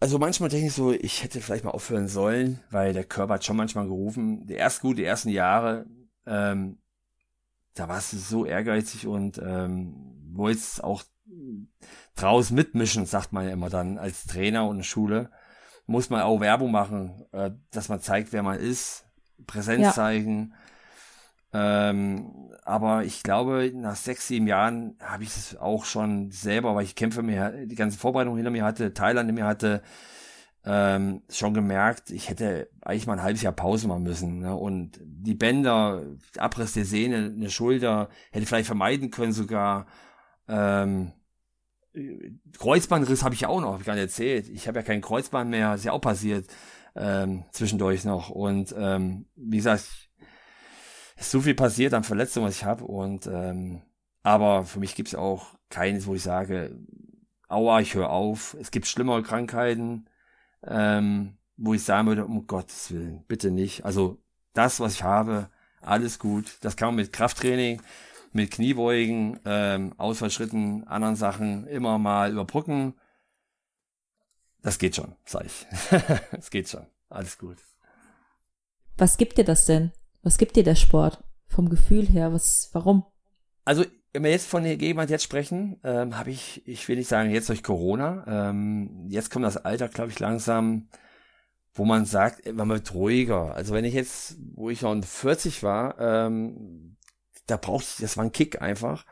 Also 0.00 0.18
manchmal 0.18 0.50
denke 0.50 0.66
ich 0.66 0.74
so, 0.74 0.92
ich 0.92 1.22
hätte 1.22 1.40
vielleicht 1.40 1.64
mal 1.64 1.70
aufhören 1.70 2.08
sollen, 2.08 2.60
weil 2.70 2.92
der 2.92 3.04
Körper 3.04 3.34
hat 3.34 3.44
schon 3.44 3.56
manchmal 3.56 3.86
gerufen. 3.86 4.46
Die 4.46 4.54
erst 4.54 4.80
gut, 4.80 4.98
die 4.98 5.04
ersten 5.04 5.30
Jahre, 5.30 5.86
ähm, 6.26 6.78
da 7.74 7.88
warst 7.88 8.12
du 8.12 8.18
so 8.18 8.44
ehrgeizig 8.44 9.06
und 9.06 9.38
ähm, 9.38 9.94
wolltest 10.32 10.84
auch 10.84 11.02
draußen 12.16 12.54
mitmischen, 12.54 13.06
sagt 13.06 13.32
man 13.32 13.46
ja 13.46 13.52
immer 13.52 13.70
dann 13.70 13.98
als 13.98 14.26
Trainer 14.26 14.66
und 14.68 14.84
Schule. 14.84 15.30
Muss 15.86 16.10
man 16.10 16.22
auch 16.22 16.40
Werbung 16.40 16.70
machen, 16.70 17.26
äh, 17.32 17.50
dass 17.70 17.88
man 17.88 18.00
zeigt, 18.00 18.32
wer 18.32 18.42
man 18.42 18.58
ist, 18.58 19.04
Präsenz 19.46 19.82
ja. 19.82 19.92
zeigen. 19.92 20.54
Ähm, 21.52 22.53
aber 22.64 23.04
ich 23.04 23.22
glaube, 23.22 23.70
nach 23.74 23.96
sechs, 23.96 24.28
sieben 24.28 24.46
Jahren 24.46 24.96
habe 25.00 25.22
ich 25.22 25.30
es 25.30 25.56
auch 25.56 25.84
schon 25.84 26.30
selber, 26.30 26.74
weil 26.74 26.84
ich 26.84 26.94
Kämpfe 26.94 27.22
mir, 27.22 27.66
die 27.66 27.74
ganze 27.74 27.98
Vorbereitung 27.98 28.36
hinter 28.36 28.50
mir 28.50 28.64
hatte, 28.64 28.94
Thailand 28.94 29.28
hinter 29.28 29.42
mir 29.42 29.48
hatte, 29.48 29.82
ähm, 30.64 31.22
schon 31.28 31.52
gemerkt, 31.52 32.10
ich 32.10 32.30
hätte 32.30 32.70
eigentlich 32.80 33.06
mal 33.06 33.14
ein 33.14 33.22
halbes 33.22 33.42
Jahr 33.42 33.52
Pause 33.52 33.86
machen 33.86 34.02
müssen. 34.02 34.38
Ne? 34.38 34.54
Und 34.56 34.98
die 35.02 35.34
Bänder, 35.34 36.02
Abriss 36.38 36.72
der 36.72 36.86
Sehne, 36.86 37.32
eine 37.36 37.50
Schulter, 37.50 38.08
hätte 38.32 38.46
vielleicht 38.46 38.66
vermeiden 38.66 39.10
können 39.10 39.32
sogar. 39.32 39.86
Ähm, 40.48 41.12
Kreuzbandriss 42.58 43.22
habe 43.22 43.34
ich 43.34 43.46
auch 43.46 43.60
noch, 43.60 43.72
habe 43.72 43.82
ich 43.82 43.86
gar 43.86 43.94
nicht 43.94 44.04
erzählt. 44.04 44.48
Ich 44.48 44.66
habe 44.66 44.78
ja 44.78 44.82
kein 44.82 45.02
Kreuzband 45.02 45.50
mehr, 45.50 45.74
ist 45.74 45.84
ja 45.84 45.92
auch 45.92 46.00
passiert 46.00 46.46
ähm, 46.96 47.44
zwischendurch 47.52 48.04
noch. 48.04 48.30
Und 48.30 48.74
ähm, 48.76 49.26
wie 49.36 49.58
gesagt, 49.58 50.03
ist 51.16 51.30
so 51.30 51.40
viel 51.40 51.54
passiert 51.54 51.94
an 51.94 52.04
Verletzungen, 52.04 52.46
was 52.46 52.56
ich 52.56 52.64
habe. 52.64 52.84
Und 52.84 53.26
ähm, 53.26 53.82
aber 54.22 54.64
für 54.64 54.80
mich 54.80 54.94
gibt 54.94 55.08
es 55.08 55.14
auch 55.14 55.54
keines, 55.68 56.06
wo 56.06 56.14
ich 56.14 56.22
sage, 56.22 56.76
aua, 57.48 57.80
ich 57.80 57.94
höre 57.94 58.10
auf. 58.10 58.56
Es 58.60 58.70
gibt 58.70 58.86
schlimmere 58.86 59.22
Krankheiten, 59.22 60.06
ähm, 60.66 61.36
wo 61.56 61.74
ich 61.74 61.84
sagen 61.84 62.08
würde, 62.08 62.24
um 62.24 62.46
Gottes 62.46 62.90
Willen, 62.90 63.24
bitte 63.28 63.50
nicht. 63.50 63.84
Also 63.84 64.18
das, 64.54 64.80
was 64.80 64.94
ich 64.94 65.02
habe, 65.02 65.50
alles 65.80 66.18
gut. 66.18 66.58
Das 66.62 66.76
kann 66.76 66.88
man 66.88 66.96
mit 66.96 67.12
Krafttraining, 67.12 67.82
mit 68.32 68.50
Kniebeugen, 68.50 69.38
ähm, 69.44 69.92
Ausfallschritten, 69.98 70.86
anderen 70.88 71.16
Sachen 71.16 71.66
immer 71.66 71.98
mal 71.98 72.32
überbrücken. 72.32 72.94
Das 74.62 74.78
geht 74.78 74.96
schon, 74.96 75.14
sag 75.26 75.44
ich. 75.44 75.66
Es 76.32 76.50
geht 76.50 76.68
schon. 76.68 76.86
Alles 77.10 77.36
gut. 77.38 77.58
Was 78.96 79.18
gibt 79.18 79.36
dir 79.36 79.44
das 79.44 79.66
denn? 79.66 79.92
Was 80.24 80.38
gibt 80.38 80.56
dir 80.56 80.64
der 80.64 80.74
Sport? 80.74 81.22
Vom 81.46 81.68
Gefühl 81.68 82.06
her, 82.06 82.32
was, 82.32 82.70
warum? 82.72 83.04
Also, 83.64 83.84
wenn 84.12 84.24
wir 84.24 84.30
jetzt 84.30 84.48
von 84.48 84.64
der 84.64 84.76
Gegenwart 84.76 85.10
jetzt 85.10 85.22
sprechen, 85.22 85.78
ähm, 85.84 86.18
habe 86.18 86.30
ich, 86.30 86.66
ich 86.66 86.88
will 86.88 86.96
nicht 86.96 87.08
sagen, 87.08 87.30
jetzt 87.30 87.48
durch 87.48 87.62
Corona, 87.62 88.24
ähm, 88.26 89.06
jetzt 89.08 89.30
kommt 89.30 89.44
das 89.44 89.58
Alter, 89.58 89.88
glaube 89.88 90.10
ich, 90.10 90.18
langsam, 90.18 90.88
wo 91.74 91.84
man 91.84 92.06
sagt, 92.06 92.50
man 92.52 92.68
wird 92.68 92.94
ruhiger. 92.94 93.54
Also 93.54 93.74
wenn 93.74 93.84
ich 93.84 93.94
jetzt, 93.94 94.38
wo 94.54 94.70
ich 94.70 94.80
schon 94.80 95.02
40 95.02 95.62
war, 95.62 95.98
ähm, 96.00 96.96
da 97.46 97.56
brauchte 97.56 97.86
ich, 97.90 97.96
das 98.00 98.16
war 98.16 98.24
ein 98.24 98.32
Kick 98.32 98.62
einfach. 98.62 99.04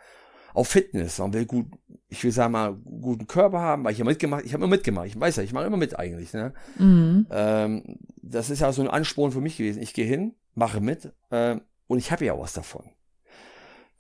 Auf 0.55 0.69
Fitness. 0.69 1.19
Man 1.19 1.33
will 1.33 1.47
gut, 1.47 1.67
ich 2.09 2.23
will 2.23 2.31
sagen 2.31 2.53
mal, 2.53 2.75
guten 2.75 3.27
Körper 3.27 3.61
haben, 3.61 3.85
weil 3.85 3.93
ich 3.93 3.99
ja 3.99 4.05
mitgemacht, 4.05 4.45
ich 4.45 4.53
habe 4.53 4.63
immer 4.63 4.71
mitgemacht. 4.71 5.07
Ich 5.07 5.19
weiß 5.19 5.37
ja, 5.37 5.43
ich 5.43 5.53
mache 5.53 5.65
immer 5.65 5.79
mit 5.79 5.99
eigentlich. 5.99 6.33
Ne? 6.35 6.53
Mhm. 6.79 7.27
Ähm, 7.31 7.99
das 8.23 8.51
ist 8.51 8.61
ja 8.61 8.73
so 8.73 8.83
ein 8.83 8.89
Ansporn 8.89 9.33
für 9.33 9.41
mich 9.41 9.57
gewesen. 9.57 9.83
Ich 9.83 9.95
gehe 9.95 10.07
hin, 10.07 10.35
mache 10.55 10.81
mit 10.81 11.13
äh, 11.31 11.57
und 11.87 11.99
ich 11.99 12.11
habe 12.11 12.25
ja 12.25 12.39
was 12.39 12.53
davon. 12.53 12.91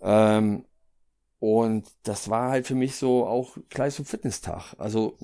Ähm, 0.00 0.64
und 1.38 1.88
das 2.04 2.30
war 2.30 2.50
halt 2.50 2.66
für 2.66 2.74
mich 2.74 2.96
so 2.96 3.26
auch 3.26 3.56
gleich 3.68 3.94
zum 3.94 4.04
Fitnesstag. 4.04 4.74
Also 4.78 5.18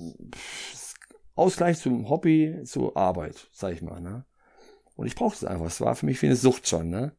Ausgleich 1.35 1.79
zum 1.79 2.09
Hobby, 2.09 2.61
zur 2.65 2.97
Arbeit, 2.97 3.47
sag 3.53 3.73
ich 3.73 3.81
mal. 3.81 4.01
Ne? 4.01 4.25
Und 4.95 5.07
ich 5.07 5.15
brauchte 5.15 5.37
es 5.37 5.45
einfach. 5.45 5.67
Es 5.67 5.79
war 5.79 5.95
für 5.95 6.05
mich 6.05 6.21
wie 6.21 6.25
eine 6.25 6.35
Sucht 6.35 6.67
schon. 6.67 6.89
Ne? 6.89 7.13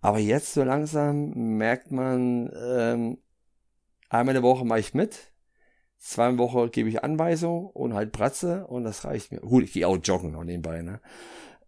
Aber 0.00 0.18
jetzt 0.18 0.54
so 0.54 0.62
langsam 0.62 1.56
merkt 1.56 1.90
man, 1.90 2.52
ähm, 2.54 3.18
einmal 4.08 4.36
in 4.36 4.42
der 4.42 4.48
Woche 4.48 4.64
mache 4.64 4.78
ich 4.78 4.94
mit, 4.94 5.32
zweimal 5.98 6.38
Woche 6.38 6.70
gebe 6.70 6.88
ich 6.88 7.02
Anweisung 7.02 7.66
und 7.66 7.94
halt 7.94 8.12
Bratze 8.12 8.66
und 8.68 8.84
das 8.84 9.04
reicht 9.04 9.32
mir. 9.32 9.40
Gut, 9.40 9.64
ich 9.64 9.72
gehe 9.72 9.88
auch 9.88 9.98
joggen 10.00 10.30
noch 10.30 10.44
nebenbei. 10.44 10.82
Ne? 10.82 11.00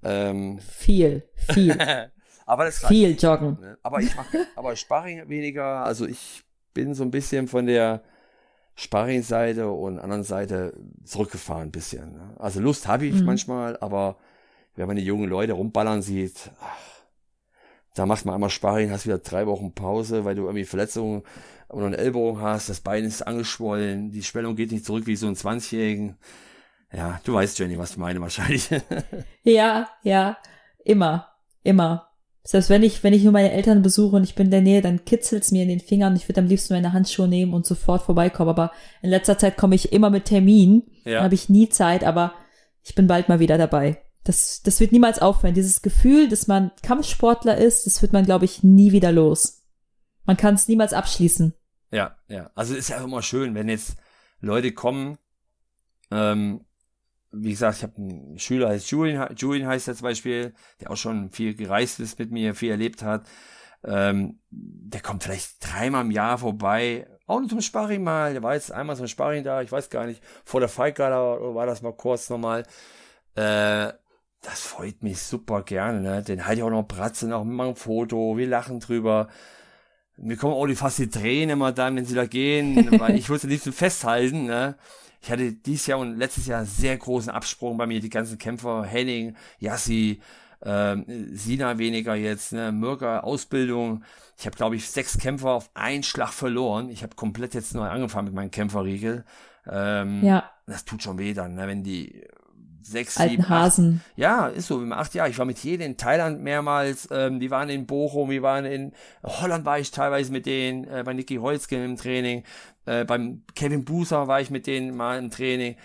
Ähm, 0.05 0.59
viel, 0.59 1.23
viel. 1.35 1.77
aber 2.47 2.65
das 2.65 2.85
viel 2.87 3.09
reicht, 3.09 3.23
joggen. 3.23 3.59
Ne? 3.61 3.79
Aber 3.83 4.01
ich 4.01 4.15
mache, 4.17 4.47
aber 4.57 4.77
Sparring 4.77 5.29
weniger. 5.29 5.85
Also 5.85 6.07
ich 6.07 6.43
bin 6.75 6.95
so 6.95 7.03
ein 7.03 7.11
bisschen 7.11 7.49
von 7.49 7.67
der 7.67 8.03
Sparring-Seite 8.77 9.71
und 9.71 9.99
anderen 9.99 10.25
Seite 10.25 10.75
zurückgefahren 11.05 11.69
ein 11.69 11.71
bisschen. 11.71 12.13
Ne? 12.13 12.35
Also 12.39 12.61
Lust 12.61 12.89
habe 12.89 13.07
ich 13.07 13.15
mhm. 13.15 13.27
manchmal, 13.27 13.77
aber 13.79 14.17
wenn 14.77 14.87
man 14.87 14.97
die 14.97 15.05
jungen 15.05 15.29
Leute 15.29 15.53
rumballern 15.53 16.03
sieht, 16.03 16.51
ach, 16.61 16.95
da 17.95 18.07
macht 18.07 18.25
man 18.25 18.35
einmal 18.35 18.51
Sparring, 18.51 18.91
hast 18.91 19.07
wieder 19.07 19.19
drei 19.19 19.47
Wochen 19.47 19.73
Pause, 19.73 20.25
weil 20.25 20.35
du 20.35 20.43
irgendwie 20.43 20.65
Verletzungen 20.65 21.23
oder 21.69 21.87
einen 21.87 21.95
Ellbogen 21.95 22.43
hast, 22.43 22.69
das 22.69 22.81
Bein 22.81 23.05
ist 23.05 23.23
angeschwollen, 23.23 24.11
die 24.11 24.25
Schwellung 24.25 24.57
geht 24.57 24.73
nicht 24.73 24.85
zurück 24.85 25.07
wie 25.07 25.17
so 25.17 25.29
ein 25.29 25.37
20-Jährigen. 25.37 26.17
Ja, 26.97 27.21
du 27.25 27.35
weißt, 27.35 27.59
Jenny, 27.59 27.79
was 27.79 27.93
ich 27.93 27.97
meine 27.97 28.21
wahrscheinlich. 28.21 28.69
ja, 29.43 29.89
ja, 30.03 30.39
immer, 30.85 31.29
immer. 31.63 32.09
Selbst 32.47 32.69
wenn 32.69 32.83
ich, 32.83 33.03
wenn 33.03 33.15
ich 33.15 33.23
nur 33.25 33.33
meine 33.33 33.53
Eltern 33.53 33.83
besuche 33.83 34.17
und 34.17 34.23
ich 34.23 34.35
bin 34.35 34.47
in 34.47 34.51
der 34.51 34.61
Nähe, 34.61 34.83
dann 34.83 35.05
kitzelt's 35.05 35.51
mir 35.51 35.63
in 35.63 35.71
den 35.71 35.81
Fingern. 35.81 36.15
Ich 36.15 36.29
würde 36.29 36.41
am 36.41 36.47
liebsten 36.47 36.75
meine 36.75 36.93
Handschuhe 36.93 37.27
nehmen 37.27 37.55
und 37.55 37.65
sofort 37.65 38.03
vorbeikommen. 38.03 38.51
Aber 38.51 38.71
in 39.01 39.09
letzter 39.11 39.39
Zeit 39.39 39.57
komme 39.57 39.75
ich 39.75 39.93
immer 39.93 40.11
mit 40.11 40.27
Termin. 40.27 40.83
Ja. 41.05 41.15
Dann 41.15 41.25
habe 41.25 41.35
ich 41.35 41.49
nie 41.49 41.71
Zeit, 41.71 42.05
aber 42.05 42.35
ich 42.83 42.95
bin 42.95 43.07
bald 43.07 43.31
mal 43.31 43.41
wieder 43.41 43.57
dabei. 43.57 44.03
Das, 44.25 44.63
das 44.63 44.79
wird 44.79 44.93
niemals 44.93 45.21
aufhören. 45.21 45.55
Dieses 45.55 45.81
Gefühl, 45.81 46.29
dass 46.29 46.47
man 46.47 46.71
Kampfsportler 46.83 47.57
ist, 47.57 47.87
das 47.87 48.03
wird 48.03 48.13
man, 48.13 48.27
glaube 48.27 48.45
ich, 48.45 48.63
nie 48.63 48.93
wieder 48.93 49.11
los. 49.11 49.63
Man 50.25 50.37
kann 50.37 50.55
es 50.55 50.69
niemals 50.69 50.93
abschließen. 50.93 51.55
Ja, 51.93 52.17
ja. 52.29 52.51
Also 52.55 52.75
ist 52.75 52.91
ja 52.91 53.03
immer 53.03 53.23
schön, 53.23 53.55
wenn 53.55 53.69
jetzt 53.69 53.97
Leute 54.41 54.73
kommen 54.73 55.19
Ähm, 56.11 56.61
wie 57.37 57.51
gesagt, 57.51 57.79
ich 57.79 57.83
habe 57.83 57.97
einen 57.97 58.39
Schüler, 58.39 58.69
heißt 58.69 58.91
Julian, 58.91 59.35
Julian 59.37 59.69
heißt 59.69 59.89
er 59.89 59.95
zum 59.95 60.05
Beispiel, 60.05 60.55
der 60.81 60.91
auch 60.91 60.97
schon 60.97 61.31
viel 61.31 61.55
gereist 61.55 62.01
ist 62.01 62.19
mit 62.19 62.31
mir, 62.31 62.55
viel 62.55 62.71
erlebt 62.71 63.03
hat. 63.03 63.27
Ähm, 63.85 64.41
der 64.51 65.01
kommt 65.01 65.25
vielleicht 65.25 65.57
dreimal 65.61 66.05
im 66.05 66.11
Jahr 66.11 66.39
vorbei, 66.39 67.07
auch 67.27 67.41
nur 67.41 67.49
zum 67.49 67.61
Sparring 67.61 68.03
mal. 68.03 68.33
Der 68.33 68.43
war 68.43 68.55
jetzt 68.55 68.73
einmal 68.73 68.97
zum 68.97 69.09
Sparring 69.09 69.45
da, 69.45 69.63
ich 69.63 69.73
weiß 69.73 69.91
gar 69.91 70.07
nicht, 70.07 70.23
vor 70.45 70.61
der 70.61 70.69
Fightgala 70.69 71.55
war 71.55 71.67
das 71.67 71.83
mal 71.83 71.93
kurz 71.93 72.31
nochmal. 72.31 72.65
Äh, 73.35 73.93
das 74.43 74.61
freut 74.61 75.03
mich 75.03 75.21
super 75.21 75.63
gerne, 75.63 76.01
ne? 76.01 76.23
Den 76.23 76.47
halte 76.47 76.61
ich 76.61 76.63
auch 76.65 76.71
noch 76.71 76.87
Bratze 76.87 77.27
noch, 77.27 77.45
mit 77.45 77.59
ein 77.61 77.77
Foto, 77.77 78.37
wir 78.37 78.47
lachen 78.47 78.81
drüber. 78.81 79.29
Mir 80.17 80.37
kommen 80.37 80.55
auch 80.55 80.67
die 80.67 80.77
fast 80.77 80.99
die 80.99 81.09
Tränen 81.09 81.51
immer 81.51 81.73
dann, 81.73 81.97
wenn 81.97 82.05
sie 82.05 82.15
da 82.15 82.27
gehen, 82.27 82.89
weil 83.01 83.17
ich 83.17 83.31
wollte 83.31 83.47
liebsten 83.47 83.73
festhalten, 83.73 84.45
ne? 84.45 84.77
Ich 85.25 85.31
hatte 85.31 85.53
dieses 85.53 85.87
Jahr 85.87 86.01
und 86.01 86.19
letztes 86.19 86.47
Jahr 86.47 86.67
sehr 86.67 86.99
großen 86.99 87.31
Absprung 87.31 87.79
bei 87.79 87.87
mir, 87.87 87.99
die 87.99 88.11
ganzen 88.11 88.37
Kämpfer, 88.37 88.85
Henning, 88.85 89.37
Yassi, 89.59 90.21
ähm, 90.63 91.07
Sina 91.33 91.79
weniger 91.79 92.15
jetzt, 92.15 92.53
ne, 92.53 92.73
Mürger, 92.73 93.25
Ausbildung. 93.25 94.05
Ich 94.39 94.45
habe, 94.45 94.55
glaube 94.55 94.77
ich, 94.77 94.87
sechs 94.87 95.17
Kämpfer 95.17 95.49
auf 95.49 95.71
einen 95.73 96.03
Schlag 96.03 96.35
verloren. 96.35 96.91
Ich 96.91 97.03
habe 97.03 97.15
komplett 97.17 97.55
jetzt 97.55 97.75
neu 97.75 97.89
angefangen 97.89 98.27
mit 98.27 98.35
meinem 98.35 98.51
Kämpferriegel. 98.51 99.25
Ähm, 99.67 100.23
ja. 100.23 100.51
Das 100.67 100.85
tut 100.85 101.03
schon 101.03 101.19
weh 101.19 101.33
dann, 101.33 101.55
ne, 101.55 101.69
wenn 101.69 101.83
die 101.83 102.27
sechs, 102.83 103.17
Alten 103.17 103.31
sieben, 103.31 103.49
Hasen. 103.49 104.03
Acht, 104.05 104.19
ja, 104.19 104.47
ist 104.49 104.67
so, 104.67 104.85
wir 104.85 104.97
acht 104.97 105.15
Jahre. 105.15 105.31
Ich 105.31 105.39
war 105.39 105.47
mit 105.47 105.59
jedem 105.59 105.87
in 105.87 105.97
Thailand 105.97 106.43
mehrmals, 106.43 107.09
ähm, 107.11 107.41
die 107.41 107.51
waren 107.51 107.71
in 107.71 107.87
Bochum, 107.87 108.31
wir 108.31 108.43
waren 108.43 108.65
in 108.67 108.93
Holland 109.23 109.65
war 109.65 109.79
ich 109.79 109.91
teilweise 109.91 110.31
mit 110.33 110.47
denen, 110.47 110.85
äh, 110.85 111.03
bei 111.05 111.15
Niki 111.15 111.37
Holzgen 111.37 111.83
im 111.83 111.97
Training, 111.97 112.45
äh, 112.87 113.05
beim 113.05 113.45
Kevin 113.55 113.85
Buser 113.85 114.29
war 114.29 114.41
ich 114.41 114.51
mit 114.51 114.67
denen 114.67 114.97
mal 114.97 115.19
im 115.19 115.31
Training. 115.31 115.77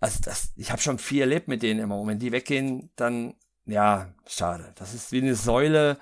Also 0.00 0.20
das, 0.22 0.52
ich 0.56 0.70
habe 0.70 0.80
schon 0.80 0.98
viel 0.98 1.22
erlebt 1.22 1.48
mit 1.48 1.62
denen 1.62 1.80
immer. 1.80 1.98
Und 1.98 2.08
wenn 2.08 2.18
die 2.18 2.32
weggehen, 2.32 2.90
dann, 2.96 3.34
ja, 3.66 4.12
schade. 4.26 4.72
Das 4.76 4.94
ist 4.94 5.12
wie 5.12 5.20
eine 5.20 5.34
Säule, 5.34 5.98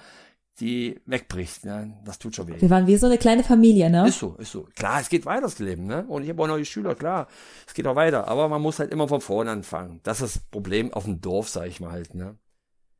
die 0.60 1.00
wegbricht. 1.06 1.64
Ne? 1.64 1.96
Das 2.04 2.18
tut 2.18 2.34
schon 2.34 2.48
weh. 2.48 2.60
Wir 2.60 2.70
waren 2.70 2.86
wie 2.86 2.96
so 2.96 3.06
eine 3.06 3.18
kleine 3.18 3.44
Familie, 3.44 3.90
ne? 3.90 4.08
Ist 4.08 4.18
so, 4.18 4.36
ist 4.38 4.52
so. 4.52 4.68
Klar, 4.74 5.00
es 5.00 5.08
geht 5.08 5.26
weiter 5.26 5.42
das 5.42 5.58
Leben, 5.58 5.86
ne? 5.86 6.04
Und 6.08 6.22
ich 6.22 6.28
habe 6.28 6.42
auch 6.42 6.46
neue 6.46 6.64
Schüler, 6.64 6.94
klar. 6.94 7.28
Es 7.66 7.74
geht 7.74 7.86
auch 7.86 7.96
weiter. 7.96 8.28
Aber 8.28 8.48
man 8.48 8.62
muss 8.62 8.78
halt 8.78 8.92
immer 8.92 9.08
von 9.08 9.20
vorne 9.20 9.50
anfangen. 9.50 10.00
Das 10.02 10.20
ist 10.20 10.36
das 10.36 10.42
Problem 10.44 10.92
auf 10.92 11.04
dem 11.04 11.20
Dorf, 11.20 11.48
sag 11.48 11.66
ich 11.66 11.80
mal 11.80 11.92
halt, 11.92 12.14
ne? 12.14 12.38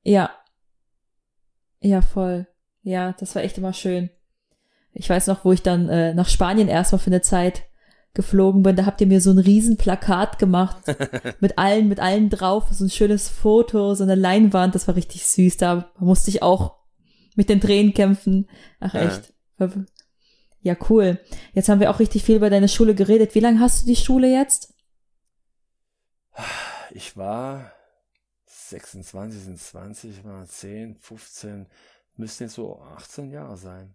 Ja. 0.02 0.30
Ja, 1.80 2.02
voll. 2.02 2.46
Ja, 2.82 3.12
das 3.12 3.34
war 3.34 3.42
echt 3.42 3.58
immer 3.58 3.72
schön. 3.72 4.10
Ich 4.98 5.10
weiß 5.10 5.26
noch, 5.26 5.44
wo 5.44 5.52
ich 5.52 5.62
dann 5.62 5.88
äh, 5.88 6.14
nach 6.14 6.28
Spanien 6.28 6.68
erstmal 6.68 6.98
für 6.98 7.10
eine 7.10 7.20
Zeit 7.20 7.64
geflogen 8.14 8.62
bin, 8.62 8.74
da 8.76 8.86
habt 8.86 9.00
ihr 9.00 9.06
mir 9.06 9.20
so 9.20 9.30
ein 9.30 9.38
riesen 9.38 9.76
Plakat 9.76 10.38
gemacht 10.38 10.78
mit 11.40 11.58
allen, 11.58 11.86
mit 11.86 12.00
allen 12.00 12.30
drauf, 12.30 12.68
so 12.72 12.84
ein 12.84 12.90
schönes 12.90 13.28
Foto, 13.28 13.94
so 13.94 14.02
eine 14.02 14.14
Leinwand, 14.14 14.74
das 14.74 14.88
war 14.88 14.96
richtig 14.96 15.26
süß. 15.26 15.58
Da 15.58 15.92
musste 15.98 16.30
ich 16.30 16.42
auch 16.42 16.78
mit 17.36 17.50
den 17.50 17.60
Tränen 17.60 17.92
kämpfen. 17.92 18.48
Ach 18.80 18.94
echt. 18.94 19.34
Ja. 19.58 19.70
ja, 20.62 20.76
cool. 20.88 21.20
Jetzt 21.52 21.68
haben 21.68 21.80
wir 21.80 21.90
auch 21.90 22.00
richtig 22.00 22.24
viel 22.24 22.36
über 22.36 22.48
deine 22.48 22.68
Schule 22.68 22.94
geredet. 22.94 23.34
Wie 23.34 23.40
lange 23.40 23.60
hast 23.60 23.82
du 23.82 23.86
die 23.86 23.96
Schule 23.96 24.32
jetzt? 24.32 24.74
Ich 26.90 27.16
war 27.16 27.70
26, 28.46 29.42
sind 29.42 29.60
20, 29.60 30.24
war 30.24 30.46
10, 30.46 30.96
15, 30.96 31.66
müssten 32.16 32.44
jetzt 32.44 32.54
so 32.54 32.80
18 32.80 33.30
Jahre 33.30 33.58
sein. 33.58 33.94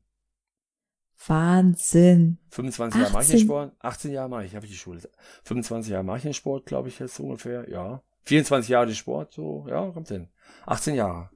Wahnsinn. 1.28 2.38
25 2.50 3.02
Jahre 3.02 3.14
mache 3.14 3.24
ich 3.24 3.30
den 3.30 3.40
Sport, 3.40 3.74
18 3.80 4.12
Jahre 4.12 4.30
mache 4.30 4.46
ich, 4.46 4.56
habe 4.56 4.66
ich 4.66 4.72
die 4.72 4.78
Schule. 4.78 5.02
25 5.44 5.92
Jahre 5.92 6.04
mache 6.04 6.18
ich 6.18 6.24
den 6.24 6.34
Sport, 6.34 6.66
glaube 6.66 6.90
ich 6.90 7.00
jetzt 7.00 7.20
ungefähr, 7.20 7.70
ja. 7.70 8.02
24 8.26 8.70
Jahre 8.70 8.88
den 8.88 8.96
Sport, 8.96 9.34
so, 9.34 9.66
ja, 9.68 9.90
kommt 9.92 10.08
hin. 10.08 10.30
18 10.66 10.96
Jahre. 10.96 11.30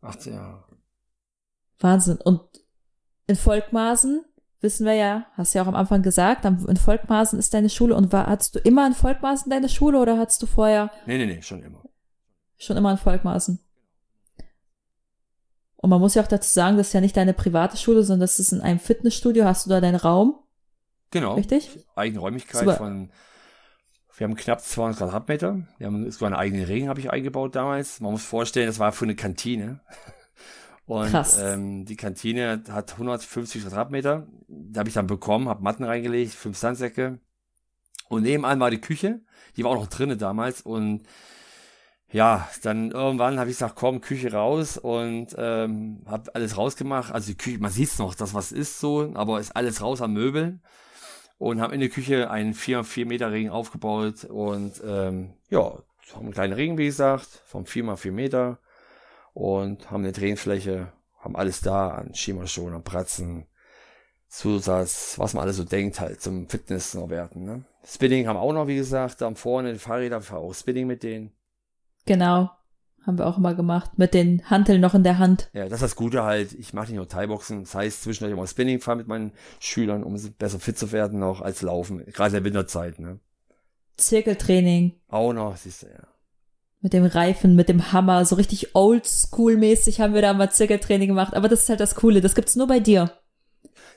18 0.00 0.34
Jahre. 0.34 0.64
Wahnsinn. 1.78 2.18
Und 2.18 2.42
in 3.26 3.36
Volkmaßen 3.36 4.24
wissen 4.60 4.86
wir 4.86 4.94
ja, 4.94 5.26
hast 5.34 5.54
ja 5.54 5.62
auch 5.62 5.66
am 5.66 5.74
Anfang 5.74 6.02
gesagt, 6.02 6.44
in 6.44 6.76
Volkmaßen 6.76 7.38
ist 7.38 7.54
deine 7.54 7.68
Schule 7.68 7.94
und 7.94 8.12
war, 8.12 8.26
hattest 8.26 8.54
du 8.54 8.58
immer 8.58 8.86
in 8.86 8.94
Volkmaßen 8.94 9.50
deine 9.50 9.68
Schule 9.68 10.00
oder 10.00 10.18
hattest 10.18 10.42
du 10.42 10.46
vorher? 10.46 10.90
Nee, 11.06 11.18
nee, 11.18 11.26
nee, 11.26 11.42
schon 11.42 11.62
immer. 11.62 11.82
Schon 12.56 12.76
immer 12.76 12.92
in 12.92 12.98
Volkmaßen. 12.98 13.60
Und 15.84 15.90
man 15.90 16.00
muss 16.00 16.14
ja 16.14 16.22
auch 16.22 16.26
dazu 16.26 16.50
sagen, 16.50 16.78
das 16.78 16.86
ist 16.86 16.92
ja 16.94 17.02
nicht 17.02 17.14
deine 17.14 17.34
private 17.34 17.76
Schule, 17.76 18.02
sondern 18.04 18.20
das 18.20 18.38
ist 18.38 18.52
in 18.52 18.62
einem 18.62 18.78
Fitnessstudio. 18.78 19.44
Hast 19.44 19.66
du 19.66 19.70
da 19.70 19.82
deinen 19.82 19.96
Raum? 19.96 20.34
Genau. 21.10 21.34
Richtig? 21.34 21.78
Eigene 21.94 22.20
Räumlichkeit 22.20 22.60
Super. 22.60 22.76
von, 22.76 23.10
wir 24.16 24.26
haben 24.26 24.34
knapp 24.34 24.62
200 24.62 24.96
Quadratmeter. 24.96 25.68
Wir 25.76 25.86
haben 25.86 26.10
so 26.10 26.24
einen 26.24 26.36
eigenen 26.36 26.64
Ring 26.64 26.88
habe 26.88 27.00
ich 27.00 27.10
eingebaut 27.10 27.54
damals. 27.54 28.00
Man 28.00 28.12
muss 28.12 28.24
vorstellen, 28.24 28.66
das 28.66 28.78
war 28.78 28.92
für 28.92 29.04
eine 29.04 29.14
Kantine. 29.14 29.80
Und 30.86 31.10
Krass. 31.10 31.36
Ähm, 31.38 31.84
die 31.84 31.96
Kantine 31.96 32.62
hat 32.70 32.92
150 32.92 33.64
Quadratmeter. 33.64 34.26
Da 34.48 34.78
habe 34.78 34.88
ich 34.88 34.94
dann 34.94 35.06
bekommen, 35.06 35.50
habe 35.50 35.62
Matten 35.62 35.84
reingelegt, 35.84 36.32
fünf 36.32 36.56
Sandsäcke. 36.56 37.18
Und 38.08 38.22
nebenan 38.22 38.58
war 38.58 38.70
die 38.70 38.80
Küche. 38.80 39.20
Die 39.58 39.64
war 39.64 39.72
auch 39.72 39.82
noch 39.82 39.88
drinnen 39.88 40.16
damals. 40.16 40.62
Und 40.62 41.02
ja, 42.14 42.48
dann 42.62 42.92
irgendwann 42.92 43.40
habe 43.40 43.50
ich 43.50 43.56
gesagt, 43.56 43.74
komm, 43.74 44.00
Küche 44.00 44.32
raus 44.32 44.78
und 44.78 45.34
ähm, 45.36 46.04
habe 46.06 46.32
alles 46.32 46.56
rausgemacht. 46.56 47.12
Also 47.12 47.32
die 47.32 47.36
Küche, 47.36 47.58
man 47.58 47.72
sieht's 47.72 47.98
noch, 47.98 48.14
dass 48.14 48.34
was 48.34 48.52
ist 48.52 48.78
so, 48.78 49.10
aber 49.14 49.40
ist 49.40 49.56
alles 49.56 49.82
raus 49.82 50.00
am 50.00 50.12
Möbeln. 50.12 50.62
Und 51.38 51.60
habe 51.60 51.74
in 51.74 51.80
der 51.80 51.88
Küche 51.88 52.30
einen 52.30 52.54
4 52.54 52.84
4 52.84 53.06
Meter 53.06 53.32
Ring 53.32 53.50
aufgebaut 53.50 54.22
und 54.26 54.80
ähm, 54.86 55.34
ja, 55.50 55.60
haben 56.14 56.22
einen 56.22 56.32
kleinen 56.32 56.52
Ring, 56.52 56.78
wie 56.78 56.86
gesagt, 56.86 57.42
vom 57.46 57.66
4 57.66 57.84
x 57.84 58.02
4 58.02 58.12
Meter 58.12 58.60
und 59.32 59.90
haben 59.90 60.04
eine 60.04 60.12
Drehfläche, 60.12 60.92
haben 61.18 61.34
alles 61.34 61.62
da 61.62 61.88
an 61.96 62.14
Schiemerschoner, 62.14 62.78
Pratzen, 62.78 63.48
Zusatz, 64.28 65.18
was 65.18 65.34
man 65.34 65.42
alles 65.42 65.56
so 65.56 65.64
denkt 65.64 65.98
halt 65.98 66.22
zum 66.22 66.48
Fitness 66.48 66.94
noch 66.94 67.10
werten. 67.10 67.44
Ne? 67.44 67.64
Spinning 67.84 68.28
haben 68.28 68.36
auch 68.36 68.52
noch, 68.52 68.68
wie 68.68 68.76
gesagt, 68.76 69.20
da 69.20 69.34
vorne 69.34 69.72
die 69.72 69.80
Fahrräder, 69.80 70.20
fahre 70.20 70.42
auch 70.42 70.54
Spinning 70.54 70.86
mit 70.86 71.02
denen. 71.02 71.32
Genau, 72.06 72.50
haben 73.06 73.18
wir 73.18 73.26
auch 73.26 73.38
immer 73.38 73.54
gemacht, 73.54 73.98
mit 73.98 74.14
den 74.14 74.48
Hanteln 74.50 74.80
noch 74.80 74.94
in 74.94 75.04
der 75.04 75.18
Hand. 75.18 75.50
Ja, 75.52 75.64
das 75.64 75.74
ist 75.74 75.82
das 75.82 75.96
Gute 75.96 76.24
halt, 76.24 76.52
ich 76.52 76.72
mache 76.72 76.88
nicht 76.88 76.96
nur 76.96 77.08
Thai-Boxen, 77.08 77.64
das 77.64 77.74
heißt 77.74 78.02
zwischendurch 78.02 78.36
immer 78.36 78.46
Spinning 78.46 78.80
fahren 78.80 78.98
mit 78.98 79.08
meinen 79.08 79.32
Schülern, 79.60 80.02
um 80.02 80.14
besser 80.38 80.60
fit 80.60 80.78
zu 80.78 80.92
werden 80.92 81.18
noch 81.18 81.40
als 81.40 81.62
Laufen, 81.62 82.04
gerade 82.06 82.36
in 82.36 82.42
der 82.42 82.44
Winterzeit. 82.44 82.98
Ne? 82.98 83.18
Zirkeltraining. 83.96 84.94
Auch 85.08 85.32
noch, 85.32 85.56
siehst 85.56 85.82
du, 85.82 85.86
ja 85.86 86.08
mit 86.84 86.92
dem 86.92 87.06
Reifen, 87.06 87.56
mit 87.56 87.70
dem 87.70 87.92
Hammer, 87.92 88.26
so 88.26 88.36
richtig 88.36 88.76
oldschool-mäßig 88.76 90.00
haben 90.00 90.12
wir 90.12 90.20
da 90.20 90.34
mal 90.34 90.50
Zirkeltraining 90.50 91.08
gemacht. 91.08 91.32
Aber 91.34 91.48
das 91.48 91.62
ist 91.62 91.70
halt 91.70 91.80
das 91.80 91.94
Coole, 91.94 92.20
das 92.20 92.34
gibt's 92.34 92.56
nur 92.56 92.66
bei 92.66 92.78
dir. 92.78 93.10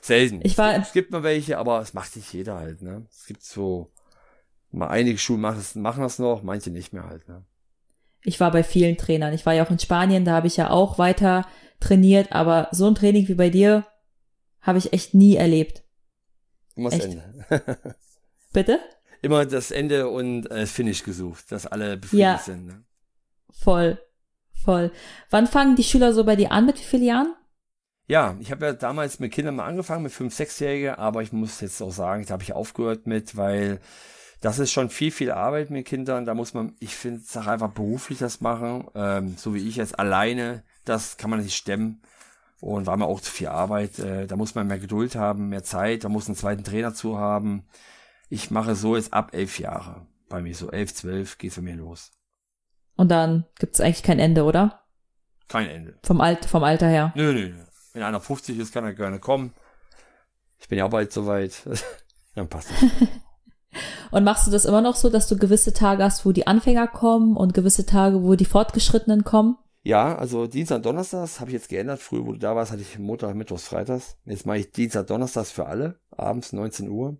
Selten. 0.00 0.40
Ich 0.42 0.56
war, 0.56 0.74
es 0.74 0.92
gibt 0.92 1.10
mal 1.10 1.22
welche, 1.22 1.58
aber 1.58 1.82
es 1.82 1.92
macht 1.92 2.16
nicht 2.16 2.32
jeder 2.32 2.56
halt, 2.56 2.80
ne? 2.80 3.06
Es 3.10 3.26
gibt 3.26 3.42
so, 3.42 3.92
mal 4.70 4.88
einige 4.88 5.18
Schulen 5.18 5.42
machen 5.42 5.58
das, 5.58 5.74
machen 5.74 6.02
das 6.02 6.18
noch, 6.18 6.42
manche 6.42 6.70
nicht 6.70 6.94
mehr 6.94 7.04
halt, 7.04 7.28
ne? 7.28 7.44
Ich 8.22 8.40
war 8.40 8.50
bei 8.50 8.62
vielen 8.62 8.96
Trainern. 8.96 9.32
Ich 9.32 9.46
war 9.46 9.54
ja 9.54 9.64
auch 9.64 9.70
in 9.70 9.78
Spanien, 9.78 10.24
da 10.24 10.32
habe 10.32 10.46
ich 10.46 10.56
ja 10.56 10.70
auch 10.70 10.98
weiter 10.98 11.46
trainiert, 11.80 12.32
aber 12.32 12.68
so 12.72 12.86
ein 12.86 12.94
Training 12.94 13.28
wie 13.28 13.34
bei 13.34 13.50
dir 13.50 13.86
habe 14.60 14.78
ich 14.78 14.92
echt 14.92 15.14
nie 15.14 15.36
erlebt. 15.36 15.84
Immer 16.74 16.90
das 16.90 17.04
Ende. 17.04 17.22
Bitte? 18.52 18.80
immer 19.22 19.46
das 19.46 19.70
Ende 19.70 20.08
und 20.08 20.46
äh, 20.50 20.60
das 20.60 20.70
Finish 20.70 21.02
gesucht, 21.02 21.50
dass 21.50 21.66
alle 21.66 21.96
befriedigt 21.96 22.22
ja. 22.22 22.38
sind. 22.38 22.66
Ne? 22.66 22.84
Voll, 23.50 23.98
voll. 24.52 24.92
Wann 25.30 25.46
fangen 25.46 25.76
die 25.76 25.84
Schüler 25.84 26.12
so 26.12 26.24
bei 26.24 26.36
dir 26.36 26.52
an? 26.52 26.66
Mit 26.66 26.78
wie 26.78 26.84
vielen 26.84 27.04
Jahren? 27.04 27.34
Ja, 28.06 28.36
ich 28.40 28.50
habe 28.50 28.66
ja 28.66 28.72
damals 28.72 29.18
mit 29.18 29.32
Kindern 29.32 29.56
mal 29.56 29.66
angefangen, 29.66 30.04
mit 30.04 30.12
fünf, 30.12 30.34
sechsjährigen, 30.34 30.94
aber 30.94 31.22
ich 31.22 31.32
muss 31.32 31.60
jetzt 31.60 31.82
auch 31.82 31.92
sagen, 31.92 32.24
da 32.24 32.32
habe 32.32 32.42
ich 32.42 32.54
aufgehört 32.54 33.06
mit, 33.06 33.36
weil 33.36 33.80
das 34.40 34.58
ist 34.58 34.70
schon 34.70 34.90
viel, 34.90 35.10
viel 35.10 35.32
Arbeit 35.32 35.70
mit 35.70 35.86
Kindern. 35.86 36.24
Da 36.24 36.34
muss 36.34 36.54
man, 36.54 36.74
ich 36.80 36.94
finde, 36.94 37.20
es 37.20 37.36
einfach 37.36 37.70
beruflich 37.70 38.18
das 38.18 38.40
machen, 38.40 38.86
ähm, 38.94 39.36
so 39.36 39.54
wie 39.54 39.68
ich 39.68 39.76
jetzt 39.76 39.98
alleine, 39.98 40.62
das 40.84 41.16
kann 41.16 41.30
man 41.30 41.40
nicht 41.40 41.56
stemmen. 41.56 42.02
Und 42.60 42.86
war 42.86 42.96
mir 42.96 43.06
auch 43.06 43.20
zu 43.20 43.30
viel 43.30 43.48
Arbeit. 43.48 43.98
Äh, 44.00 44.26
da 44.26 44.36
muss 44.36 44.54
man 44.54 44.66
mehr 44.66 44.78
Geduld 44.78 45.14
haben, 45.14 45.48
mehr 45.48 45.62
Zeit, 45.62 46.04
da 46.04 46.08
muss 46.08 46.26
einen 46.26 46.36
zweiten 46.36 46.64
Trainer 46.64 46.92
zu 46.92 47.18
haben. 47.18 47.66
Ich 48.28 48.50
mache 48.50 48.74
so 48.74 48.96
jetzt 48.96 49.12
ab 49.12 49.30
elf 49.32 49.58
Jahre. 49.58 50.06
Bei 50.28 50.40
mir 50.42 50.54
so 50.54 50.70
elf, 50.70 50.92
zwölf 50.94 51.38
geht's 51.38 51.56
bei 51.56 51.62
mir 51.62 51.76
los. 51.76 52.10
Und 52.96 53.10
dann 53.10 53.46
gibt's 53.58 53.80
eigentlich 53.80 54.02
kein 54.02 54.18
Ende, 54.18 54.42
oder? 54.42 54.82
Kein 55.46 55.68
Ende. 55.68 55.98
Vom, 56.02 56.20
Alt, 56.20 56.44
vom 56.44 56.64
Alter 56.64 56.88
her. 56.88 57.12
Nö, 57.14 57.32
nö, 57.32 57.48
nö. 57.50 57.64
Wenn 57.92 58.02
einer 58.02 58.20
50 58.20 58.58
ist, 58.58 58.74
kann 58.74 58.84
er 58.84 58.92
gerne 58.92 59.18
kommen. 59.18 59.54
Ich 60.58 60.68
bin 60.68 60.78
ja 60.78 60.84
auch 60.84 60.90
bald 60.90 61.12
soweit. 61.12 61.62
dann 62.34 62.48
passt 62.48 62.70
das. 62.70 62.90
und 64.10 64.24
machst 64.24 64.46
du 64.46 64.50
das 64.50 64.64
immer 64.64 64.80
noch 64.80 64.96
so, 64.96 65.10
dass 65.10 65.28
du 65.28 65.36
gewisse 65.36 65.72
Tage 65.72 66.04
hast, 66.04 66.24
wo 66.26 66.32
die 66.32 66.46
Anfänger 66.46 66.88
kommen 66.88 67.36
und 67.36 67.54
gewisse 67.54 67.86
Tage, 67.86 68.22
wo 68.22 68.34
die 68.34 68.44
Fortgeschrittenen 68.44 69.24
kommen? 69.24 69.56
Ja, 69.82 70.16
also 70.16 70.46
Dienstag 70.46 70.76
und 70.76 70.86
Donnerstags 70.86 71.40
habe 71.40 71.50
ich 71.50 71.54
jetzt 71.54 71.68
geändert. 71.68 72.00
Früher, 72.00 72.26
wo 72.26 72.32
du 72.32 72.38
da 72.38 72.54
warst, 72.54 72.72
hatte 72.72 72.82
ich 72.82 72.98
Montag, 72.98 73.34
Mittwochs, 73.34 73.68
Freitags. 73.68 74.18
Jetzt 74.24 74.44
mache 74.44 74.58
ich 74.58 74.72
Dienstag, 74.72 75.06
Donnerstags 75.06 75.50
für 75.50 75.66
alle. 75.66 75.98
Abends 76.10 76.52
19 76.52 76.88
Uhr 76.90 77.16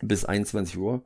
bis 0.00 0.24
21 0.24 0.78
Uhr. 0.78 1.02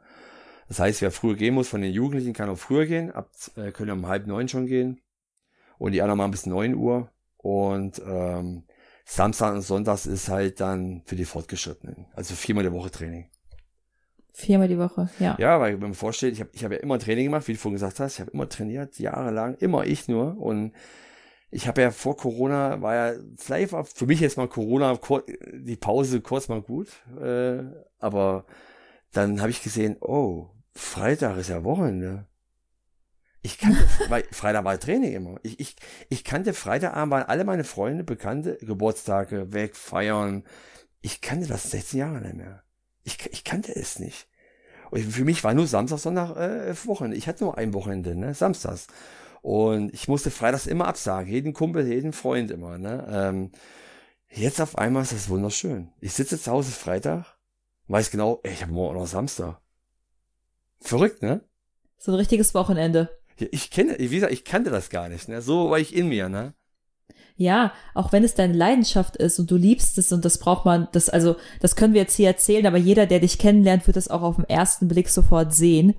Das 0.69 0.79
heißt, 0.79 1.03
wer 1.03 1.11
früher 1.11 1.35
gehen 1.35 1.55
muss 1.55 1.69
von 1.69 1.81
den 1.81 1.93
Jugendlichen, 1.93 2.33
kann 2.33 2.49
auch 2.49 2.59
früher 2.59 2.87
gehen. 2.87 3.11
Ab, 3.11 3.31
äh, 3.57 3.73
können 3.73 3.91
um 3.91 4.07
halb 4.07 4.27
neun 4.27 4.49
schon 4.49 4.67
gehen. 4.67 5.01
Und 5.79 5.93
die 5.93 6.03
anderen 6.03 6.19
machen 6.19 6.31
bis 6.31 6.47
neun 6.47 6.75
Uhr. 6.75 7.11
Und 7.37 8.01
ähm, 8.07 8.65
Samstag 9.05 9.55
und 9.55 9.63
Sonntags 9.63 10.07
ist 10.07 10.29
halt 10.29 10.61
dann 10.61 11.03
für 11.05 11.17
die 11.17 11.25
Fortgeschrittenen. 11.25 12.07
Also 12.15 12.35
viermal 12.35 12.65
die 12.65 12.73
Woche 12.73 12.91
Training. 12.91 13.29
Viermal 14.33 14.69
die 14.69 14.79
Woche, 14.79 15.09
ja. 15.19 15.37
Ja, 15.39 15.61
weil 15.61 15.75
wenn 15.75 15.81
man 15.81 15.95
vorstellt, 15.95 16.35
ich 16.35 16.41
habe 16.41 16.51
ich 16.53 16.65
hab 16.65 16.73
ja 16.73 16.79
immer 16.79 16.99
Training 16.99 17.27
gemacht, 17.27 17.49
wie 17.49 17.53
du 17.53 17.59
vorhin 17.59 17.77
gesagt 17.77 18.01
hast. 18.01 18.15
Ich 18.15 18.21
habe 18.21 18.31
immer 18.31 18.49
trainiert, 18.49 18.99
jahrelang, 18.99 19.55
immer 19.57 19.87
ich 19.87 20.09
nur. 20.09 20.39
Und 20.39 20.73
ich 21.51 21.67
habe 21.67 21.83
ja 21.83 21.91
vor 21.91 22.17
Corona, 22.17 22.81
war 22.81 22.95
ja, 22.95 23.19
vielleicht 23.37 23.73
war 23.73 23.85
für 23.85 24.07
mich 24.07 24.21
jetzt 24.21 24.37
mal 24.37 24.49
Corona, 24.49 24.99
die 25.53 25.77
Pause 25.77 26.21
kurz 26.21 26.49
mal 26.49 26.63
gut. 26.63 26.89
Äh, 27.21 27.65
aber 27.99 28.47
dann 29.13 29.41
habe 29.41 29.51
ich 29.51 29.63
gesehen, 29.63 29.97
oh, 30.01 30.51
Freitag 30.75 31.37
ist 31.39 31.51
ja 31.51 31.65
Wochenende. 31.65 32.27
Ich 33.43 33.59
kannte, 33.59 33.79
weil 34.09 34.25
Freitag 34.31 34.65
war 34.65 34.79
Training 34.79 35.13
immer. 35.13 35.41
Ich, 35.43 35.59
ich, 35.59 35.77
ich 36.09 36.25
kannte 36.25 36.53
Freitagabend, 36.53 37.11
waren 37.11 37.25
alle 37.25 37.45
meine 37.45 37.65
Freunde, 37.65 38.05
Bekannte, 38.05 38.59
Geburtstage, 38.61 39.53
weg, 39.53 39.77
feiern. 39.77 40.45
Ich 41.01 41.21
kannte 41.21 41.49
das 41.49 41.71
16 41.71 41.99
Jahre 41.99 42.21
nicht 42.21 42.35
mehr. 42.35 42.63
Ich, 43.11 43.33
ich 43.33 43.45
kannte 43.45 43.75
es 43.75 43.99
nicht. 43.99 44.29
Und 44.91 45.03
für 45.03 45.25
mich 45.25 45.45
war 45.45 45.55
nur 45.55 45.67
Samstag, 45.67 45.99
Sonntag, 45.99 46.37
äh, 46.37 46.75
Wochenende. 46.87 47.17
Ich 47.17 47.29
hatte 47.29 47.45
nur 47.45 47.57
ein 47.57 47.75
Wochenende, 47.75 48.15
ne, 48.15 48.35
Samstags. 48.35 48.89
Und 49.43 49.95
ich 49.95 50.09
musste 50.09 50.31
freitags 50.31 50.67
immer 50.67 50.87
absagen. 50.87 51.31
Jeden 51.31 51.53
Kumpel, 51.53 51.87
jeden 51.87 52.13
Freund 52.13 52.51
immer, 52.51 52.77
ne. 52.79 53.07
Ähm, 53.11 53.53
jetzt 54.29 54.61
auf 54.61 54.77
einmal 54.79 55.03
ist 55.03 55.13
das 55.13 55.29
wunderschön. 55.29 55.93
Ich 56.01 56.13
sitze 56.13 56.41
zu 56.41 56.51
Hause 56.51 56.73
Freitag, 56.73 57.37
weiß 57.89 58.11
genau, 58.11 58.41
ey, 58.43 58.53
ich 58.53 58.63
habe 58.63 58.73
morgen 58.73 58.99
noch 58.99 59.07
Samstag. 59.07 59.61
Verrückt, 60.81 61.23
ne? 61.23 61.43
So 61.99 62.13
ein 62.13 62.17
richtiges 62.17 62.55
Wochenende. 62.55 63.11
Ja, 63.39 63.47
ich 63.51 63.71
kenne, 63.71 63.97
wie 63.99 64.09
gesagt, 64.09 64.33
ich 64.33 64.45
kannte 64.45 64.71
das 64.71 64.91
gar 64.91 65.09
nicht, 65.09 65.29
ne? 65.29 65.41
So 65.43 65.71
war 65.71 65.79
ich 65.79 65.95
in 65.95 66.09
mir, 66.09 66.29
ne? 66.29 66.55
Ja, 67.41 67.73
auch 67.95 68.13
wenn 68.13 68.23
es 68.23 68.35
deine 68.35 68.53
Leidenschaft 68.53 69.17
ist 69.17 69.39
und 69.39 69.51
du 69.51 69.57
liebst 69.57 69.97
es 69.97 70.13
und 70.13 70.27
das 70.27 70.37
braucht 70.37 70.67
man, 70.67 70.89
das, 70.93 71.09
also, 71.09 71.37
das 71.61 71.75
können 71.75 71.95
wir 71.95 72.03
jetzt 72.03 72.17
hier 72.17 72.29
erzählen, 72.29 72.67
aber 72.67 72.77
jeder, 72.77 73.07
der 73.07 73.19
dich 73.19 73.39
kennenlernt, 73.39 73.87
wird 73.87 73.97
das 73.97 74.09
auch 74.09 74.21
auf 74.21 74.37
den 74.37 74.45
ersten 74.45 74.89
Blick 74.89 75.09
sofort 75.09 75.55
sehen. 75.55 75.95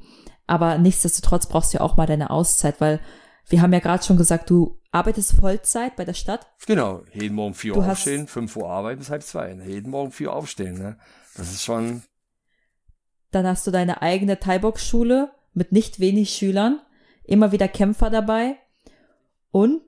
Aber 0.45 0.77
nichtsdestotrotz 0.77 1.47
brauchst 1.47 1.73
du 1.73 1.79
ja 1.79 1.83
auch 1.83 1.97
mal 1.97 2.05
deine 2.05 2.29
Auszeit, 2.29 2.79
weil 2.79 2.99
wir 3.47 3.59
haben 3.63 3.73
ja 3.73 3.79
gerade 3.79 4.03
schon 4.03 4.17
gesagt, 4.17 4.51
du 4.51 4.79
arbeitest 4.91 5.33
Vollzeit 5.33 5.95
bei 5.95 6.05
der 6.05 6.13
Stadt. 6.13 6.45
Genau, 6.67 7.01
jeden 7.11 7.33
Morgen 7.33 7.55
vier 7.55 7.75
Uhr 7.75 7.89
aufstehen, 7.89 8.27
fünf 8.27 8.55
Uhr 8.55 8.69
arbeiten 8.69 8.99
bis 8.99 9.09
halb 9.09 9.23
zwei. 9.23 9.51
Jeden 9.65 9.89
Morgen 9.89 10.11
vier 10.11 10.27
Uhr 10.27 10.35
aufstehen, 10.35 10.77
ne? 10.77 10.99
Das 11.35 11.51
ist 11.51 11.63
schon. 11.63 12.03
Dann 13.31 13.47
hast 13.47 13.65
du 13.65 13.71
deine 13.71 14.03
eigene 14.03 14.37
Thai-Box-Schule 14.37 15.31
mit 15.55 15.71
nicht 15.71 15.99
wenig 15.99 16.35
Schülern 16.35 16.81
immer 17.23 17.51
wieder 17.51 17.67
Kämpfer 17.67 18.11
dabei. 18.11 18.57
Und 19.49 19.81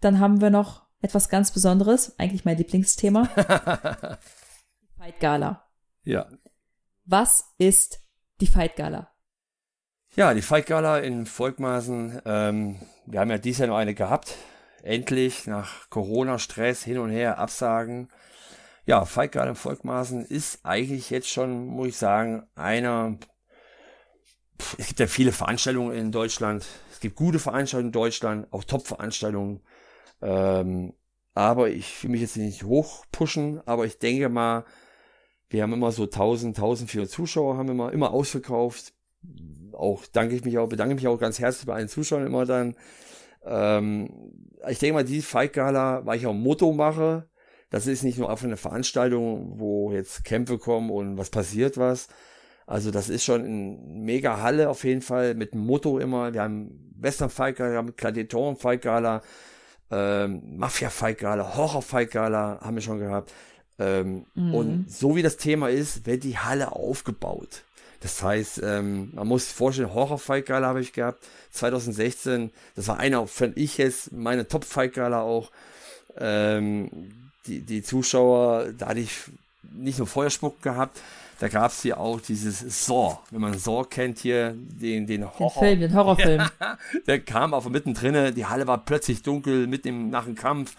dann 0.00 0.18
haben 0.18 0.40
wir 0.40 0.50
noch 0.50 0.87
etwas 1.00 1.28
ganz 1.28 1.52
Besonderes, 1.52 2.18
eigentlich 2.18 2.44
mein 2.44 2.56
Lieblingsthema. 2.56 3.26
Fight 4.96 5.20
Gala. 5.20 5.64
Ja. 6.04 6.28
Was 7.04 7.54
ist 7.58 8.00
die 8.40 8.46
Fight 8.46 8.76
Gala? 8.76 9.10
Ja, 10.14 10.34
die 10.34 10.42
Fight 10.42 10.66
Gala 10.66 10.98
in 10.98 11.26
Volkmaßen. 11.26 12.22
Ähm, 12.24 12.80
wir 13.06 13.20
haben 13.20 13.30
ja 13.30 13.38
dieses 13.38 13.60
Jahr 13.60 13.68
noch 13.68 13.76
eine 13.76 13.94
gehabt. 13.94 14.34
Endlich 14.82 15.46
nach 15.46 15.90
Corona-Stress 15.90 16.82
hin 16.82 16.98
und 16.98 17.10
her 17.10 17.38
Absagen. 17.38 18.10
Ja, 18.86 19.04
Fight 19.04 19.32
Gala 19.32 19.50
in 19.50 19.56
Volkmaßen 19.56 20.24
ist 20.24 20.64
eigentlich 20.64 21.10
jetzt 21.10 21.28
schon, 21.28 21.66
muss 21.66 21.88
ich 21.88 21.96
sagen, 21.96 22.46
einer 22.54 23.18
es 24.76 24.88
gibt 24.88 25.00
ja 25.00 25.06
viele 25.06 25.32
Veranstaltungen 25.32 25.96
in 25.96 26.12
Deutschland. 26.12 26.66
Es 26.92 27.00
gibt 27.00 27.16
gute 27.16 27.38
Veranstaltungen 27.38 27.88
in 27.88 27.92
Deutschland, 27.92 28.52
auch 28.52 28.64
Top-Veranstaltungen. 28.64 29.60
Ähm, 30.22 30.94
aber 31.34 31.70
ich 31.70 32.02
will 32.02 32.10
mich 32.10 32.20
jetzt 32.20 32.36
nicht 32.36 32.64
hochpushen, 32.64 33.60
aber 33.66 33.86
ich 33.86 33.98
denke 33.98 34.28
mal, 34.28 34.64
wir 35.50 35.62
haben 35.62 35.72
immer 35.72 35.92
so 35.92 36.04
1000, 36.04 36.56
1400 36.56 37.10
Zuschauer, 37.10 37.56
haben 37.56 37.68
immer, 37.68 37.92
immer 37.92 38.12
ausverkauft. 38.12 38.92
Auch 39.72 40.04
danke 40.06 40.34
ich 40.34 40.44
mich 40.44 40.58
auch, 40.58 40.68
bedanke 40.68 40.94
mich 40.94 41.06
auch 41.06 41.18
ganz 41.18 41.38
herzlich 41.38 41.66
bei 41.66 41.74
allen 41.74 41.88
Zuschauern 41.88 42.26
immer 42.26 42.44
dann. 42.44 42.76
Ähm, 43.44 44.10
ich 44.68 44.78
denke 44.78 44.94
mal, 44.94 45.04
die 45.04 45.22
Fight 45.22 45.52
Gala, 45.52 46.04
weil 46.04 46.18
ich 46.18 46.26
auch 46.26 46.32
ein 46.32 46.40
Motto 46.40 46.72
mache, 46.72 47.28
das 47.70 47.86
ist 47.86 48.02
nicht 48.02 48.18
nur 48.18 48.30
einfach 48.30 48.46
eine 48.46 48.56
Veranstaltung, 48.56 49.58
wo 49.58 49.92
jetzt 49.92 50.24
Kämpfe 50.24 50.58
kommen 50.58 50.90
und 50.90 51.18
was 51.18 51.30
passiert 51.30 51.76
was, 51.76 52.08
also 52.68 52.90
das 52.90 53.08
ist 53.08 53.24
schon 53.24 53.44
eine 53.44 53.78
mega 53.80 54.42
Halle 54.42 54.68
auf 54.68 54.84
jeden 54.84 55.00
Fall 55.00 55.34
mit 55.34 55.54
Motto 55.54 55.98
immer. 55.98 56.34
Wir 56.34 56.42
haben 56.42 56.92
Western 56.98 57.30
Fight 57.30 57.56
Gala, 57.56 57.70
wir 57.70 57.78
haben 57.78 57.96
Gladiatoren 57.96 58.56
Fight 58.56 58.82
Gala, 58.82 59.22
ähm, 59.90 60.42
Mafia 60.58 60.90
Fight 60.90 61.18
Gala, 61.18 61.56
Horror 61.56 61.82
Fight 61.82 62.10
Gala 62.10 62.58
haben 62.60 62.74
wir 62.74 62.82
schon 62.82 62.98
gehabt. 62.98 63.32
Ähm, 63.78 64.26
mhm. 64.34 64.54
Und 64.54 64.92
so 64.92 65.16
wie 65.16 65.22
das 65.22 65.36
Thema 65.36 65.68
ist, 65.70 66.06
wird 66.06 66.24
die 66.24 66.38
Halle 66.38 66.72
aufgebaut. 66.72 67.62
Das 68.00 68.22
heißt, 68.22 68.60
ähm, 68.62 69.10
man 69.14 69.26
muss 69.26 69.46
sich 69.46 69.54
vorstellen, 69.54 69.92
Horror 69.92 70.18
Fight 70.18 70.46
Gala 70.46 70.68
habe 70.68 70.80
ich 70.80 70.92
gehabt, 70.92 71.24
2016. 71.50 72.50
Das 72.76 72.88
war 72.88 72.98
einer, 72.98 73.26
fand 73.26 73.56
ich 73.56 73.78
jetzt, 73.78 74.12
meine 74.12 74.46
Top 74.46 74.64
Fight 74.64 74.94
Gala 74.94 75.22
auch. 75.22 75.50
Ähm, 76.16 76.90
die, 77.46 77.60
die 77.60 77.82
Zuschauer, 77.82 78.72
da 78.76 78.88
hatte 78.88 79.00
ich 79.00 79.22
nicht 79.72 79.98
nur 79.98 80.06
Feuerspuck 80.06 80.62
gehabt, 80.62 81.00
da 81.38 81.48
gab 81.48 81.70
es 81.70 81.82
hier 81.82 81.98
auch 82.00 82.20
dieses 82.20 82.86
Saw, 82.86 83.18
wenn 83.30 83.40
man 83.40 83.56
Saw 83.58 83.84
kennt 83.88 84.18
hier, 84.18 84.54
den, 84.56 85.06
den 85.06 85.24
Horror. 85.24 85.62
Den 85.62 85.68
Film, 85.68 85.80
den 85.80 85.94
Horrorfilm. 85.94 86.42
der 87.06 87.20
kam 87.20 87.54
auch 87.54 87.68
mittendrin, 87.68 88.34
die 88.34 88.46
Halle 88.46 88.66
war 88.66 88.84
plötzlich 88.84 89.22
dunkel, 89.22 89.66
mit 89.68 89.84
dem, 89.84 90.10
nach 90.10 90.24
dem 90.24 90.34
Kampf. 90.34 90.74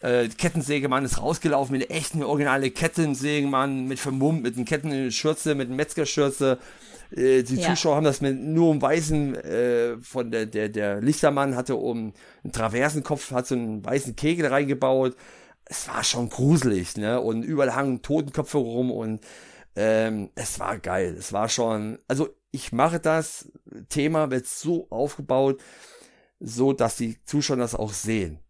Äh, 0.00 0.28
Kettensägemann 0.28 1.06
ist 1.06 1.20
rausgelaufen 1.22 1.76
mit 1.76 1.88
einer 1.88 1.98
echten 1.98 2.22
originale 2.22 2.70
Kettensägemann, 2.70 3.86
mit 3.86 3.98
vermummt, 3.98 4.42
mit 4.42 4.56
einer 4.56 4.66
Kettenschürze, 4.66 5.54
mit 5.54 5.68
einer 5.68 5.76
Metzgerschürze. 5.76 6.58
Äh, 7.10 7.42
die 7.42 7.56
ja. 7.56 7.70
Zuschauer 7.70 7.96
haben 7.96 8.04
das 8.04 8.20
mit 8.20 8.38
nur 8.38 8.68
um 8.68 8.82
weißen, 8.82 9.34
äh, 9.36 9.96
von 9.98 10.30
der, 10.30 10.44
der, 10.44 10.68
der 10.68 11.00
Lichtermann 11.00 11.56
hatte 11.56 11.76
um 11.76 12.12
einen 12.44 12.52
Traversenkopf, 12.52 13.30
hat 13.30 13.46
so 13.46 13.54
einen 13.54 13.82
weißen 13.82 14.14
Kegel 14.14 14.46
reingebaut. 14.46 15.16
Es 15.64 15.88
war 15.88 16.04
schon 16.04 16.28
gruselig, 16.28 16.96
ne? 16.96 17.20
Und 17.20 17.42
überall 17.42 17.74
hangen 17.74 18.02
Totenköpfe 18.02 18.58
rum 18.58 18.90
und 18.90 19.20
ähm, 19.76 20.30
es 20.34 20.58
war 20.58 20.78
geil. 20.78 21.14
Es 21.18 21.32
war 21.32 21.48
schon, 21.48 21.98
also 22.08 22.28
ich 22.50 22.72
mache 22.72 22.98
das, 22.98 23.52
Thema 23.88 24.30
wird 24.30 24.46
so 24.46 24.88
aufgebaut, 24.90 25.62
so 26.40 26.72
dass 26.72 26.96
die 26.96 27.22
Zuschauer 27.24 27.58
das 27.58 27.74
auch 27.74 27.92
sehen. 27.92 28.40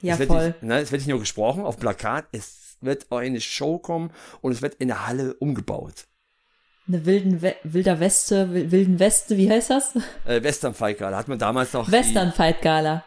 Ja, 0.00 0.16
es 0.18 0.26
voll. 0.26 0.48
Nicht, 0.48 0.62
ne, 0.62 0.80
es 0.80 0.90
wird 0.90 1.02
nicht 1.02 1.08
nur 1.08 1.20
gesprochen 1.20 1.62
auf 1.62 1.78
Plakat, 1.78 2.26
es 2.32 2.76
wird 2.80 3.06
auch 3.10 3.18
eine 3.18 3.40
Show 3.40 3.78
kommen 3.78 4.10
und 4.40 4.52
es 4.52 4.60
wird 4.60 4.74
in 4.74 4.88
der 4.88 5.06
Halle 5.06 5.34
umgebaut. 5.34 6.06
Eine 6.88 7.06
wilden 7.06 7.40
We 7.40 7.54
wilder 7.62 8.00
Weste, 8.00 8.52
wilden 8.72 8.98
Weste, 8.98 9.36
wie 9.36 9.48
heißt 9.48 9.70
das? 9.70 9.94
Äh, 10.26 10.42
Western 10.42 10.74
Fight 10.74 10.98
Gala 10.98 11.16
hat 11.16 11.28
man 11.28 11.38
damals 11.38 11.72
noch. 11.72 11.90
Western 11.90 12.32
Fight 12.32 12.60
Gala. 12.60 13.04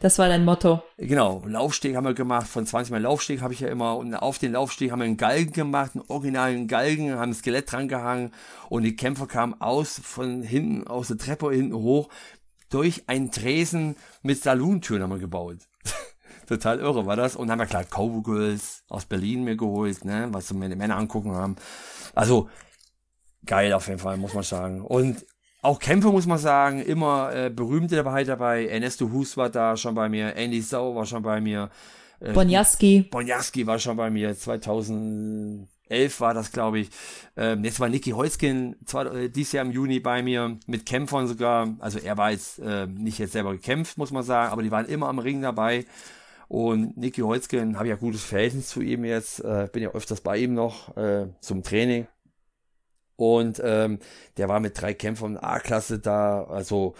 Das 0.00 0.18
war 0.20 0.28
dein 0.28 0.44
Motto. 0.44 0.80
Genau, 0.96 1.42
Laufsteg 1.44 1.96
haben 1.96 2.04
wir 2.04 2.14
gemacht, 2.14 2.46
von 2.46 2.64
20 2.64 2.92
Mal 2.92 3.02
Laufsteg 3.02 3.40
habe 3.40 3.52
ich 3.52 3.60
ja 3.60 3.68
immer 3.68 3.96
und 3.96 4.14
auf 4.14 4.38
den 4.38 4.52
Laufsteg 4.52 4.92
haben 4.92 5.00
wir 5.00 5.06
einen 5.06 5.16
Galgen 5.16 5.52
gemacht, 5.52 5.92
einen 5.94 6.04
originalen 6.06 6.68
Galgen, 6.68 7.12
haben 7.14 7.30
ein 7.30 7.34
Skelett 7.34 7.72
dran 7.72 7.88
gehangen 7.88 8.32
und 8.68 8.84
die 8.84 8.94
Kämpfer 8.94 9.26
kamen 9.26 9.60
aus 9.60 10.00
von 10.02 10.42
hinten, 10.42 10.86
aus 10.86 11.08
der 11.08 11.18
Treppe 11.18 11.50
hinten 11.50 11.74
hoch, 11.74 12.10
durch 12.70 13.08
einen 13.08 13.32
Tresen 13.32 13.96
mit 14.22 14.40
Salontüren 14.40 15.02
haben 15.02 15.10
wir 15.10 15.18
gebaut. 15.18 15.68
Total 16.46 16.78
irre 16.78 17.06
war 17.06 17.16
das. 17.16 17.34
Und 17.34 17.50
haben 17.50 17.58
wir 17.58 17.66
klar 17.66 17.84
Cowgirls 17.84 18.84
aus 18.88 19.04
Berlin 19.04 19.44
mir 19.44 19.56
geholt, 19.56 20.04
ne, 20.04 20.28
was 20.30 20.48
so 20.48 20.54
meine 20.54 20.76
Männer 20.76 20.96
angucken 20.96 21.32
haben. 21.32 21.56
Also, 22.14 22.48
geil 23.44 23.72
auf 23.72 23.88
jeden 23.88 23.98
Fall, 23.98 24.16
muss 24.16 24.34
man 24.34 24.44
sagen. 24.44 24.82
Und 24.82 25.24
auch 25.62 25.78
Kämpfe 25.78 26.08
muss 26.08 26.26
man 26.26 26.38
sagen, 26.38 26.80
immer 26.80 27.34
äh, 27.34 27.50
berühmte 27.50 27.96
dabei 27.96 28.24
dabei. 28.24 28.66
Ernesto 28.66 29.10
Hus 29.10 29.36
war 29.36 29.50
da 29.50 29.76
schon 29.76 29.94
bei 29.94 30.08
mir, 30.08 30.36
Andy 30.36 30.60
Sau 30.60 30.94
war 30.94 31.06
schon 31.06 31.22
bei 31.22 31.40
mir. 31.40 31.70
Äh, 32.20 32.32
Bonjaski. 32.32 33.08
Bonjaski 33.10 33.66
war 33.66 33.78
schon 33.78 33.96
bei 33.96 34.10
mir, 34.10 34.36
2011 34.36 35.68
war 36.20 36.34
das, 36.34 36.52
glaube 36.52 36.80
ich. 36.80 36.90
Ähm, 37.36 37.64
jetzt 37.64 37.80
war 37.80 37.88
Nicky 37.88 38.10
Holzkin 38.10 38.76
zwar, 38.84 39.12
äh, 39.12 39.28
dieses 39.28 39.52
Jahr 39.52 39.64
im 39.64 39.72
Juni 39.72 40.00
bei 40.00 40.22
mir, 40.22 40.58
mit 40.66 40.86
Kämpfern 40.86 41.26
sogar. 41.26 41.74
Also 41.80 41.98
er 41.98 42.16
war 42.16 42.30
jetzt 42.30 42.60
äh, 42.60 42.86
nicht 42.86 43.18
jetzt 43.18 43.32
selber 43.32 43.52
gekämpft, 43.52 43.98
muss 43.98 44.12
man 44.12 44.22
sagen, 44.22 44.52
aber 44.52 44.62
die 44.62 44.70
waren 44.70 44.86
immer 44.86 45.08
am 45.08 45.18
Ring 45.18 45.42
dabei. 45.42 45.86
Und 46.46 46.96
Nicky 46.96 47.20
Holzkin, 47.20 47.76
habe 47.76 47.88
ja 47.88 47.96
gutes 47.96 48.24
Verhältnis 48.24 48.68
zu 48.68 48.80
ihm 48.80 49.04
jetzt, 49.04 49.40
äh, 49.40 49.68
bin 49.70 49.82
ja 49.82 49.90
öfters 49.90 50.22
bei 50.22 50.38
ihm 50.38 50.54
noch 50.54 50.96
äh, 50.96 51.26
zum 51.40 51.62
Training. 51.62 52.06
Und 53.18 53.60
ähm, 53.64 53.98
der 54.36 54.48
war 54.48 54.60
mit 54.60 54.80
drei 54.80 54.94
Kämpfern 54.94 55.36
A-Klasse 55.36 55.98
da. 55.98 56.44
Also 56.44 56.94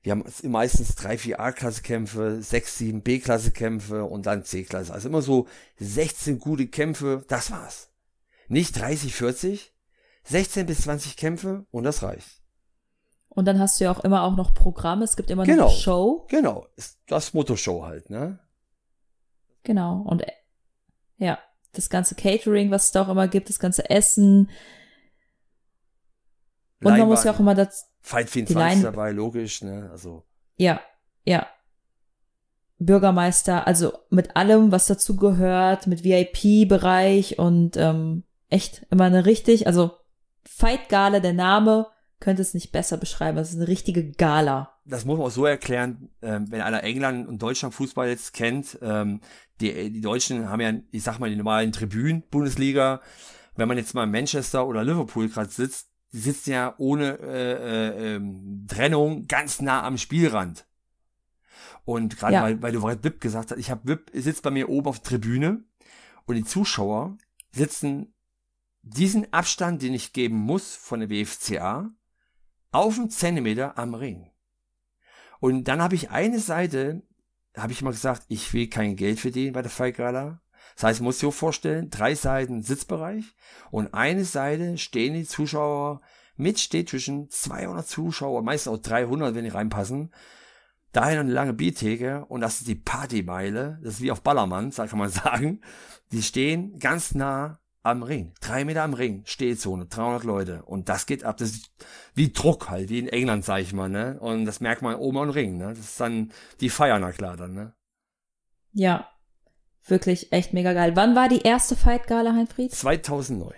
wir 0.00 0.12
haben 0.12 0.24
meistens 0.44 0.94
drei, 0.94 1.18
vier 1.18 1.40
A-Klasse-Kämpfe, 1.40 2.40
sechs, 2.42 2.78
sieben 2.78 3.02
B-Klasse-Kämpfe 3.02 4.04
und 4.04 4.24
dann 4.24 4.44
C-Klasse. 4.44 4.94
Also 4.94 5.10
immer 5.10 5.20
so 5.20 5.46
16 5.76 6.38
gute 6.38 6.68
Kämpfe, 6.68 7.22
das 7.28 7.50
war's. 7.50 7.90
Nicht 8.48 8.80
30, 8.80 9.14
40, 9.14 9.74
16 10.24 10.64
bis 10.64 10.80
20 10.80 11.18
Kämpfe 11.18 11.66
und 11.70 11.84
das 11.84 12.02
reicht. 12.02 12.40
Und 13.28 13.44
dann 13.44 13.58
hast 13.58 13.78
du 13.78 13.84
ja 13.84 13.92
auch 13.92 14.02
immer 14.02 14.22
auch 14.22 14.36
noch 14.36 14.54
Programme. 14.54 15.04
Es 15.04 15.16
gibt 15.16 15.30
immer 15.30 15.44
Genau. 15.44 15.68
eine 15.68 15.76
Show. 15.76 16.26
Genau, 16.30 16.66
das 17.06 17.34
Motto-Show 17.34 17.84
halt, 17.84 18.08
ne? 18.08 18.38
Genau. 19.64 20.00
Und 20.00 20.22
äh, 20.22 20.32
ja, 21.18 21.38
das 21.72 21.90
ganze 21.90 22.14
Catering, 22.14 22.70
was 22.70 22.86
es 22.86 22.92
da 22.92 23.02
auch 23.02 23.10
immer 23.10 23.28
gibt, 23.28 23.50
das 23.50 23.58
ganze 23.58 23.90
Essen. 23.90 24.48
Und 26.82 26.96
man 26.98 27.08
muss 27.08 27.24
ja 27.24 27.32
auch 27.32 27.40
immer 27.40 27.54
das, 27.54 27.90
Fight 28.00 28.28
die 28.28 28.32
24 28.46 28.54
Lein- 28.56 28.82
dabei, 28.82 29.10
logisch, 29.12 29.62
ne? 29.62 29.88
Also, 29.90 30.24
ja, 30.56 30.80
ja. 31.24 31.46
Bürgermeister, 32.80 33.66
also 33.66 33.92
mit 34.08 34.36
allem, 34.36 34.70
was 34.70 34.86
dazu 34.86 35.16
gehört, 35.16 35.88
mit 35.88 36.04
VIP-Bereich 36.04 37.38
und 37.38 37.76
ähm, 37.76 38.22
echt 38.50 38.86
immer 38.90 39.04
eine 39.04 39.26
richtig, 39.26 39.66
also 39.66 39.90
Fight 40.46 40.88
Gala, 40.88 41.18
der 41.20 41.32
Name 41.32 41.88
könnte 42.20 42.42
es 42.42 42.54
nicht 42.54 42.70
besser 42.72 42.96
beschreiben. 42.96 43.38
Es 43.38 43.50
ist 43.50 43.56
eine 43.56 43.68
richtige 43.68 44.10
Gala. 44.12 44.74
das 44.84 45.04
muss 45.04 45.18
man 45.18 45.26
auch 45.26 45.30
so 45.32 45.44
erklären, 45.44 46.10
ähm, 46.22 46.50
wenn 46.50 46.60
einer 46.62 46.82
England 46.84 47.28
und 47.28 47.42
Deutschland 47.42 47.74
Fußball 47.74 48.08
jetzt 48.08 48.32
kennt, 48.32 48.78
ähm, 48.80 49.20
die, 49.60 49.90
die 49.92 50.00
Deutschen 50.00 50.48
haben 50.48 50.60
ja, 50.60 50.72
ich 50.92 51.02
sag 51.02 51.18
mal, 51.18 51.28
die 51.30 51.36
normalen 51.36 51.72
Tribünen, 51.72 52.22
Bundesliga. 52.30 53.00
Wenn 53.56 53.66
man 53.68 53.76
jetzt 53.76 53.92
mal 53.94 54.04
in 54.04 54.10
Manchester 54.12 54.66
oder 54.66 54.84
Liverpool 54.84 55.28
gerade 55.28 55.50
sitzt, 55.50 55.88
die 56.12 56.18
sitzen 56.18 56.50
ja 56.52 56.74
ohne 56.78 57.18
äh, 57.18 57.52
äh, 57.52 58.14
ähm, 58.16 58.66
Trennung 58.68 59.26
ganz 59.26 59.60
nah 59.60 59.82
am 59.84 59.98
Spielrand. 59.98 60.66
Und 61.84 62.18
gerade 62.18 62.34
Ja. 62.34 62.42
weil, 62.42 62.62
weil 62.62 62.72
du 62.72 62.80
gerade 62.80 63.02
VIP 63.02 63.20
gesagt 63.20 63.50
hast, 63.50 63.58
ich 63.58 63.70
habe 63.70 63.88
VIP 63.88 64.10
sitzt 64.14 64.42
bei 64.42 64.50
mir 64.50 64.68
oben 64.68 64.88
auf 64.88 65.00
der 65.00 65.10
Tribüne 65.10 65.64
und 66.26 66.34
die 66.34 66.44
Zuschauer 66.44 67.16
sitzen 67.50 68.14
diesen 68.82 69.32
Abstand, 69.32 69.82
den 69.82 69.94
ich 69.94 70.12
geben 70.12 70.36
muss 70.36 70.74
von 70.74 71.00
der 71.00 71.10
WFCA, 71.10 71.90
auf 72.70 72.98
einen 72.98 73.10
Zentimeter 73.10 73.78
am 73.78 73.94
Ring. 73.94 74.30
Und 75.40 75.64
dann 75.64 75.80
habe 75.82 75.94
ich 75.94 76.10
eine 76.10 76.40
Seite, 76.40 77.02
habe 77.56 77.72
ich 77.72 77.82
mal 77.82 77.90
gesagt, 77.92 78.24
ich 78.28 78.52
will 78.52 78.68
kein 78.68 78.96
Geld 78.96 79.20
verdienen 79.20 79.52
bei 79.52 79.62
der 79.62 79.70
Fight 79.70 79.96
Gala. 79.96 80.40
Das 80.78 80.84
heißt, 80.84 81.00
muss 81.00 81.18
dir 81.18 81.32
vorstellen, 81.32 81.90
drei 81.90 82.14
Seiten 82.14 82.62
Sitzbereich 82.62 83.24
und 83.72 83.94
eine 83.94 84.24
Seite 84.24 84.78
stehen 84.78 85.14
die 85.14 85.24
Zuschauer 85.24 86.00
mit, 86.36 86.60
steht 86.60 86.90
zwischen 86.90 87.28
200 87.28 87.84
Zuschauer, 87.84 88.42
meistens 88.42 88.72
auch 88.72 88.78
300, 88.78 89.34
wenn 89.34 89.42
die 89.42 89.50
reinpassen. 89.50 90.14
Dahin 90.92 91.18
eine 91.18 91.32
lange 91.32 91.52
Biertheke 91.52 92.26
und 92.26 92.42
das 92.42 92.60
ist 92.60 92.68
die 92.68 92.76
Partymeile. 92.76 93.80
Das 93.82 93.94
ist 93.94 94.02
wie 94.02 94.12
auf 94.12 94.22
Ballermann, 94.22 94.70
kann 94.70 94.98
man 95.00 95.10
sagen. 95.10 95.62
Die 96.12 96.22
stehen 96.22 96.78
ganz 96.78 97.12
nah 97.12 97.58
am 97.82 98.04
Ring. 98.04 98.34
Drei 98.40 98.64
Meter 98.64 98.84
am 98.84 98.94
Ring, 98.94 99.22
Stehzone, 99.24 99.86
300 99.86 100.22
Leute. 100.22 100.62
Und 100.62 100.88
das 100.88 101.06
geht 101.06 101.24
ab. 101.24 101.38
Das 101.38 101.50
ist 101.50 101.72
wie 102.14 102.30
Druck 102.30 102.70
halt, 102.70 102.88
wie 102.88 103.00
in 103.00 103.08
England, 103.08 103.44
sag 103.44 103.62
ich 103.62 103.72
mal, 103.72 103.88
ne? 103.88 104.16
Und 104.20 104.44
das 104.44 104.60
merkt 104.60 104.82
man 104.82 104.94
oben 104.94 105.18
am 105.18 105.30
Ring, 105.30 105.56
ne? 105.56 105.70
Das 105.70 105.80
ist 105.80 106.00
dann 106.00 106.30
die 106.60 106.70
Feier, 106.70 107.00
na 107.00 107.10
klar, 107.10 107.36
dann, 107.36 107.54
ne? 107.54 107.74
Ja, 108.72 109.08
wirklich 109.90 110.32
echt 110.32 110.52
mega 110.52 110.72
geil. 110.72 110.92
Wann 110.94 111.14
war 111.16 111.28
die 111.28 111.42
erste 111.42 111.76
Fight 111.76 112.06
Gala, 112.06 112.34
Heinfried? 112.34 112.72
2009. 112.72 113.54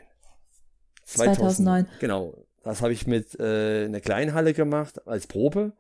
2009. 1.05 1.87
Genau. 2.01 2.35
Das 2.63 2.83
habe 2.83 2.93
ich 2.93 3.07
mit 3.07 3.39
äh, 3.41 3.87
einer 3.87 4.01
kleinen 4.01 4.35
Halle 4.35 4.53
gemacht 4.53 5.07
als 5.07 5.27
Probe. 5.27 5.73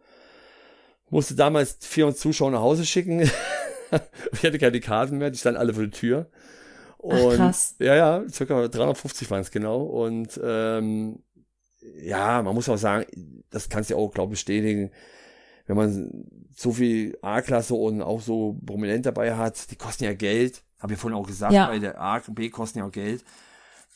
Musste 1.10 1.34
damals 1.34 1.76
400 1.80 2.18
Zuschauer 2.18 2.50
nach 2.50 2.60
Hause 2.60 2.86
schicken. 2.86 3.20
ich 4.32 4.42
hatte 4.42 4.58
keine 4.58 4.80
Karten 4.80 5.18
mehr, 5.18 5.30
die 5.30 5.38
standen 5.38 5.60
alle 5.60 5.74
vor 5.74 5.82
der 5.82 5.92
Tür. 5.92 6.30
Und, 6.98 7.36
krass. 7.36 7.76
Ja, 7.78 7.94
ja, 7.94 8.28
circa 8.28 8.68
350 8.68 9.30
waren 9.30 9.40
es 9.40 9.50
genau. 9.50 9.82
Und 9.82 10.40
ähm, 10.42 11.22
ja, 12.00 12.42
man 12.42 12.54
muss 12.54 12.68
auch 12.68 12.76
sagen, 12.76 13.06
das 13.50 13.68
kannst 13.68 13.90
du 13.90 13.94
ja 13.94 14.00
auch, 14.00 14.12
glaube 14.12 14.34
ich, 14.34 14.38
bestätigen, 14.40 14.90
wenn 15.70 15.76
man 15.76 16.24
so 16.54 16.72
viel 16.72 17.16
A-Klasse 17.22 17.74
und 17.74 18.02
auch 18.02 18.20
so 18.20 18.58
prominent 18.66 19.06
dabei 19.06 19.36
hat, 19.36 19.70
die 19.70 19.76
kosten 19.76 20.04
ja 20.04 20.12
Geld. 20.14 20.62
Habe 20.78 20.94
ich 20.94 20.98
vorhin 20.98 21.18
auch 21.18 21.26
gesagt, 21.26 21.52
Ja. 21.52 21.66
bei 21.68 21.78
der 21.78 22.00
A 22.00 22.18
und 22.26 22.34
B 22.34 22.50
kosten 22.50 22.78
ja 22.78 22.86
auch 22.86 22.92
Geld. 22.92 23.24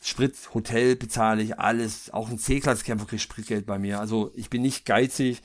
Sprit, 0.01 0.35
Hotel 0.53 0.95
bezahle 0.95 1.41
ich, 1.41 1.57
alles. 1.59 2.11
Auch 2.11 2.29
ein 2.29 2.37
C-Klasse-Kämpfer 2.37 3.07
kriegt 3.07 3.21
Spritgeld 3.23 3.65
bei 3.65 3.79
mir. 3.79 3.99
Also 3.99 4.31
ich 4.35 4.49
bin 4.49 4.61
nicht 4.61 4.85
geizig 4.85 5.41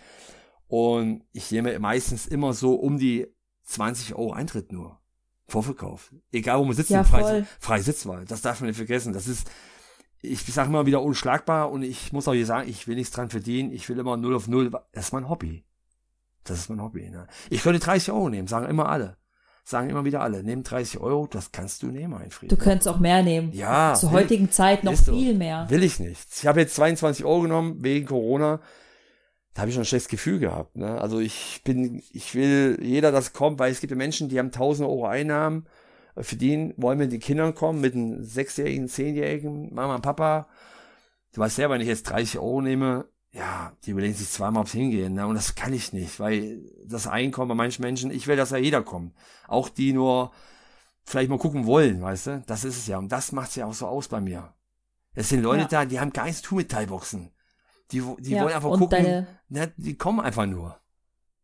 und 0.68 1.24
ich 1.32 1.50
nehme 1.50 1.78
meistens 1.78 2.26
immer 2.26 2.52
so 2.52 2.74
um 2.74 2.98
die 2.98 3.26
20 3.64 4.14
Euro 4.14 4.32
Eintritt 4.32 4.72
nur. 4.72 4.98
Vorverkauf. 5.46 6.14
Egal 6.30 6.58
wo 6.60 6.64
man 6.64 6.76
sitzt, 6.76 6.90
Ja, 6.90 7.04
frei, 7.04 7.44
freie 7.58 7.82
Sitzwahl. 7.82 8.24
Das 8.24 8.42
darf 8.42 8.60
man 8.60 8.68
nicht 8.68 8.76
vergessen. 8.76 9.12
Das 9.12 9.26
ist, 9.26 9.50
ich 10.22 10.42
sage 10.44 10.68
immer 10.68 10.86
wieder 10.86 11.02
unschlagbar 11.02 11.70
und 11.72 11.82
ich 11.82 12.12
muss 12.12 12.28
auch 12.28 12.34
hier 12.34 12.46
sagen, 12.46 12.68
ich 12.68 12.86
will 12.86 12.94
nichts 12.96 13.12
dran 13.14 13.30
verdienen. 13.30 13.72
Ich 13.72 13.88
will 13.88 13.98
immer 13.98 14.16
null 14.16 14.34
auf 14.36 14.46
null. 14.46 14.70
Das 14.92 15.06
ist 15.06 15.12
mein 15.12 15.28
Hobby. 15.28 15.64
Das 16.44 16.58
ist 16.58 16.68
mein 16.70 16.80
Hobby. 16.82 17.10
Ne? 17.10 17.26
Ich 17.50 17.62
könnte 17.62 17.80
30 17.80 18.12
Euro 18.12 18.28
nehmen, 18.28 18.48
sagen 18.48 18.66
immer 18.68 18.88
alle. 18.88 19.16
Sagen 19.64 19.90
immer 19.90 20.04
wieder 20.04 20.20
alle. 20.20 20.42
Nehmen 20.42 20.62
30 20.62 21.00
Euro, 21.00 21.26
das 21.26 21.52
kannst 21.52 21.82
du 21.82 21.88
nehmen, 21.88 22.14
Einfried. 22.14 22.50
Du 22.50 22.56
könntest 22.56 22.88
auch 22.88 22.98
mehr 22.98 23.22
nehmen. 23.22 23.52
Ja, 23.52 23.94
Zur 23.94 24.10
heutigen 24.10 24.50
Zeit 24.50 24.84
noch 24.84 24.92
ist 24.92 25.04
so. 25.04 25.12
viel 25.12 25.34
mehr. 25.34 25.68
Will 25.68 25.82
ich 25.82 26.00
nicht. 26.00 26.26
Ich 26.34 26.46
habe 26.46 26.60
jetzt 26.60 26.74
22 26.74 27.24
Euro 27.24 27.42
genommen 27.42 27.82
wegen 27.84 28.06
Corona. 28.06 28.60
Da 29.54 29.62
habe 29.62 29.68
ich 29.68 29.74
schon 29.74 29.82
ein 29.82 29.86
schlechtes 29.86 30.08
Gefühl 30.08 30.38
gehabt. 30.38 30.76
Ne? 30.76 31.00
Also 31.00 31.18
ich 31.20 31.62
bin, 31.64 32.02
ich 32.12 32.34
will 32.34 32.78
jeder, 32.80 33.12
das 33.12 33.32
kommt, 33.32 33.58
weil 33.58 33.70
es 33.72 33.80
gibt 33.80 33.90
ja 33.90 33.96
Menschen, 33.96 34.28
die 34.28 34.38
haben 34.38 34.46
1000 34.46 34.88
Euro 34.88 35.06
Einnahmen, 35.06 35.66
äh, 36.14 36.22
verdienen, 36.22 36.72
wollen 36.76 36.98
mit 36.98 37.12
den 37.12 37.20
Kindern 37.20 37.54
kommen, 37.54 37.80
mit 37.80 37.94
einem 37.94 38.24
sechsjährigen, 38.24 38.88
zehnjährigen, 38.88 39.74
Mama 39.74 39.96
und 39.96 40.02
Papa. 40.02 40.48
Du 41.34 41.40
weißt 41.40 41.56
selber, 41.56 41.74
wenn 41.74 41.80
ich 41.80 41.88
jetzt 41.88 42.04
30 42.10 42.38
Euro 42.38 42.60
nehme, 42.60 43.06
ja, 43.32 43.72
die 43.84 43.90
überlegen 43.92 44.14
sich 44.14 44.28
zweimal 44.28 44.62
aufs 44.62 44.72
Hingehen. 44.72 45.14
Ne? 45.14 45.26
Und 45.26 45.34
das 45.36 45.54
kann 45.54 45.72
ich 45.72 45.92
nicht, 45.92 46.18
weil 46.18 46.60
das 46.86 47.06
Einkommen 47.06 47.48
bei 47.48 47.54
manchen 47.54 47.82
Menschen, 47.82 48.10
ich 48.10 48.26
will, 48.26 48.36
dass 48.36 48.50
ja 48.50 48.56
jeder 48.58 48.82
kommt. 48.82 49.14
Auch 49.46 49.68
die 49.68 49.92
nur 49.92 50.32
vielleicht 51.04 51.30
mal 51.30 51.38
gucken 51.38 51.66
wollen, 51.66 52.02
weißt 52.02 52.26
du? 52.26 52.42
Das 52.46 52.64
ist 52.64 52.76
es 52.76 52.86
ja. 52.86 52.98
Und 52.98 53.10
das 53.10 53.32
macht's 53.32 53.56
ja 53.56 53.66
auch 53.66 53.74
so 53.74 53.86
aus 53.86 54.08
bei 54.08 54.20
mir. 54.20 54.52
Es 55.14 55.28
sind 55.28 55.42
Leute 55.42 55.62
Ja. 55.62 55.68
da, 55.68 55.84
die 55.84 55.98
haben 56.00 56.12
gar 56.12 56.24
nichts 56.24 56.42
zu 56.42 56.48
tun 56.50 56.58
mit 56.58 56.70
Thai-Boxen. 56.70 57.30
Die, 57.92 58.00
die 58.20 58.30
Ja, 58.30 58.42
wollen 58.44 58.54
einfach 58.54 58.70
gucken, 58.70 58.90
deine- 58.90 59.26
ne, 59.48 59.72
die 59.76 59.96
kommen 59.96 60.20
einfach 60.20 60.46
nur. 60.46 60.78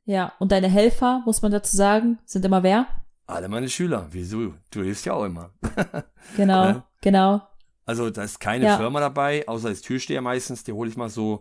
Ja, 0.05 0.33
und 0.39 0.53
deine 0.53 0.69
Helfer, 0.69 1.23
muss 1.25 1.43
man 1.43 1.51
dazu 1.51 1.77
sagen, 1.77 2.19
sind 2.25 2.45
immer 2.45 2.63
wer? 2.63 2.87
Alle 3.27 3.49
meine 3.49 3.69
Schüler, 3.69 4.07
wieso? 4.11 4.55
Du 4.71 4.83
hilfst 4.83 5.05
ja 5.07 5.15
auch 5.15 5.25
immer. 5.25 5.51
Genau, 6.37 6.65
Ja. 6.65 6.85
genau. 7.01 7.43
Also 7.85 8.11
da 8.11 8.23
ist 8.25 8.39
keine 8.41 8.65
Ja. 8.67 8.77
Firma 8.77 8.99
dabei, 9.01 9.47
außer 9.49 9.69
als 9.69 9.81
Türsteher 9.81 10.21
meistens. 10.21 10.63
Die 10.65 10.73
hole 10.73 10.89
ich 10.91 10.97
mal 10.97 11.09
so 11.11 11.41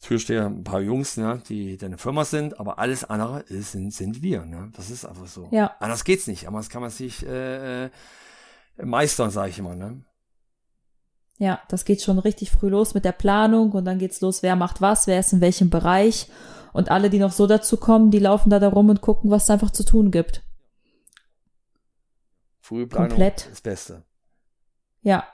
Türsteher, 0.00 0.46
ein 0.46 0.64
paar 0.64 0.80
Jungs, 0.80 1.16
ne, 1.16 1.42
die 1.48 1.76
deine 1.76 1.98
Firma 1.98 2.24
sind, 2.24 2.60
aber 2.60 2.78
alles 2.78 3.04
andere 3.04 3.40
ist, 3.40 3.72
sind, 3.72 3.92
sind 3.92 4.22
wir. 4.22 4.44
Ne? 4.44 4.70
Das 4.76 4.90
ist 4.90 5.04
einfach 5.04 5.26
so. 5.26 5.48
Ja. 5.50 5.74
Anders 5.80 6.04
geht's 6.04 6.26
nicht. 6.26 6.46
Anders 6.46 6.68
kann 6.68 6.82
man 6.82 6.90
sich 6.90 7.26
äh, 7.26 7.86
äh, 7.86 7.90
meistern, 8.82 9.30
sage 9.30 9.50
ich 9.50 9.58
immer. 9.58 9.74
Ne? 9.74 10.04
Ja, 11.38 11.60
das 11.68 11.84
geht 11.84 12.02
schon 12.02 12.18
richtig 12.18 12.50
früh 12.50 12.68
los 12.68 12.94
mit 12.94 13.04
der 13.04 13.12
Planung 13.12 13.72
und 13.72 13.84
dann 13.84 13.98
geht's 13.98 14.20
los, 14.20 14.42
wer 14.42 14.56
macht 14.56 14.80
was, 14.80 15.06
wer 15.06 15.18
ist 15.18 15.32
in 15.32 15.40
welchem 15.40 15.70
Bereich. 15.70 16.28
Und 16.72 16.90
alle, 16.90 17.08
die 17.08 17.18
noch 17.18 17.32
so 17.32 17.46
dazu 17.46 17.78
kommen, 17.78 18.10
die 18.10 18.18
laufen 18.18 18.50
da, 18.50 18.58
da 18.58 18.68
rum 18.68 18.90
und 18.90 19.00
gucken, 19.00 19.30
was 19.30 19.44
es 19.44 19.50
einfach 19.50 19.70
zu 19.70 19.84
tun 19.84 20.10
gibt. 20.10 20.42
Frühe 22.60 22.86
Planung 22.86 23.08
Komplett. 23.08 23.48
das 23.50 23.60
Beste. 23.60 24.04
Ja. 25.00 25.24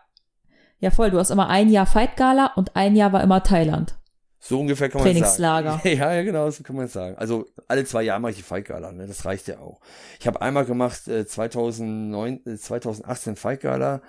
Ja, 0.79 0.91
voll. 0.91 1.11
Du 1.11 1.19
hast 1.19 1.31
immer 1.31 1.49
ein 1.49 1.69
Jahr 1.69 1.87
Fight 1.87 2.17
Gala 2.17 2.53
und 2.57 2.77
ein 2.77 2.95
Jahr 2.95 3.13
war 3.13 3.23
immer 3.23 3.43
Thailand. 3.43 3.97
So 4.45 4.59
ungefähr 4.59 4.89
kann 4.89 5.03
man 5.03 5.13
Trainingslager. 5.13 5.71
sagen. 5.71 5.89
Ja, 5.97 6.13
ja, 6.13 6.23
genau, 6.25 6.51
so 6.51 6.65
kann 6.65 6.75
man 6.75 6.89
sagen. 6.89 7.17
Also 7.17 7.47
alle 7.69 7.85
zwei 7.85 8.03
Jahre 8.03 8.21
mache 8.21 8.33
ich 8.33 8.39
die 8.39 8.43
Fight 8.43 8.65
Gala, 8.65 8.91
ne? 8.91 9.07
Das 9.07 9.25
reicht 9.25 9.47
ja 9.47 9.61
auch. 9.61 9.79
Ich 10.19 10.27
habe 10.27 10.43
einmal 10.43 10.65
gemacht 10.65 11.07
äh, 11.07 11.25
2009, 11.25 12.41
äh, 12.45 12.57
2018 12.57 13.37
Fight 13.37 13.61
Gala 13.61 14.03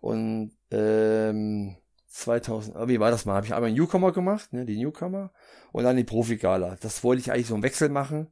und 0.00 0.52
ähm, 0.70 1.76
2000, 2.06 2.76
äh, 2.76 2.86
wie 2.88 3.00
war 3.00 3.10
das 3.10 3.24
mal? 3.24 3.34
Habe 3.34 3.46
ich 3.46 3.52
einmal 3.52 3.72
Newcomer 3.72 4.12
gemacht, 4.12 4.52
ne? 4.52 4.64
Die 4.64 4.78
Newcomer 4.78 5.32
und 5.72 5.82
dann 5.82 5.96
die 5.96 6.04
Profi 6.04 6.36
Gala. 6.36 6.76
Das 6.80 7.02
wollte 7.02 7.22
ich 7.22 7.32
eigentlich 7.32 7.48
so 7.48 7.56
im 7.56 7.64
Wechsel 7.64 7.88
machen. 7.88 8.28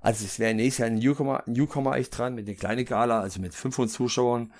Also 0.00 0.24
es 0.24 0.40
wäre 0.40 0.54
nächstes 0.54 0.78
Jahr 0.78 0.88
ein 0.88 0.96
Newcomer, 0.98 1.44
Newcomer 1.46 1.98
echt 1.98 2.18
dran 2.18 2.34
mit 2.34 2.48
der 2.48 2.56
kleinen 2.56 2.84
Gala, 2.84 3.20
also 3.20 3.40
mit 3.40 3.54
500 3.54 3.92
Zuschauern. 3.92 4.52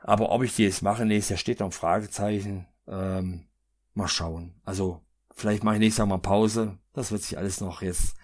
Aber 0.00 0.30
ob 0.30 0.42
ich 0.42 0.56
die 0.56 0.64
jetzt 0.64 0.80
mache, 0.80 1.04
nächstes 1.04 1.30
Jahr 1.30 1.38
steht 1.38 1.60
noch 1.60 1.66
ein 1.66 1.72
Fragezeichen. 1.72 2.66
Ähm, 2.86 3.44
mal 3.92 4.08
schauen. 4.08 4.54
Also 4.64 5.02
vielleicht 5.38 5.64
mache 5.64 5.76
ich 5.76 5.80
nächstes 5.80 5.98
Jahr 5.98 6.06
mal 6.06 6.18
Pause. 6.18 6.78
Das 6.92 7.12
wird 7.12 7.22
sich 7.22 7.38
alles 7.38 7.60
noch 7.60 7.82
jetzt 7.82 8.16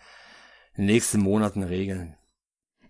in 0.74 0.86
den 0.86 0.94
nächsten 0.94 1.20
Monaten 1.20 1.62
regeln. 1.62 2.16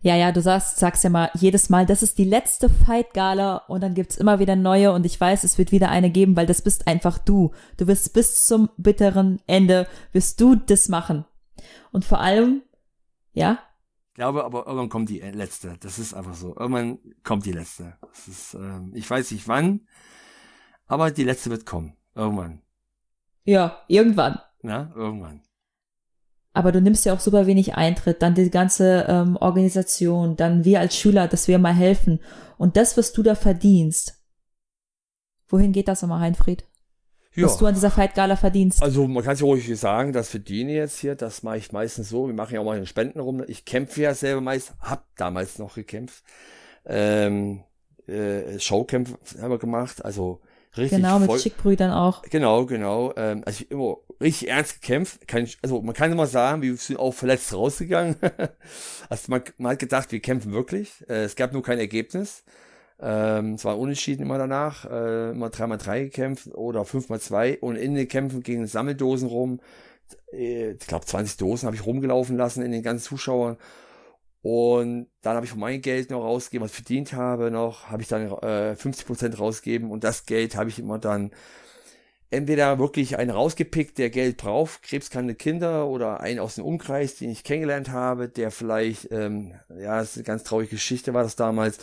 Ja, 0.00 0.16
ja, 0.16 0.32
du 0.32 0.42
sagst, 0.42 0.78
sagst 0.78 1.02
ja 1.02 1.08
mal 1.08 1.30
jedes 1.34 1.70
Mal, 1.70 1.86
das 1.86 2.02
ist 2.02 2.18
die 2.18 2.24
letzte 2.24 2.68
Fight 2.68 3.14
Gala 3.14 3.58
und 3.68 3.82
dann 3.82 3.94
gibt's 3.94 4.18
immer 4.18 4.38
wieder 4.38 4.54
neue 4.54 4.92
und 4.92 5.06
ich 5.06 5.18
weiß, 5.18 5.44
es 5.44 5.56
wird 5.56 5.72
wieder 5.72 5.88
eine 5.88 6.10
geben, 6.10 6.36
weil 6.36 6.44
das 6.46 6.60
bist 6.60 6.86
einfach 6.86 7.16
du. 7.16 7.52
Du 7.78 7.86
wirst 7.86 8.12
bis 8.12 8.46
zum 8.46 8.68
bitteren 8.76 9.40
Ende, 9.46 9.86
wirst 10.12 10.40
du 10.42 10.56
das 10.56 10.88
machen. 10.88 11.24
Und 11.90 12.04
vor 12.04 12.20
allem, 12.20 12.62
ja, 13.32 13.60
Ich 14.10 14.14
glaube, 14.16 14.44
aber 14.44 14.66
irgendwann 14.66 14.90
kommt 14.90 15.08
die 15.08 15.20
letzte. 15.20 15.76
Das 15.80 15.98
ist 15.98 16.12
einfach 16.14 16.34
so. 16.34 16.54
Irgendwann 16.54 16.98
kommt 17.22 17.46
die 17.46 17.52
letzte. 17.52 17.96
Das 18.00 18.28
ist, 18.28 18.54
ähm, 18.54 18.92
ich 18.94 19.08
weiß 19.08 19.30
nicht 19.30 19.48
wann, 19.48 19.88
aber 20.86 21.10
die 21.10 21.24
letzte 21.24 21.50
wird 21.50 21.64
kommen. 21.66 21.96
Irgendwann. 22.14 22.60
Ja, 23.44 23.82
irgendwann. 23.88 24.40
Na, 24.62 24.92
irgendwann. 24.94 25.42
Aber 26.52 26.70
du 26.70 26.80
nimmst 26.80 27.04
ja 27.04 27.12
auch 27.12 27.20
super 27.20 27.46
wenig 27.46 27.74
Eintritt, 27.74 28.22
dann 28.22 28.34
die 28.34 28.48
ganze 28.48 29.06
ähm, 29.08 29.36
Organisation, 29.36 30.36
dann 30.36 30.64
wir 30.64 30.80
als 30.80 30.96
Schüler, 30.96 31.26
dass 31.26 31.48
wir 31.48 31.58
mal 31.58 31.74
helfen. 31.74 32.20
Und 32.56 32.76
das, 32.76 32.96
was 32.96 33.12
du 33.12 33.22
da 33.22 33.34
verdienst, 33.34 34.22
wohin 35.48 35.72
geht 35.72 35.88
das 35.88 36.02
nochmal, 36.02 36.20
Heinfried? 36.20 36.64
Ja. 37.34 37.46
Was 37.46 37.58
du 37.58 37.66
an 37.66 37.74
dieser 37.74 37.90
Fight 37.90 38.14
Gala 38.14 38.36
verdienst. 38.36 38.80
Also 38.80 39.08
man 39.08 39.24
kann 39.24 39.36
ja 39.36 39.44
ruhig 39.44 39.78
sagen, 39.78 40.12
das 40.12 40.28
verdiene 40.28 40.72
jetzt 40.72 40.98
hier, 40.98 41.16
das 41.16 41.42
mache 41.42 41.56
ich 41.56 41.72
meistens 41.72 42.08
so. 42.08 42.28
Wir 42.28 42.34
machen 42.34 42.54
ja 42.54 42.60
auch 42.60 42.64
mal 42.64 42.78
in 42.78 42.86
Spenden 42.86 43.18
rum. 43.18 43.42
Ich 43.48 43.64
kämpfe 43.64 44.02
ja 44.02 44.14
selber 44.14 44.40
meist, 44.40 44.74
hab 44.78 45.04
damals 45.16 45.58
noch 45.58 45.74
gekämpft. 45.74 46.22
Ähm, 46.86 47.64
äh, 48.06 48.60
Showkämpfe 48.60 49.18
haben 49.40 49.50
wir 49.50 49.58
gemacht, 49.58 50.04
also 50.04 50.40
richtig. 50.76 50.98
Genau, 50.98 51.18
mit 51.18 51.26
voll, 51.26 51.38
Schickbrüdern 51.38 51.92
auch. 51.92 52.22
Genau, 52.22 52.66
genau. 52.66 53.12
Ähm, 53.16 53.42
also 53.44 53.62
ich 53.62 53.70
immer 53.70 53.96
richtig 54.20 54.48
ernst 54.48 54.80
gekämpft. 54.80 55.26
Kann 55.28 55.44
ich, 55.44 55.58
also 55.62 55.80
man 55.82 55.94
kann 55.94 56.12
immer 56.12 56.26
sagen, 56.26 56.62
wir 56.62 56.76
sind 56.76 56.98
auch 56.98 57.12
verletzt 57.12 57.52
rausgegangen. 57.52 58.16
also 59.08 59.24
man, 59.28 59.42
man 59.58 59.72
hat 59.72 59.78
gedacht, 59.78 60.12
wir 60.12 60.20
kämpfen 60.20 60.52
wirklich. 60.52 61.04
Äh, 61.08 61.24
es 61.24 61.36
gab 61.36 61.52
nur 61.52 61.62
kein 61.62 61.78
Ergebnis. 61.78 62.44
Ähm, 63.00 63.54
es 63.54 63.64
war 63.64 63.78
unentschieden 63.78 64.22
immer 64.22 64.38
danach, 64.38 64.84
äh, 64.84 65.30
immer 65.30 65.48
3x3 65.48 66.04
gekämpft 66.04 66.54
oder 66.54 66.82
5x2 66.82 67.58
und 67.58 67.76
in 67.76 67.94
den 67.94 68.08
Kämpfen 68.08 68.42
gingen 68.42 68.66
Sammeldosen 68.66 69.28
rum. 69.28 69.60
Äh, 70.32 70.72
ich 70.72 70.86
glaube 70.86 71.04
20 71.04 71.36
Dosen 71.36 71.66
habe 71.66 71.76
ich 71.76 71.84
rumgelaufen 71.84 72.36
lassen 72.36 72.62
in 72.62 72.72
den 72.72 72.82
ganzen 72.82 73.04
Zuschauern. 73.04 73.56
Und 74.44 75.06
dann 75.22 75.36
habe 75.36 75.46
ich 75.46 75.50
von 75.50 75.60
meinem 75.60 75.80
Geld 75.80 76.10
noch 76.10 76.22
rausgegeben, 76.22 76.66
was 76.66 76.72
ich 76.72 76.76
verdient 76.76 77.14
habe, 77.14 77.50
noch, 77.50 77.86
habe 77.86 78.02
ich 78.02 78.08
dann 78.08 78.26
äh, 78.26 78.76
50% 78.78 79.38
rausgegeben 79.38 79.90
und 79.90 80.04
das 80.04 80.26
Geld 80.26 80.54
habe 80.54 80.68
ich 80.68 80.78
immer 80.78 80.98
dann 80.98 81.30
entweder 82.28 82.78
wirklich 82.78 83.16
einen 83.16 83.30
rausgepickt, 83.30 83.96
der 83.96 84.10
Geld 84.10 84.36
braucht, 84.36 84.82
krebskranke 84.82 85.34
Kinder 85.34 85.88
oder 85.88 86.20
einen 86.20 86.40
aus 86.40 86.56
dem 86.56 86.66
Umkreis, 86.66 87.16
den 87.16 87.30
ich 87.30 87.42
kennengelernt 87.42 87.88
habe, 87.88 88.28
der 88.28 88.50
vielleicht, 88.50 89.10
ähm, 89.12 89.54
ja, 89.70 89.96
das 89.96 90.10
ist 90.10 90.16
eine 90.18 90.24
ganz 90.24 90.44
traurige 90.44 90.72
Geschichte, 90.72 91.14
war 91.14 91.22
das 91.22 91.36
damals, 91.36 91.78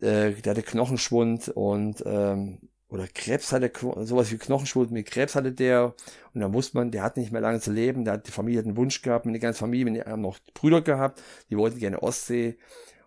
äh, 0.00 0.32
der 0.32 0.50
hatte 0.50 0.62
Knochenschwund 0.62 1.48
und 1.48 2.02
ähm, 2.04 2.58
oder 2.88 3.06
Krebs 3.08 3.52
hatte, 3.52 3.72
sowas 4.04 4.30
wie 4.30 4.38
Knochenschwund 4.38 4.90
mit 4.90 5.06
Krebs 5.06 5.34
hatte 5.34 5.52
der 5.52 5.94
und 6.32 6.40
da 6.40 6.52
wusste 6.52 6.76
man, 6.76 6.90
der 6.90 7.02
hat 7.02 7.16
nicht 7.16 7.32
mehr 7.32 7.40
lange 7.40 7.60
zu 7.60 7.72
leben, 7.72 8.04
der 8.04 8.14
hat 8.14 8.26
die 8.26 8.32
Familie 8.32 8.62
einen 8.62 8.76
Wunsch 8.76 9.02
gehabt, 9.02 9.26
mit 9.26 9.34
der 9.34 9.40
ganzen 9.40 9.60
Familie, 9.60 9.94
wir 9.94 10.04
haben 10.04 10.22
noch 10.22 10.38
Brüder 10.54 10.82
gehabt, 10.82 11.22
die 11.50 11.56
wollten 11.56 11.78
gerne 11.78 12.02
Ostsee 12.02 12.58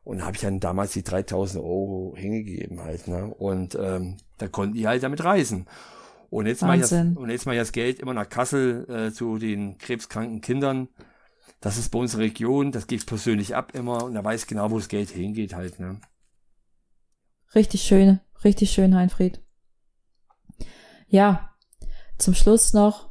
und 0.08 0.24
habe 0.24 0.36
ich 0.36 0.42
dann 0.42 0.62
damals 0.62 0.94
die 0.94 1.04
3000 1.04 1.62
Euro 1.62 2.14
hingegeben 2.16 2.82
halt, 2.82 3.10
ne? 3.10 3.26
Und 3.26 3.76
ähm, 3.76 4.16
da 4.38 4.48
konnten 4.48 4.76
die 4.76 4.88
halt 4.88 5.04
damit 5.04 5.22
reisen. 5.22 5.68
Und 6.30 6.46
jetzt 6.46 6.62
mal 6.62 6.80
das, 6.80 6.94
und 6.94 7.30
jetzt 7.30 7.46
mal 7.46 7.58
das 7.58 7.74
Geld 7.74 8.00
immer 8.00 8.14
nach 8.14 8.30
Kassel 8.30 8.86
äh, 8.90 9.12
zu 9.12 9.38
den 9.38 9.78
krebskranken 9.78 10.40
Kindern. 10.40 10.88
Das 11.60 11.78
ist 11.78 11.90
bei 11.90 12.00
unserer 12.00 12.22
Region, 12.22 12.72
das 12.72 12.88
geht 12.88 13.06
persönlich 13.06 13.54
ab 13.54 13.74
immer 13.76 14.06
und 14.06 14.14
da 14.14 14.24
weiß 14.24 14.48
genau, 14.48 14.72
wo 14.72 14.78
das 14.78 14.88
Geld 14.88 15.10
hingeht 15.10 15.54
halt, 15.54 15.80
ne? 15.80 16.00
Richtig 17.54 17.82
schön, 17.82 18.22
richtig 18.46 18.72
schön, 18.72 18.96
Heinfried. 18.96 19.42
Ja, 21.08 21.52
zum 22.18 22.34
Schluss 22.34 22.74
noch, 22.74 23.10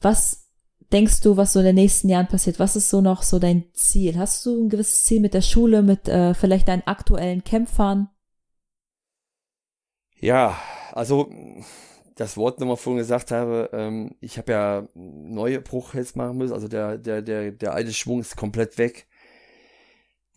was 0.00 0.48
denkst 0.92 1.20
du, 1.20 1.36
was 1.36 1.52
so 1.52 1.58
in 1.60 1.66
den 1.66 1.74
nächsten 1.74 2.08
Jahren 2.08 2.28
passiert? 2.28 2.58
Was 2.58 2.76
ist 2.76 2.88
so 2.88 3.00
noch 3.00 3.22
so 3.22 3.38
dein 3.38 3.64
Ziel? 3.74 4.18
Hast 4.18 4.44
du 4.46 4.64
ein 4.64 4.68
gewisses 4.68 5.04
Ziel 5.04 5.20
mit 5.20 5.34
der 5.34 5.42
Schule, 5.42 5.82
mit 5.82 6.08
äh, 6.08 6.34
vielleicht 6.34 6.68
deinen 6.68 6.86
aktuellen 6.86 7.44
Kämpfern? 7.44 8.08
Ja, 10.20 10.56
also 10.92 11.30
das 12.16 12.36
Wort 12.36 12.58
nochmal 12.58 12.76
vorhin 12.76 12.98
gesagt 12.98 13.30
habe, 13.30 13.70
ähm, 13.72 14.16
ich 14.20 14.38
habe 14.38 14.52
ja 14.52 14.88
neue 14.94 15.60
Bruch 15.60 15.94
jetzt 15.94 16.16
machen 16.16 16.38
müssen, 16.38 16.52
also 16.52 16.66
der, 16.66 16.98
der, 16.98 17.22
der, 17.22 17.52
der 17.52 17.74
alte 17.74 17.92
Schwung 17.92 18.20
ist 18.20 18.36
komplett 18.36 18.78
weg. 18.78 19.06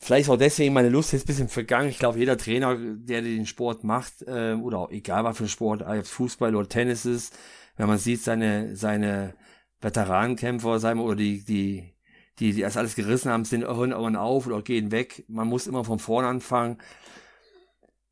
Vielleicht 0.03 0.29
auch 0.29 0.37
deswegen 0.37 0.73
meine 0.73 0.89
Lust 0.89 1.13
jetzt 1.13 1.25
ein 1.25 1.27
bisschen 1.27 1.47
vergangen. 1.47 1.89
Ich 1.89 1.99
glaube, 1.99 2.17
jeder 2.17 2.35
Trainer, 2.35 2.75
der 2.75 3.21
den 3.21 3.45
Sport 3.45 3.83
macht, 3.83 4.23
äh, 4.23 4.53
oder 4.53 4.87
egal 4.89 5.23
was 5.23 5.37
für 5.37 5.43
ein 5.43 5.49
Sport, 5.49 5.83
ob 5.83 6.05
Fußball 6.07 6.55
oder 6.55 6.67
Tennis 6.67 7.05
ist, 7.05 7.37
wenn 7.77 7.87
man 7.87 7.99
sieht, 7.99 8.23
seine, 8.23 8.75
seine 8.75 9.35
Veteranenkämpfer, 9.79 10.79
sagen 10.79 10.99
wir, 10.99 11.05
oder 11.05 11.17
die, 11.17 11.45
die, 11.45 11.93
die, 12.39 12.53
die 12.53 12.61
erst 12.61 12.77
alles 12.77 12.95
gerissen 12.95 13.31
haben, 13.31 13.45
sind 13.45 13.61
irgendwann 13.61 14.15
auf 14.15 14.47
oder 14.47 14.63
gehen 14.63 14.91
weg. 14.91 15.23
Man 15.27 15.47
muss 15.47 15.67
immer 15.67 15.83
von 15.83 15.99
vorne 15.99 16.27
anfangen. 16.27 16.79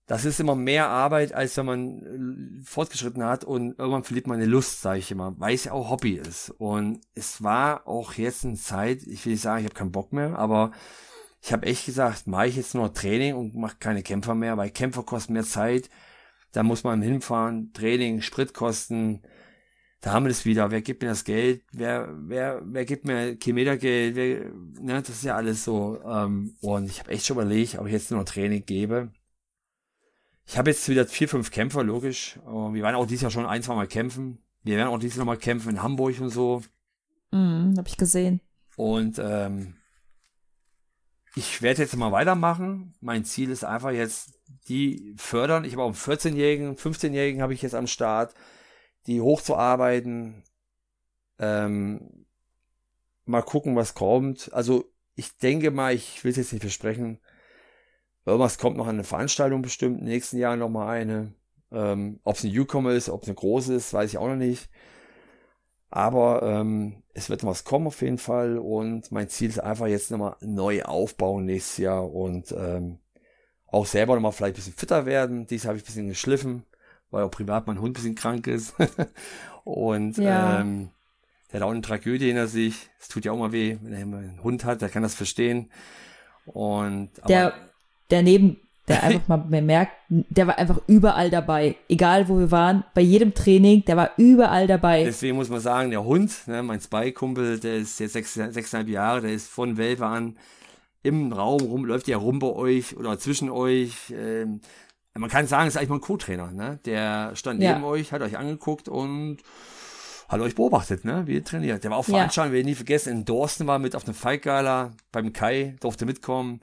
Das 0.05 0.25
ist 0.25 0.39
immer 0.39 0.55
mehr 0.55 0.89
Arbeit, 0.89 1.33
als 1.33 1.57
wenn 1.57 1.65
man 1.65 2.59
äh, 2.61 2.65
fortgeschritten 2.65 3.23
hat 3.23 3.43
und 3.43 3.79
irgendwann 3.79 4.03
verliert 4.03 4.27
man 4.27 4.37
eine 4.37 4.45
Lust, 4.45 4.81
sage 4.83 4.99
ich 4.99 5.09
immer, 5.09 5.33
weil 5.39 5.55
es 5.55 5.63
ja 5.63 5.71
auch 5.71 5.89
Hobby 5.89 6.13
ist. 6.13 6.51
Und 6.51 7.01
es 7.15 7.41
war 7.41 7.87
auch 7.87 8.13
jetzt 8.13 8.45
eine 8.45 8.55
Zeit, 8.57 9.01
ich 9.07 9.25
will 9.25 9.33
nicht 9.33 9.41
sagen, 9.41 9.61
ich 9.61 9.65
habe 9.65 9.75
keinen 9.75 9.91
Bock 9.91 10.13
mehr, 10.13 10.37
aber 10.37 10.71
ich 11.41 11.53
habe 11.53 11.65
echt 11.65 11.85
gesagt, 11.85 12.27
mache 12.27 12.47
ich 12.47 12.55
jetzt 12.57 12.75
nur 12.75 12.93
Training 12.93 13.35
und 13.35 13.55
mache 13.55 13.77
keine 13.79 14.03
Kämpfer 14.03 14.35
mehr, 14.35 14.57
weil 14.57 14.71
Kämpfer 14.71 15.03
kosten 15.03 15.33
mehr 15.33 15.43
Zeit. 15.43 15.89
Da 16.51 16.63
muss 16.63 16.83
man 16.83 17.01
hinfahren, 17.01 17.71
Training, 17.73 18.21
Spritkosten. 18.21 19.21
Da 20.01 20.13
haben 20.13 20.25
wir 20.25 20.29
das 20.29 20.45
wieder. 20.45 20.71
Wer 20.71 20.81
gibt 20.81 21.01
mir 21.01 21.09
das 21.09 21.23
Geld? 21.23 21.63
Wer, 21.71 22.09
wer, 22.13 22.61
wer 22.63 22.85
gibt 22.85 23.05
mir 23.05 23.35
Kilometergeld? 23.35 24.15
Wer, 24.15 24.51
ne, 24.81 25.01
das 25.01 25.09
ist 25.09 25.23
ja 25.23 25.35
alles 25.35 25.63
so. 25.63 26.01
Ähm, 26.03 26.55
und 26.61 26.89
ich 26.89 26.99
habe 26.99 27.11
echt 27.11 27.25
schon 27.25 27.37
überlegt, 27.37 27.77
ob 27.77 27.85
ich 27.85 27.93
jetzt 27.93 28.11
nur 28.11 28.25
Training 28.25 28.65
gebe. 28.65 29.11
Ich 30.45 30.57
habe 30.57 30.71
jetzt 30.71 30.87
wieder 30.89 31.05
vier, 31.05 31.29
fünf 31.29 31.51
Kämpfer, 31.51 31.83
logisch. 31.83 32.39
Wir 32.45 32.81
werden 32.81 32.95
auch 32.95 33.05
dieses 33.05 33.21
Jahr 33.21 33.31
schon 33.31 33.45
ein, 33.45 33.61
zwei 33.61 33.75
Mal 33.75 33.87
kämpfen. 33.87 34.39
Wir 34.63 34.77
werden 34.77 34.89
auch 34.89 34.97
dieses 34.97 35.17
Jahr 35.17 35.25
noch 35.25 35.33
mal 35.33 35.37
kämpfen 35.37 35.69
in 35.69 35.83
Hamburg 35.83 36.19
und 36.19 36.29
so. 36.29 36.63
Mhm, 37.31 37.75
habe 37.77 37.87
ich 37.87 37.97
gesehen. 37.97 38.41
Und 38.75 39.19
ähm, 39.19 39.75
ich 41.36 41.61
werde 41.61 41.82
jetzt 41.82 41.95
mal 41.95 42.11
weitermachen. 42.11 42.95
Mein 43.01 43.25
Ziel 43.25 43.51
ist 43.51 43.63
einfach 43.63 43.91
jetzt, 43.91 44.39
die 44.67 45.13
fördern. 45.17 45.63
Ich 45.63 45.73
habe 45.73 45.84
auch 45.84 45.88
einen 45.88 45.95
14-Jährigen, 45.95 46.75
15-Jährigen 46.75 47.41
habe 47.41 47.53
ich 47.53 47.61
jetzt 47.61 47.75
am 47.75 47.88
Start, 47.88 48.34
die 49.07 49.21
hochzuarbeiten. 49.21 50.43
Ähm, 51.38 52.25
mal 53.25 53.43
gucken, 53.43 53.75
was 53.75 53.93
kommt. 53.93 54.51
Also 54.53 54.91
ich 55.15 55.38
denke 55.38 55.71
mal, 55.71 55.93
ich 55.93 56.23
will 56.23 56.32
es 56.32 56.38
jetzt 56.38 56.53
nicht 56.53 56.61
versprechen. 56.61 57.19
Irgendwas 58.25 58.57
kommt 58.57 58.77
noch 58.77 58.88
an 58.88 58.95
eine 58.95 59.03
Veranstaltung 59.03 59.61
bestimmt, 59.61 59.99
im 59.99 60.05
nächsten 60.05 60.38
Jahr 60.38 60.55
noch 60.55 60.69
mal 60.69 60.89
eine. 60.89 61.34
Ähm, 61.71 62.19
ob 62.23 62.36
es 62.36 62.43
ein 62.43 62.51
Newcomer 62.51 62.91
ist, 62.91 63.09
ob 63.09 63.23
es 63.23 63.27
eine 63.27 63.36
große 63.36 63.73
ist, 63.75 63.93
weiß 63.93 64.09
ich 64.11 64.17
auch 64.17 64.27
noch 64.27 64.36
nicht. 64.36 64.69
Aber 65.91 66.43
ähm, 66.43 67.03
es 67.13 67.29
wird 67.29 67.43
was 67.43 67.63
kommen 67.63 67.87
auf 67.87 68.01
jeden 68.01 68.19
Fall 68.19 68.57
und 68.57 69.11
mein 69.11 69.29
Ziel 69.29 69.49
ist 69.49 69.59
einfach 69.59 69.87
jetzt 69.87 70.11
nochmal 70.11 70.35
neu 70.41 70.83
aufbauen 70.83 71.45
nächstes 71.45 71.77
Jahr 71.77 72.11
und 72.11 72.51
ähm, 72.51 72.99
auch 73.67 73.85
selber 73.85 74.15
nochmal 74.15 74.31
vielleicht 74.31 74.55
ein 74.55 74.57
bisschen 74.57 74.73
fitter 74.73 75.05
werden. 75.05 75.47
Dies 75.47 75.65
habe 75.65 75.77
ich 75.77 75.83
ein 75.83 75.85
bisschen 75.85 76.07
geschliffen, 76.07 76.63
weil 77.09 77.23
auch 77.23 77.31
privat 77.31 77.67
mein 77.67 77.79
Hund 77.79 77.91
ein 77.91 77.93
bisschen 77.93 78.15
krank 78.15 78.47
ist. 78.47 78.75
und 79.63 80.17
ja. 80.17 80.61
ähm, 80.61 80.91
der 81.51 81.59
hat 81.59 81.67
auch 81.67 81.71
eine 81.71 81.81
Tragödie 81.81 82.27
hinter 82.27 82.47
sich. 82.47 82.89
Es 82.99 83.07
tut 83.07 83.25
ja 83.25 83.31
auch 83.31 83.37
mal 83.37 83.51
weh, 83.51 83.77
wenn 83.81 83.93
er 83.93 84.01
einen 84.01 84.43
Hund 84.43 84.65
hat, 84.65 84.81
der 84.81 84.89
kann 84.89 85.03
das 85.03 85.15
verstehen. 85.15 85.71
Und 86.45 87.11
aber, 87.19 87.27
der, 87.27 87.53
der 88.11 88.21
neben 88.21 88.59
der 88.89 89.03
einfach 89.03 89.45
mal 89.45 89.61
merkt, 89.61 89.93
der 90.09 90.47
war 90.47 90.57
einfach 90.57 90.81
überall 90.87 91.29
dabei. 91.29 91.75
Egal 91.87 92.27
wo 92.27 92.39
wir 92.39 92.51
waren, 92.51 92.83
bei 92.93 93.01
jedem 93.01 93.33
Training, 93.33 93.85
der 93.85 93.95
war 93.95 94.11
überall 94.17 94.67
dabei. 94.67 95.03
Deswegen 95.03 95.37
muss 95.37 95.49
man 95.49 95.61
sagen, 95.61 95.91
der 95.91 96.03
Hund, 96.03 96.47
ne, 96.47 96.63
mein 96.63 96.81
Spy-Kumpel, 96.81 97.59
der 97.59 97.77
ist 97.77 97.99
jetzt 97.99 98.13
sechs, 98.13 98.33
sechseinhalb 98.33 98.89
Jahre, 98.89 99.21
der 99.21 99.31
ist 99.31 99.47
von 99.47 99.77
Welpe 99.77 100.05
an 100.05 100.37
im 101.01 101.31
Raum 101.31 101.61
rum, 101.61 101.85
läuft 101.85 102.07
ja 102.07 102.17
rum 102.17 102.39
bei 102.39 102.47
euch 102.47 102.97
oder 102.97 103.17
zwischen 103.19 103.49
euch. 103.49 104.11
Ähm, 104.11 104.59
man 105.17 105.29
kann 105.29 105.47
sagen, 105.47 105.67
es 105.67 105.75
ist 105.75 105.77
eigentlich 105.77 105.89
mal 105.89 105.95
ein 105.95 106.01
Co-Trainer, 106.01 106.51
ne? 106.51 106.79
Der 106.85 107.35
stand 107.35 107.61
ja. 107.61 107.73
neben 107.73 107.85
euch, 107.85 108.11
hat 108.11 108.21
euch 108.21 108.37
angeguckt 108.37 108.89
und 108.89 109.37
hat 110.27 110.41
euch 110.41 110.55
beobachtet, 110.55 111.05
ne? 111.05 111.23
Wie 111.25 111.35
ihr 111.35 111.43
trainiert. 111.43 111.83
Der 111.83 111.91
war 111.91 111.97
auch 111.97 112.05
veranstaltet, 112.05 112.53
ja. 112.53 112.57
wir 112.57 112.63
nie 112.63 112.75
vergessen, 112.75 113.11
in 113.11 113.25
Dorsten 113.25 113.67
war 113.67 113.79
mit 113.79 113.95
auf 113.95 114.05
einem 114.05 114.13
Fight-Gala 114.13 114.91
beim 115.11 115.33
Kai, 115.33 115.75
durfte 115.79 116.05
mitkommen 116.05 116.59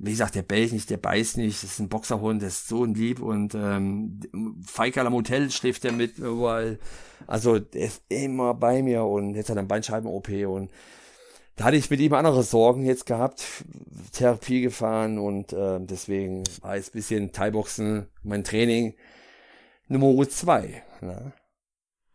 wie 0.00 0.12
gesagt, 0.12 0.36
der 0.36 0.42
bellt 0.42 0.72
nicht, 0.72 0.90
der 0.90 0.96
beißt 0.96 1.38
nicht, 1.38 1.62
das 1.62 1.72
ist 1.72 1.80
ein 1.80 1.88
Boxerhund, 1.88 2.40
der 2.40 2.48
ist 2.48 2.68
so 2.68 2.84
lieb 2.84 3.20
und 3.20 3.54
ähm, 3.54 4.20
Feikal 4.64 5.06
am 5.06 5.14
Hotel 5.14 5.50
schläft 5.50 5.84
der 5.84 5.92
mit 5.92 6.18
überall. 6.18 6.78
Also 7.26 7.58
der 7.58 7.86
ist 7.86 8.02
immer 8.08 8.54
bei 8.54 8.82
mir 8.82 9.04
und 9.04 9.34
jetzt 9.34 9.50
hat 9.50 9.56
er 9.56 9.62
ein 9.62 9.68
Bandscheiben-OP 9.68 10.28
und 10.46 10.70
da 11.56 11.64
hatte 11.64 11.76
ich 11.76 11.90
mit 11.90 11.98
ihm 11.98 12.12
andere 12.12 12.44
Sorgen 12.44 12.86
jetzt 12.86 13.06
gehabt, 13.06 13.44
Therapie 14.12 14.60
gefahren 14.60 15.18
und 15.18 15.52
äh, 15.52 15.80
deswegen 15.80 16.44
war 16.60 16.76
jetzt 16.76 16.92
bisschen 16.92 17.32
Thai-Boxen 17.32 18.06
mein 18.22 18.44
Training 18.44 18.94
Nummer 19.88 20.28
zwei. 20.28 20.84
Ne? 21.00 21.32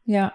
Ja, 0.06 0.34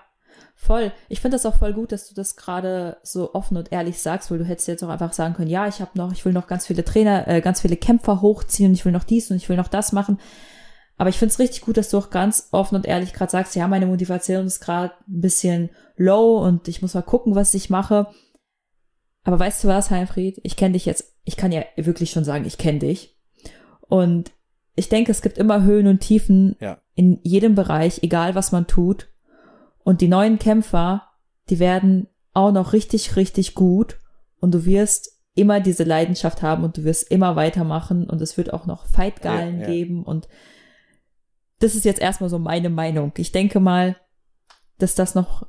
Voll. 0.61 0.91
Ich 1.09 1.21
finde 1.21 1.37
das 1.37 1.47
auch 1.47 1.57
voll 1.57 1.73
gut, 1.73 1.93
dass 1.93 2.09
du 2.09 2.17
das 2.17 2.35
gerade 2.35 2.97
so 3.05 3.33
offen 3.33 3.57
und 3.57 3.71
ehrlich 3.71 4.01
sagst, 4.01 4.29
weil 4.29 4.39
du 4.39 4.45
hättest 4.45 4.67
jetzt 4.67 4.83
auch 4.83 4.89
einfach 4.89 5.13
sagen 5.13 5.35
können, 5.35 5.49
ja, 5.49 5.69
ich 5.69 5.81
habe 5.81 5.93
noch, 5.95 6.11
ich 6.11 6.25
will 6.25 6.33
noch 6.33 6.49
ganz 6.49 6.67
viele 6.67 6.85
Trainer, 6.85 7.29
äh, 7.29 7.41
ganz 7.41 7.61
viele 7.61 7.77
Kämpfer 7.77 8.21
hochziehen 8.21 8.71
und 8.71 8.75
ich 8.75 8.85
will 8.85 8.91
noch 8.91 9.05
dies 9.05 9.31
und 9.31 9.37
ich 9.37 9.49
will 9.49 9.57
noch 9.57 9.69
das 9.69 9.93
machen. 9.93 10.19
Aber 10.97 11.11
ich 11.11 11.17
finde 11.17 11.33
es 11.33 11.39
richtig 11.39 11.61
gut, 11.61 11.77
dass 11.77 11.91
du 11.91 11.99
auch 11.99 12.11
ganz 12.11 12.49
offen 12.51 12.75
und 12.75 12.87
ehrlich 12.87 13.13
gerade 13.13 13.31
sagst, 13.31 13.55
ja, 13.55 13.69
meine 13.69 13.87
Motivation 13.87 14.47
ist 14.47 14.59
gerade 14.59 14.95
ein 15.07 15.21
bisschen 15.21 15.71
low 15.97 16.45
und 16.45 16.67
ich 16.67 16.83
muss 16.83 16.95
mal 16.95 17.03
gucken, 17.03 17.37
was 17.37 17.55
ich 17.55 17.71
mache. 17.71 18.09
Aber 19.23 19.39
weißt 19.39 19.63
du 19.63 19.69
was, 19.69 19.91
Heinfried? 19.91 20.41
Ich 20.43 20.57
kenne 20.57 20.73
dich 20.73 20.87
jetzt, 20.87 21.15
ich 21.23 21.37
kann 21.37 21.53
ja 21.53 21.63
wirklich 21.77 22.11
schon 22.11 22.25
sagen, 22.25 22.45
ich 22.45 22.59
kenne 22.59 22.81
dich. 22.81 23.17
Und 23.83 24.33
ich 24.75 24.89
denke, 24.89 25.13
es 25.13 25.23
gibt 25.23 25.39
immer 25.39 25.63
Höhen 25.63 25.87
und 25.87 26.01
Tiefen 26.01 26.57
ja. 26.61 26.79
in 26.97 27.21
jedem 27.23 27.55
Bereich, 27.55 28.03
egal 28.03 28.35
was 28.35 28.51
man 28.51 28.67
tut. 28.67 29.07
Und 29.89 30.03
die 30.03 30.09
neuen 30.09 30.39
Kämpfer, 30.39 31.09
die 31.49 31.59
werden 31.59 32.09
auch 32.35 32.53
noch 32.53 32.75
richtig, 32.75 33.17
richtig 33.17 33.55
gut. 33.55 33.99
Und 34.39 34.53
du 34.53 34.67
wirst 34.67 35.19
immer 35.35 35.61
diese 35.61 35.85
Leidenschaft 35.85 36.43
haben 36.43 36.63
und 36.63 36.77
du 36.77 36.85
wirst 36.85 37.11
immer 37.11 37.37
weitermachen 37.37 38.07
und 38.07 38.21
es 38.21 38.37
wird 38.37 38.53
auch 38.53 38.67
noch 38.67 38.85
Fightgalen 38.85 39.61
ja, 39.61 39.63
ja. 39.63 39.67
geben 39.67 40.05
und 40.05 40.29
das 41.59 41.75
ist 41.75 41.87
jetzt 41.87 42.03
erstmal 42.03 42.29
so 42.29 42.39
meine 42.39 42.69
Meinung. 42.69 43.13
Ich 43.17 43.33
denke 43.33 43.61
mal, 43.61 43.97
dass 44.77 44.95
das 44.95 45.15
noch, 45.15 45.47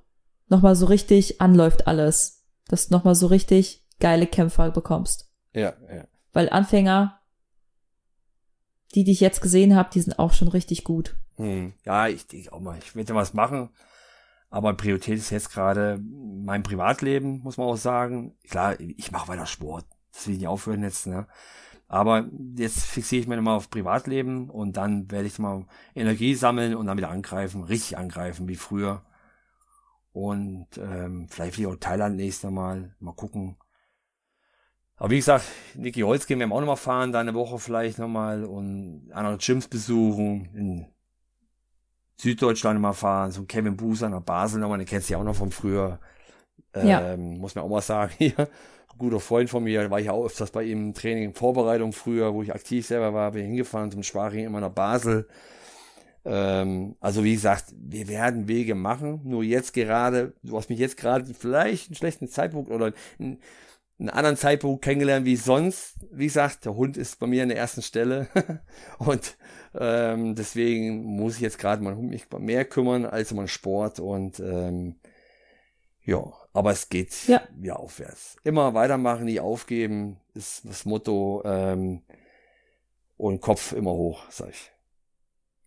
noch 0.47 0.61
mal 0.61 0.77
so 0.77 0.85
richtig 0.85 1.41
anläuft 1.41 1.85
alles. 1.85 2.45
Dass 2.69 2.87
du 2.87 2.93
noch 2.93 3.03
mal 3.03 3.15
so 3.15 3.27
richtig 3.27 3.85
geile 3.99 4.25
Kämpfer 4.25 4.71
bekommst. 4.71 5.29
Ja, 5.51 5.73
ja. 5.93 6.07
Weil 6.31 6.47
Anfänger, 6.47 7.19
die, 8.95 9.03
die 9.03 9.11
ich 9.11 9.19
jetzt 9.19 9.41
gesehen 9.41 9.75
habe, 9.75 9.89
die 9.93 9.99
sind 9.99 10.17
auch 10.17 10.31
schon 10.31 10.47
richtig 10.47 10.85
gut. 10.85 11.17
Hm. 11.35 11.73
Ja, 11.83 12.07
ich 12.07 12.25
denke 12.25 12.53
auch 12.53 12.61
mal, 12.61 12.77
ich 12.81 12.95
werde 12.95 13.15
was 13.15 13.33
machen. 13.33 13.71
Aber 14.49 14.73
Priorität 14.73 15.17
ist 15.17 15.29
jetzt 15.29 15.51
gerade 15.51 15.99
mein 16.01 16.63
Privatleben, 16.63 17.41
muss 17.41 17.57
man 17.57 17.67
auch 17.67 17.77
sagen. 17.77 18.35
Klar, 18.49 18.79
ich 18.79 19.11
mache 19.11 19.27
weiter 19.27 19.45
Sport. 19.45 19.85
Das 20.11 20.25
will 20.25 20.33
ich 20.33 20.39
nicht 20.39 20.47
aufhören 20.47 20.83
jetzt, 20.83 21.07
ne? 21.07 21.27
Aber 21.87 22.29
jetzt 22.55 22.85
fixiere 22.85 23.21
ich 23.21 23.27
mich 23.27 23.35
nochmal 23.35 23.57
auf 23.57 23.71
Privatleben 23.71 24.49
und 24.49 24.77
dann 24.77 25.09
werde 25.09 25.25
ich 25.25 25.39
mal 25.39 25.65
Energie 25.95 26.35
sammeln 26.35 26.75
und 26.75 26.85
dann 26.85 26.97
wieder 26.97 27.09
angreifen, 27.09 27.63
richtig 27.63 27.97
angreifen 27.97 28.47
wie 28.47 28.55
früher. 28.55 29.03
Und 30.11 30.67
ähm, 30.77 31.27
vielleicht 31.29 31.57
wieder 31.57 31.69
auch 31.69 31.75
Thailand 31.77 32.15
nächstes 32.15 32.51
Mal, 32.51 32.95
mal 32.99 33.13
gucken. 33.13 33.57
Aber 34.97 35.11
wie 35.11 35.17
gesagt, 35.17 35.45
Niki 35.75 36.01
Holz 36.01 36.27
gehen 36.27 36.39
wir 36.39 36.51
auch 36.51 36.59
nochmal 36.59 36.77
fahren, 36.77 37.11
da 37.11 37.21
eine 37.21 37.33
Woche 37.33 37.57
vielleicht 37.57 37.97
nochmal 37.97 38.43
und 38.43 39.09
andere 39.11 39.37
Gyms 39.37 39.67
besuchen, 39.67 40.49
in 40.53 40.87
Süddeutschland 42.20 42.80
mal 42.82 42.93
fahren, 42.93 43.32
so 43.32 43.43
Kevin 43.43 43.78
Buser 43.78 44.09
nach 44.09 44.22
Basel 44.22 44.59
nochmal, 44.59 44.78
den 44.78 44.88
kennst 44.88 45.09
du 45.09 45.13
ja 45.13 45.20
auch 45.20 45.24
noch 45.24 45.36
von 45.36 45.51
früher. 45.51 45.99
Ähm, 46.74 46.88
ja. 46.88 47.17
Muss 47.17 47.55
man 47.55 47.63
auch 47.63 47.70
mal 47.70 47.82
sagen 47.82 48.13
hier 48.17 48.49
guter 48.99 49.20
Freund 49.20 49.49
von 49.49 49.63
mir, 49.63 49.89
war 49.89 49.99
ich 49.99 50.09
auch 50.11 50.26
öfters 50.26 50.51
bei 50.51 50.63
ihm 50.63 50.89
im 50.89 50.93
Training, 50.93 51.34
Vorbereitung 51.34 51.93
früher, 51.93 52.34
wo 52.34 52.43
ich 52.43 52.53
aktiv 52.53 52.86
selber 52.86 53.13
war, 53.13 53.32
bin 53.32 53.45
hingefahren 53.45 53.91
zum 53.91 54.03
Sparring 54.03 54.45
immer 54.45 54.59
nach 54.59 54.74
Basel. 54.74 55.28
Ähm, 56.26 56.95
also 56.99 57.24
wie 57.24 57.34
gesagt, 57.34 57.74
wir 57.76 58.07
werden 58.07 58.47
Wege 58.47 58.76
machen, 58.76 59.22
nur 59.24 59.41
jetzt 59.43 59.74
gerade, 59.74 60.34
du 60.43 60.55
hast 60.55 60.70
mich 60.70 60.78
jetzt 60.78 60.97
gerade 60.97 61.34
vielleicht 61.34 61.88
einen 61.88 61.95
schlechten 61.95 62.28
Zeitpunkt 62.28 62.70
oder 62.70 62.93
einen, 63.17 63.39
einen 63.97 64.09
anderen 64.09 64.36
Zeitpunkt 64.36 64.84
kennengelernt 64.84 65.26
wie 65.26 65.38
sonst. 65.38 66.05
Wie 66.11 66.26
gesagt, 66.26 66.65
der 66.65 66.76
Hund 66.76 66.97
ist 66.97 67.20
bei 67.20 67.28
mir 67.28 67.43
an 67.43 67.49
der 67.49 67.57
ersten 67.57 67.82
Stelle 67.82 68.28
und 68.99 69.38
ähm, 69.76 70.36
deswegen 70.36 71.03
muss 71.03 71.36
ich 71.36 71.41
jetzt 71.41 71.59
gerade 71.59 71.84
mal 71.84 71.93
um 71.93 72.07
mich 72.07 72.28
mehr 72.38 72.65
kümmern 72.65 73.05
als 73.05 73.32
um 73.32 73.38
den 73.38 73.47
Sport 73.47 73.99
und 73.99 74.39
ähm, 74.39 74.95
ja, 76.03 76.24
aber 76.53 76.72
es 76.72 76.89
geht 76.89 77.28
ja. 77.28 77.41
ja 77.61 77.76
aufwärts. 77.76 78.38
Immer 78.43 78.74
weitermachen, 78.74 79.26
nie 79.26 79.39
aufgeben, 79.39 80.17
ist 80.34 80.67
das 80.67 80.86
Motto. 80.86 81.43
Ähm, 81.45 82.01
und 83.20 83.41
Kopf 83.41 83.74
immer 83.74 83.91
hoch, 83.91 84.24
sag 84.30 84.49
ich. 84.49 84.72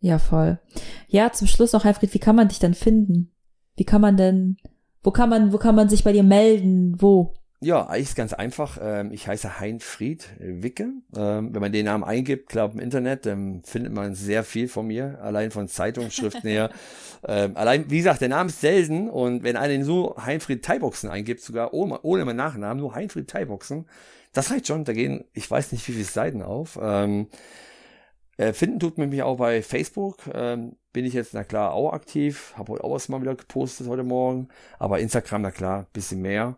Ja, 0.01 0.19
voll. 0.19 0.59
Ja, 1.07 1.31
zum 1.33 1.47
Schluss 1.47 1.73
noch, 1.73 1.85
Alfred, 1.85 2.13
wie 2.15 2.19
kann 2.19 2.35
man 2.35 2.49
dich 2.49 2.59
denn 2.59 2.75
finden? 2.75 3.31
Wie 3.77 3.85
kann 3.85 4.01
man 4.01 4.17
denn, 4.17 4.57
wo 5.03 5.11
kann 5.11 5.29
man, 5.29 5.53
wo 5.53 5.59
kann 5.59 5.75
man 5.75 5.89
sich 5.89 6.03
bei 6.03 6.13
dir 6.13 6.23
melden? 6.23 6.97
Wo? 7.01 7.35
Ja, 7.63 7.87
eigentlich 7.87 8.09
ist 8.09 8.17
ganz 8.17 8.33
einfach. 8.33 8.77
Ähm, 8.83 9.13
ich 9.13 9.29
heiße 9.29 9.61
Heinfried 9.61 10.29
Wicke. 10.41 10.95
Ähm, 11.17 11.55
wenn 11.55 11.61
man 11.61 11.71
den 11.71 11.85
Namen 11.85 12.03
eingibt, 12.03 12.49
glaube 12.49 12.75
im 12.75 12.81
Internet, 12.81 13.25
dann 13.25 13.63
findet 13.63 13.93
man 13.93 14.17
sehr 14.17 14.43
viel 14.43 14.67
von 14.67 14.89
mir, 14.89 15.21
allein 15.23 15.53
von 15.53 15.69
Zeitungsschriften 15.69 16.51
her. 16.51 16.71
Ähm, 17.25 17.57
allein, 17.57 17.89
wie 17.89 17.99
gesagt, 17.99 18.21
der 18.21 18.29
Name 18.29 18.49
ist 18.49 18.61
selten 18.61 19.09
und 19.09 19.45
wenn 19.45 19.55
einer 19.55 19.85
so 19.85 20.17
Heinfried 20.19 20.65
Thaiboxen 20.65 21.09
eingibt, 21.09 21.41
sogar 21.41 21.73
ohne, 21.73 22.01
ohne 22.03 22.25
meinen 22.25 22.35
Nachnamen, 22.35 22.81
nur 22.81 22.97
Heinfried 22.97 23.29
Thaiboxen, 23.29 23.87
das 24.33 24.51
reicht 24.51 24.67
schon. 24.67 24.83
Da 24.83 24.93
gehen, 24.93 25.25
ich 25.33 25.49
weiß 25.49 25.71
nicht, 25.71 25.87
wie 25.87 25.93
viele 25.93 26.05
Seiten 26.05 26.43
auf. 26.43 26.77
Äh, 26.77 28.53
finden 28.55 28.81
tut 28.81 28.99
man 28.99 29.11
mich 29.11 29.23
auch 29.23 29.37
bei 29.37 29.63
Facebook. 29.63 30.25
bin 30.25 31.05
ich 31.05 31.15
jetzt, 31.15 31.33
na 31.33 31.45
klar, 31.45 31.75
auch 31.75 31.93
aktiv. 31.93 32.55
Habe 32.57 32.73
heute 32.73 32.83
auch 32.83 32.93
was 32.93 33.09
mal 33.09 33.23
wieder 33.23 33.37
gepostet 33.37 33.87
heute 33.87 34.03
Morgen. 34.03 34.49
Aber 34.81 34.99
Instagram, 34.99 35.43
na 35.43 35.53
klar, 35.53 35.87
bisschen 35.93 36.23
mehr. 36.23 36.57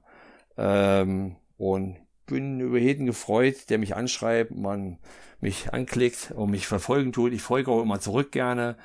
Ähm, 0.57 1.36
und 1.57 1.96
bin 2.26 2.61
über 2.61 2.78
jeden 2.78 3.07
gefreut, 3.07 3.68
der 3.70 3.78
mich 3.78 3.96
anschreibt, 3.96 4.50
man 4.50 4.98
mich 5.40 5.72
anklickt 5.72 6.32
und 6.34 6.50
mich 6.50 6.66
verfolgen 6.66 7.12
tut. 7.12 7.32
Ich 7.32 7.42
folge 7.42 7.70
auch 7.70 7.82
immer 7.82 8.00
zurück 8.00 8.32
gerne. 8.32 8.76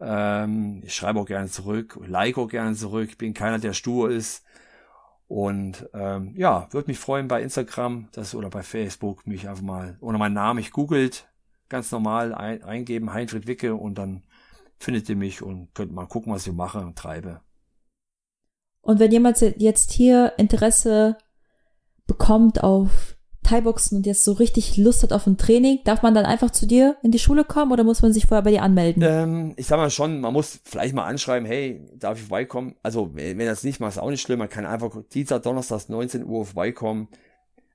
Ähm, 0.00 0.82
ich 0.84 0.94
schreibe 0.94 1.20
auch 1.20 1.26
gerne 1.26 1.48
zurück, 1.48 1.98
like 2.06 2.38
auch 2.38 2.48
gerne 2.48 2.74
zurück. 2.74 3.10
Ich 3.10 3.18
bin 3.18 3.34
keiner, 3.34 3.58
der 3.58 3.72
stur 3.72 4.10
ist. 4.10 4.44
Und 5.26 5.88
ähm, 5.92 6.34
ja, 6.36 6.68
würde 6.72 6.90
mich 6.90 6.98
freuen 6.98 7.28
bei 7.28 7.42
Instagram 7.42 8.08
das 8.12 8.34
oder 8.34 8.48
bei 8.48 8.62
Facebook 8.62 9.26
mich 9.26 9.48
einfach 9.48 9.62
mal 9.62 9.98
oder 10.00 10.16
meinen 10.16 10.34
Namen 10.34 10.60
ich 10.60 10.70
googelt, 10.70 11.28
ganz 11.68 11.92
normal 11.92 12.34
ein, 12.34 12.62
eingeben, 12.62 13.12
Heinfried 13.12 13.46
Wicke 13.46 13.74
und 13.74 13.96
dann 13.98 14.22
findet 14.78 15.08
ihr 15.10 15.16
mich 15.16 15.42
und 15.42 15.74
könnt 15.74 15.92
mal 15.92 16.06
gucken, 16.06 16.32
was 16.32 16.46
ich 16.46 16.54
mache 16.54 16.80
und 16.80 16.96
treibe. 16.96 17.42
Und 18.88 19.00
wenn 19.00 19.12
jemand 19.12 19.38
jetzt 19.58 19.92
hier 19.92 20.32
Interesse 20.38 21.18
bekommt 22.06 22.64
auf 22.64 23.18
Thai-Boxen 23.42 23.98
und 23.98 24.06
jetzt 24.06 24.24
so 24.24 24.32
richtig 24.32 24.78
Lust 24.78 25.02
hat 25.02 25.12
auf 25.12 25.26
ein 25.26 25.36
Training, 25.36 25.80
darf 25.84 26.00
man 26.00 26.14
dann 26.14 26.24
einfach 26.24 26.50
zu 26.52 26.66
dir 26.66 26.96
in 27.02 27.10
die 27.10 27.18
Schule 27.18 27.44
kommen 27.44 27.70
oder 27.70 27.84
muss 27.84 28.00
man 28.00 28.14
sich 28.14 28.24
vorher 28.24 28.44
bei 28.44 28.50
dir 28.50 28.62
anmelden? 28.62 29.02
Ähm, 29.06 29.52
ich 29.56 29.66
sag 29.66 29.76
mal 29.76 29.90
schon, 29.90 30.22
man 30.22 30.32
muss 30.32 30.60
vielleicht 30.64 30.94
mal 30.94 31.04
anschreiben, 31.04 31.46
hey, 31.46 31.86
darf 31.98 32.16
ich 32.16 32.24
vorbeikommen? 32.24 32.76
Also, 32.82 33.10
wenn 33.14 33.38
das 33.40 33.62
nicht 33.62 33.78
macht, 33.78 33.92
ist 33.92 33.98
auch 33.98 34.08
nicht 34.08 34.22
schlimm. 34.22 34.38
Man 34.38 34.48
kann 34.48 34.64
einfach 34.64 34.90
Dienstag, 35.12 35.42
Donnerstag, 35.42 35.90
19 35.90 36.24
Uhr 36.24 36.46
vorbeikommen. 36.46 37.08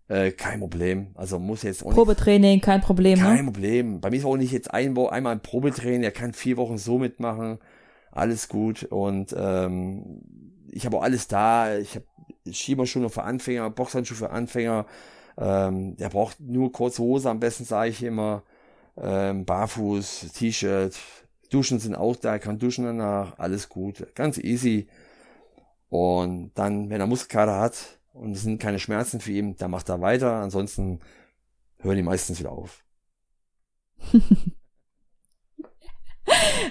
Äh, 0.08 0.32
kein 0.32 0.62
Problem. 0.62 1.12
Also 1.14 1.38
muss 1.38 1.62
jetzt 1.62 1.84
auch 1.84 1.90
nicht, 1.90 1.96
Probetraining, 1.96 2.60
kein 2.60 2.82
Problem. 2.82 3.20
Ne? 3.20 3.26
Kein 3.26 3.38
ne? 3.38 3.44
Problem. 3.44 4.02
Bei 4.02 4.10
mir 4.10 4.18
ist 4.18 4.26
auch 4.26 4.36
nicht 4.36 4.52
jetzt 4.52 4.74
ein, 4.74 4.98
einmal 4.98 5.34
ein 5.34 5.42
Probetraining, 5.42 6.02
der 6.02 6.12
kann 6.12 6.34
vier 6.34 6.58
Wochen 6.58 6.80
so 6.80 6.98
mitmachen. 6.98 7.60
Alles 8.12 8.50
gut. 8.50 8.84
Und 8.84 9.36
ähm, 9.38 10.24
ich 10.74 10.86
habe 10.86 10.98
auch 10.98 11.04
alles 11.04 11.28
da. 11.28 11.78
Ich 11.78 11.96
habe 11.96 12.06
Schieberschuhe 12.52 13.10
für 13.10 13.24
Anfänger, 13.24 13.70
Boxhandschuhe 13.70 14.18
für 14.18 14.30
Anfänger. 14.32 14.86
Ähm, 15.38 15.96
der 15.98 16.10
braucht 16.10 16.40
nur 16.40 16.72
kurze 16.72 17.02
Hose, 17.02 17.30
am 17.30 17.40
besten 17.40 17.66
sage 17.66 17.90
ich 17.90 18.04
immer. 18.04 18.44
Ähm, 18.98 19.46
Barfuß, 19.46 20.32
T-Shirt. 20.34 20.96
Duschen 21.50 21.80
sind 21.80 21.96
auch 21.96 22.16
da, 22.16 22.40
kann 22.40 22.60
duschen 22.60 22.86
danach, 22.86 23.38
alles 23.38 23.70
gut. 23.70 24.08
Ganz 24.16 24.38
easy. 24.38 24.88
Und 25.90 26.52
dann, 26.56 26.90
wenn 26.90 27.00
er 27.00 27.08
Muskelkater 27.08 27.60
hat 27.60 28.00
und 28.14 28.32
es 28.32 28.42
sind 28.42 28.60
keine 28.60 28.80
Schmerzen 28.80 29.20
für 29.20 29.32
ihn, 29.32 29.56
dann 29.56 29.72
macht 29.72 29.90
er 29.90 30.02
weiter. 30.02 30.34
Ansonsten 30.34 31.00
hören 31.80 31.98
die 31.98 32.04
meistens 32.04 32.40
wieder 32.40 32.52
auf. 32.52 32.84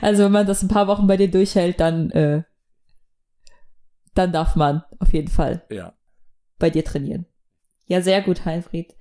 also 0.00 0.24
wenn 0.24 0.32
man 0.32 0.46
das 0.46 0.62
ein 0.62 0.68
paar 0.68 0.88
Wochen 0.88 1.06
bei 1.06 1.16
dir 1.16 1.30
durchhält, 1.30 1.78
dann 1.78 2.10
äh, 2.10 2.42
dann 4.14 4.32
darf 4.32 4.56
man 4.56 4.84
auf 4.98 5.12
jeden 5.12 5.28
Fall 5.28 5.64
ja. 5.70 5.94
bei 6.58 6.70
dir 6.70 6.84
trainieren. 6.84 7.26
Ja, 7.86 8.00
sehr 8.00 8.22
gut, 8.22 8.44
Heilfried. 8.44 8.94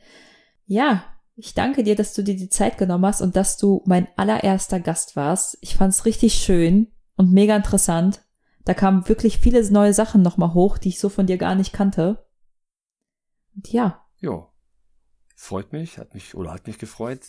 Ja, 0.66 1.04
ich 1.36 1.54
danke 1.54 1.84
dir, 1.84 1.96
dass 1.96 2.14
du 2.14 2.24
dir 2.24 2.36
die 2.36 2.50
Zeit 2.50 2.78
genommen 2.78 3.06
hast 3.06 3.22
und 3.22 3.36
dass 3.36 3.58
du 3.58 3.82
mein 3.86 4.08
allererster 4.16 4.80
Gast 4.80 5.16
warst. 5.16 5.58
Ich 5.62 5.76
fand 5.76 5.94
es 5.94 6.06
richtig 6.06 6.36
schön 6.36 6.92
und 7.16 7.32
mega 7.32 7.56
interessant. 7.56 8.24
Da 8.66 8.74
kamen 8.74 9.08
wirklich 9.10 9.40
viele 9.40 9.70
neue 9.72 9.94
Sachen 9.94 10.22
nochmal 10.22 10.54
hoch, 10.54 10.78
die 10.78 10.90
ich 10.90 11.00
so 11.00 11.10
von 11.10 11.26
dir 11.26 11.38
gar 11.38 11.56
nicht 11.56 11.74
kannte. 11.74 12.26
Und 13.56 13.72
ja. 13.72 14.06
Ja. 14.20 14.48
Freut 15.36 15.74
mich, 15.74 15.98
hat 15.98 16.14
mich 16.14 16.36
oder 16.36 16.52
hat 16.52 16.68
mich 16.68 16.78
gefreut, 16.78 17.22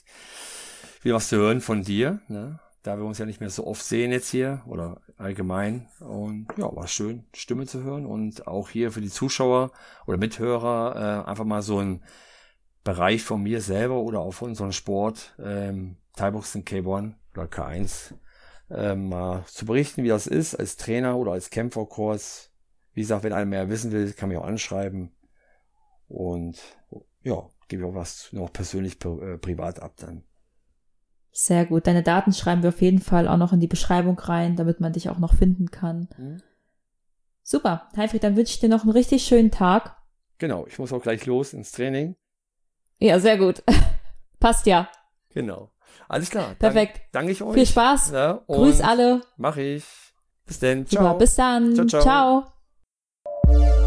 wieder 1.03 1.15
was 1.15 1.29
zu 1.29 1.37
hören 1.37 1.63
von 1.63 1.83
dir. 1.83 2.21
Ne? 2.29 2.61
Da 2.83 2.99
wir 2.99 3.05
uns 3.05 3.19
ja 3.19 3.27
nicht 3.27 3.41
mehr 3.41 3.51
so 3.51 3.67
oft 3.67 3.85
sehen 3.85 4.11
jetzt 4.11 4.31
hier 4.31 4.63
oder 4.67 5.01
allgemein. 5.17 5.89
Und 6.01 6.49
ja, 6.57 6.75
war 6.75 6.89
schön, 6.89 7.25
Stimme 7.33 7.67
zu 7.67 7.83
hören 7.83 8.07
und 8.07 8.47
auch 8.47 8.69
hier 8.69 8.91
für 8.91 9.01
die 9.01 9.11
Zuschauer 9.11 9.71
oder 10.07 10.19
Mithörer 10.19 11.25
äh, 11.25 11.29
einfach 11.29 11.45
mal 11.45 11.63
so 11.63 11.79
ein 11.79 12.03
Bereich 12.85 13.23
von 13.23 13.43
mir 13.43 13.61
selber 13.61 14.01
oder 14.01 14.21
auch 14.21 14.33
von 14.35 14.51
unserem 14.51 14.73
Sport, 14.73 15.37
ähm, 15.39 15.97
Thai-Boxen 16.17 16.65
K1 16.65 17.15
oder 17.35 17.45
K1, 17.45 18.15
äh, 18.71 18.97
mal 18.97 19.45
zu 19.47 19.67
berichten, 19.67 20.03
wie 20.03 20.09
das 20.09 20.27
ist 20.27 20.57
als 20.57 20.77
Trainer 20.77 21.17
oder 21.17 21.33
als 21.33 21.51
Kämpferkurs. 21.51 22.51
Wie 22.95 23.03
gesagt, 23.03 23.23
wenn 23.23 23.33
einer 23.33 23.47
mehr 23.47 23.71
wissen 23.71 23.93
will, 23.93 24.13
kann 24.13 24.29
mich 24.29 24.39
auch 24.39 24.45
anschreiben. 24.45 25.13
Und 26.09 26.61
ja, 27.23 27.49
gebe 27.69 27.83
ich 27.83 27.89
auch 27.89 27.95
was 27.95 28.33
noch 28.33 28.53
persönlich 28.53 29.03
äh, 29.05 29.39
privat 29.39 29.81
ab 29.81 29.95
dann. 29.97 30.25
Sehr 31.33 31.65
gut. 31.65 31.87
Deine 31.87 32.03
Daten 32.03 32.33
schreiben 32.33 32.63
wir 32.63 32.69
auf 32.69 32.83
jeden 32.83 33.01
Fall 33.01 33.27
auch 33.27 33.39
noch 33.39 33.55
in 33.55 33.61
die 33.61 33.67
Beschreibung 33.67 34.19
rein, 34.19 34.55
damit 34.55 34.81
man 34.81 34.93
dich 34.93 35.09
auch 35.09 35.19
noch 35.19 35.35
finden 35.35 35.71
kann. 35.71 36.09
Mhm. 36.19 36.43
Super. 37.43 37.89
Heifried, 37.97 38.23
dann 38.23 38.37
wünsche 38.37 38.53
ich 38.53 38.61
dir 38.61 38.69
noch 38.69 38.83
einen 38.83 38.93
richtig 38.93 39.25
schönen 39.25 39.51
Tag. 39.51 39.97
Genau, 40.39 40.67
ich 40.67 40.79
muss 40.79 40.93
auch 40.93 41.03
gleich 41.03 41.25
los 41.27 41.55
ins 41.55 41.73
Training. 41.73 42.17
Ja, 42.99 43.19
sehr 43.19 43.39
gut. 43.39 43.63
Passt 44.41 44.67
ja. 44.67 44.89
Genau. 45.31 45.71
Alles 46.09 46.31
klar. 46.31 46.55
Perfekt. 46.59 47.01
Danke 47.13 47.33
ich 47.33 47.43
euch. 47.43 47.55
Viel 47.55 47.67
Spaß. 47.67 48.11
Ja, 48.11 48.43
Grüß 48.47 48.81
alle. 48.83 49.23
Mach 49.37 49.57
ich. 49.57 49.85
Bis 50.47 50.59
dann. 50.59 50.87
Ciao. 50.87 51.03
Super, 51.03 51.19
bis 51.19 51.35
dann. 51.35 51.75
ciao. 51.75 51.87
ciao. 51.87 52.45
ciao. 53.47 53.82